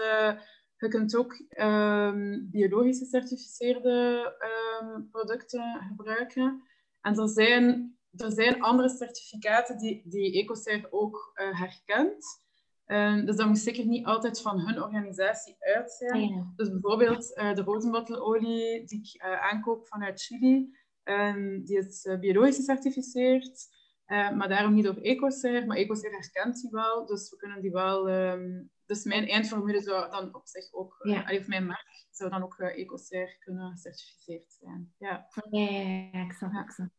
je 0.77 0.87
kunt 0.87 1.15
ook 1.15 1.43
um, 1.57 2.47
biologisch 2.51 2.99
gecertificeerde 2.99 4.33
um, 4.81 5.09
producten 5.11 5.81
gebruiken. 5.87 6.63
En 7.01 7.17
er 7.17 7.29
zijn, 7.29 7.97
er 8.17 8.31
zijn 8.31 8.61
andere 8.61 8.89
certificaten 8.89 9.77
die, 9.77 10.01
die 10.05 10.43
EcoCert 10.43 10.91
ook 10.91 11.31
herkent. 11.33 12.43
Um, 12.87 13.25
dus 13.25 13.35
dat 13.35 13.47
moet 13.47 13.57
zeker 13.57 13.85
niet 13.85 14.05
altijd 14.05 14.41
van 14.41 14.59
hun 14.59 14.83
organisatie 14.83 15.55
uit 15.59 15.91
zijn. 15.91 16.29
Ja. 16.29 16.53
Dus 16.55 16.69
bijvoorbeeld 16.69 17.37
uh, 17.37 17.53
de 17.53 17.61
rozenbottelolie 17.61 18.85
die 18.85 18.99
ik 18.99 19.23
uh, 19.23 19.41
aankoop 19.41 19.87
vanuit 19.87 20.21
Chili, 20.21 20.69
um, 21.03 21.63
die 21.63 21.77
is 21.77 22.05
uh, 22.05 22.19
biologisch 22.19 22.55
gecertificeerd, 22.55 23.67
maar 24.07 24.49
daarom 24.49 24.73
niet 24.73 24.83
door 24.83 24.97
EcoCert. 24.97 25.65
Maar 25.65 25.77
EcoCert 25.77 26.13
herkent 26.13 26.61
die 26.61 26.69
wel, 26.71 27.05
dus 27.05 27.29
we 27.29 27.37
kunnen 27.37 27.61
die 27.61 27.71
wel... 27.71 28.09
Um, 28.09 28.69
dus 28.85 29.03
mijn 29.03 29.27
eindformule 29.27 29.81
zou 29.81 30.11
dan 30.11 30.35
op 30.35 30.47
zich 30.47 30.73
ook, 30.73 30.95
ja. 31.03 31.37
of 31.37 31.47
mijn 31.47 31.65
merk 31.65 32.05
zou 32.11 32.29
dan 32.29 32.43
ook 32.43 32.59
EcoCert 32.59 33.37
kunnen 33.39 33.71
gecertificeerd 33.71 34.51
zijn. 34.59 34.93
Ja, 34.97 35.27
ja, 35.49 35.69
ja, 35.69 36.09
ja 36.11 36.23
ik 36.25 36.31
snap, 36.31 36.51
ik 36.51 36.71
snap. 36.71 36.89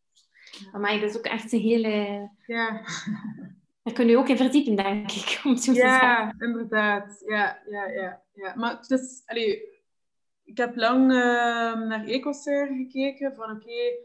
Maar 0.73 1.01
dat 1.01 1.11
is 1.11 1.17
ook 1.17 1.25
echt 1.25 1.53
een 1.53 1.61
hele... 1.61 2.31
Ja. 2.47 2.81
Daar 3.87 3.95
kun 3.95 4.07
je 4.07 4.17
ook 4.17 4.29
in 4.29 4.37
verdiepen, 4.37 4.77
denk 4.77 5.13
ik. 5.13 5.41
Om 5.45 5.57
zo 5.57 5.73
ja, 5.73 6.35
inderdaad. 6.39 7.23
Ja, 7.27 7.63
ja, 7.71 7.89
ja, 7.89 8.23
ja. 8.33 8.55
Maar 8.57 8.77
het 8.77 8.91
is, 8.91 9.23
allee, 9.27 9.63
ik 10.45 10.57
heb 10.57 10.77
lang 10.77 11.11
uh, 11.11 11.19
naar 11.89 12.05
EcoCert 12.05 12.69
gekeken. 12.69 13.35
Van 13.35 13.51
oké, 13.51 13.63
okay, 13.63 13.99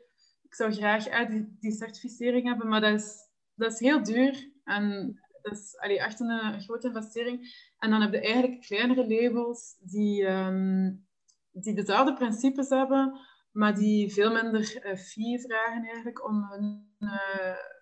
ik 0.43 0.53
zou 0.53 0.73
graag 0.73 1.07
uh, 1.07 1.29
die, 1.29 1.57
die 1.59 1.71
certificering 1.71 2.47
hebben, 2.47 2.67
maar 2.67 2.81
dat 2.81 2.93
is, 2.93 3.15
dat 3.55 3.71
is 3.71 3.79
heel 3.79 4.03
duur. 4.03 4.51
En 4.63 5.15
dat 5.41 5.53
is 5.53 5.77
allee, 5.77 5.99
echt 5.99 6.19
een, 6.19 6.29
een, 6.29 6.61
grote 6.61 6.87
investering. 6.87 7.69
En 7.77 7.89
dan 7.89 8.01
heb 8.01 8.13
je 8.13 8.21
eigenlijk 8.21 8.61
kleinere 8.61 9.07
labels 9.07 9.75
die, 9.79 10.27
um, 10.27 11.07
die 11.51 11.73
dezelfde 11.73 12.13
principes 12.13 12.69
hebben, 12.69 13.19
maar 13.51 13.75
die 13.75 14.13
veel 14.13 14.31
minder 14.31 14.85
uh, 14.85 14.95
fee 14.95 15.39
vragen 15.39 15.83
eigenlijk 15.83 16.27
om 16.27 16.43
hun 16.43 16.89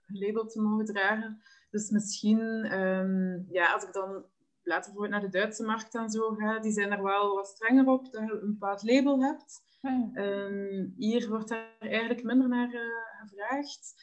label 0.05 0.47
te 0.47 0.61
mogen 0.61 0.85
dragen. 0.85 1.41
Dus 1.69 1.89
misschien, 1.89 2.39
um, 2.79 3.45
ja, 3.49 3.73
als 3.73 3.83
ik 3.83 3.93
dan 3.93 4.25
later 4.63 4.91
bijvoorbeeld 4.91 5.11
naar 5.11 5.31
de 5.31 5.37
Duitse 5.37 5.63
markt 5.63 5.95
en 5.95 6.09
zo 6.09 6.33
ga, 6.33 6.59
die 6.59 6.71
zijn 6.71 6.91
er 6.91 7.03
wel 7.03 7.35
wat 7.35 7.47
strenger 7.47 7.87
op, 7.87 8.11
dat 8.11 8.27
je 8.27 8.39
een 8.41 8.51
bepaald 8.51 8.83
label 8.83 9.23
hebt. 9.23 9.61
Ja. 9.81 10.11
Um, 10.13 10.93
hier 10.97 11.29
wordt 11.29 11.49
daar 11.49 11.75
eigenlijk 11.79 12.23
minder 12.23 12.47
naar 12.47 12.73
uh, 12.73 12.81
gevraagd. 13.19 13.93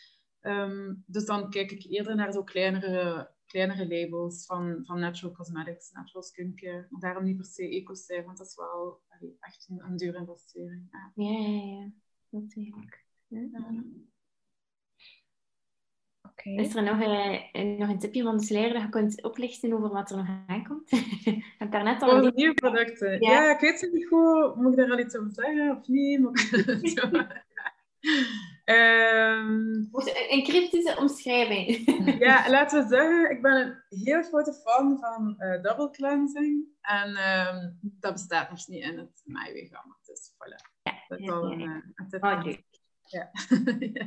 Um, 0.41 1.05
dus 1.07 1.25
dan 1.25 1.51
kijk 1.51 1.71
ik 1.71 1.85
eerder 1.85 2.15
naar 2.15 2.33
zo 2.33 2.43
kleinere, 2.43 3.31
kleinere 3.47 3.89
labels 3.89 4.47
van, 4.47 4.85
van 4.85 5.01
natural 5.01 5.35
cosmetics, 5.35 5.91
natural 5.91 6.23
skincare. 6.23 6.87
Daarom 6.99 7.25
niet 7.25 7.37
per 7.37 7.45
se 7.45 7.69
EcoCert, 7.69 8.25
want 8.25 8.39
dat 8.39 8.47
is 8.47 8.57
wel 8.57 9.01
allee, 9.09 9.37
echt 9.41 9.67
een, 9.69 9.85
een 9.85 9.97
dure 9.97 10.19
investering. 10.19 10.89
Ja, 10.91 11.13
ja, 11.15 11.39
ja. 11.39 11.81
ja. 11.81 11.91
natuurlijk. 12.29 13.05
Ja. 13.27 13.49
Okay. 16.47 16.65
Is 16.65 16.75
er 16.75 16.83
nog, 16.83 17.01
uh, 17.01 17.79
nog 17.79 17.89
een 17.89 17.99
tipje 17.99 18.23
van 18.23 18.37
de 18.37 18.45
sluier 18.45 18.73
dat 18.73 18.83
je 18.83 18.89
kunt 18.89 19.23
oplichten 19.23 19.73
over 19.73 19.89
wat 19.89 20.11
er 20.11 20.17
nog 20.17 20.27
aankomt? 20.47 20.91
heb 21.59 21.71
daarnet 21.71 22.03
al 22.03 22.21
de 22.21 22.33
nieuwe 22.35 22.55
producten. 22.55 23.21
Ja. 23.21 23.31
ja. 23.31 23.55
ik 23.55 23.61
weet 23.61 23.81
het 23.81 23.93
niet 23.93 24.07
goed. 24.07 24.57
Moet 24.57 24.73
ik 24.73 24.79
daar 24.79 24.91
al 24.91 24.99
iets 24.99 25.17
over 25.17 25.33
zeggen 25.33 25.77
of 25.77 25.89
niet? 25.89 26.21
um, 28.65 29.89
een 30.33 30.43
cryptische 30.43 30.97
omschrijving. 30.99 31.85
ja, 32.27 32.51
laten 32.51 32.83
we 32.83 32.89
zeggen, 32.89 33.31
ik 33.31 33.43
ben 33.43 33.85
een 33.89 33.99
heel 34.05 34.23
grote 34.23 34.53
fan 34.53 34.99
van 34.99 35.35
uh, 35.39 35.63
double 35.63 35.91
cleansing. 35.91 36.65
En 36.81 37.09
um, 37.09 37.79
dat 37.83 38.13
bestaat 38.13 38.51
nog 38.51 38.67
niet 38.67 38.85
in 38.85 38.99
het 38.99 39.23
MyWay-gamma. 39.25 39.97
Dus 40.03 40.33
voilà. 40.33 40.73
Ja, 40.83 40.93
dat 41.09 41.19
is 41.19 41.25
ja, 41.25 41.33
al 41.33 41.51
ja, 41.51 41.59
ja. 41.59 41.65
een, 41.65 41.93
een 41.95 42.09
tip. 42.09 42.25
Oh, 42.25 42.43
leuk. 42.45 42.65
Ja. 43.05 43.31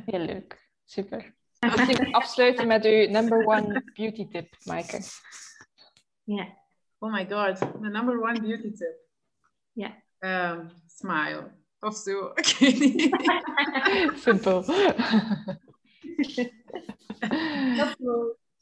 Heel 0.04 0.24
leuk. 0.24 0.68
Super. 0.84 1.38
Misschien 1.60 2.12
afsluiten 2.20 2.66
met 2.66 2.84
uw 2.84 3.10
number 3.10 3.44
one 3.46 3.82
beauty 3.94 4.28
tip, 4.28 4.56
Maaike. 4.64 5.00
Ja. 6.24 6.58
Oh 6.98 7.12
my 7.12 7.26
god, 7.30 7.80
mijn 7.80 7.92
number 7.92 8.20
one 8.20 8.40
beauty 8.40 8.72
tip. 8.72 8.96
Ja. 9.72 10.02
Um, 10.18 10.70
smile. 10.86 11.58
Of 11.80 11.96
zo, 11.96 12.30
ik 12.34 12.56
weet 12.58 12.78
niet. 12.78 13.16
Simpel. 14.18 14.64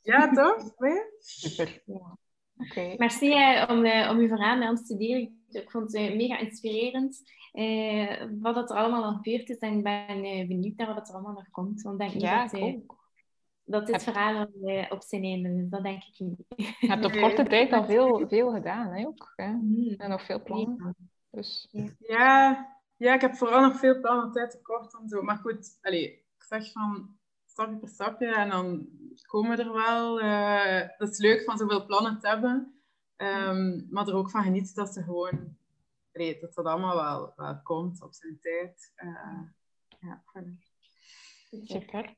ja, 0.03 0.31
toch? 0.31 0.79
Nee? 0.79 1.03
Super. 1.19 1.83
Ja. 1.85 2.19
Okay. 2.57 2.95
Merci 2.97 3.29
uh, 3.29 3.65
om, 3.69 3.85
uh, 3.85 4.09
om 4.11 4.19
uw 4.19 4.29
verhaal 4.29 4.57
met 4.57 4.69
ons 4.69 4.87
te 4.87 4.97
delen. 4.97 5.38
Ik 5.51 5.71
vond 5.71 5.93
het 5.93 6.15
mega 6.15 6.39
inspirerend 6.39 7.23
uh, 7.53 8.23
wat 8.41 8.71
er 8.71 8.77
allemaal 8.77 9.03
nog 9.03 9.21
gebeurd 9.23 9.49
is. 9.49 9.59
En 9.59 9.77
ik 9.77 9.83
ben 9.83 10.25
uh, 10.25 10.49
benieuwd 10.49 10.77
naar 10.77 10.95
wat 10.95 11.09
er 11.09 11.15
allemaal 11.15 11.33
nog 11.33 11.51
komt. 11.51 11.83
Want 11.83 11.99
denk 11.99 12.13
ja, 12.13 12.47
dat, 12.47 12.61
uh, 12.61 12.79
dat 13.65 13.87
dit 13.87 14.03
verhaal 14.03 14.47
op 14.89 15.03
zijn 15.03 15.25
einde 15.25 15.63
is. 15.63 15.69
Dat 15.71 15.83
denk 15.83 16.03
ik 16.03 16.19
niet. 16.19 16.45
Je 16.79 16.87
hebt 16.87 17.05
op 17.05 17.13
korte 17.13 17.43
tijd 17.55 17.73
al 17.73 17.85
veel, 17.85 18.29
veel 18.29 18.53
gedaan, 18.53 18.93
hè, 18.93 19.07
ook. 19.07 19.33
Hè? 19.37 19.53
Mm. 19.53 19.95
En 19.97 20.11
nog 20.11 20.25
veel 20.25 20.43
plannen. 20.43 20.97
Dus. 21.31 21.69
Ja. 21.99 22.67
ja, 22.97 23.15
ik 23.15 23.21
heb 23.21 23.35
vooral 23.35 23.61
nog 23.61 23.79
veel 23.79 24.01
plannen, 24.01 24.33
tijd 24.33 24.51
tekort 24.51 24.99
en 25.01 25.09
zo. 25.09 25.23
Maar 25.23 25.37
goed, 25.37 25.79
allez, 25.81 26.05
ik 26.05 26.45
zeg 26.49 26.73
van 26.73 27.17
stapje 27.47 27.77
per 27.77 27.89
stapje 27.89 28.35
en 28.35 28.49
dan 28.49 28.89
komen 29.23 29.57
we 29.57 29.63
er 29.63 29.73
wel. 29.73 30.21
Uh, 30.23 30.89
dat 30.99 31.09
is 31.09 31.19
leuk 31.19 31.45
van 31.45 31.59
zoveel 31.59 31.87
plannen 31.87 32.19
te 32.21 32.29
hebben. 32.29 32.78
Um, 33.23 33.87
maar 33.91 34.09
er 34.09 34.15
ook 34.15 34.31
van 34.31 34.43
genieten 34.43 34.75
dat 34.75 34.93
ze 34.93 35.03
gewoon... 35.03 35.57
Allee, 36.13 36.41
dat 36.41 36.55
dat 36.55 36.65
allemaal 36.65 36.97
wel, 36.97 37.33
wel 37.37 37.61
komt 37.63 38.03
op 38.03 38.15
zijn 38.15 38.39
tijd. 38.41 38.93
Uh, 38.97 39.41
ja, 40.01 40.23
Super. 41.51 42.15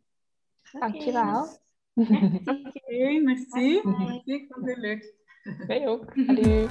Dankjewel. 0.72 1.48
Oké, 1.94 2.40
okay, 2.44 3.18
merci. 3.18 3.80
merci. 3.84 4.22
Ik 4.24 4.46
vond 4.48 4.66
het 4.66 4.74
heel 4.74 4.76
leuk. 4.76 5.14
Wij 5.66 5.88
ook. 5.88 6.14
Hallo. 6.26 6.68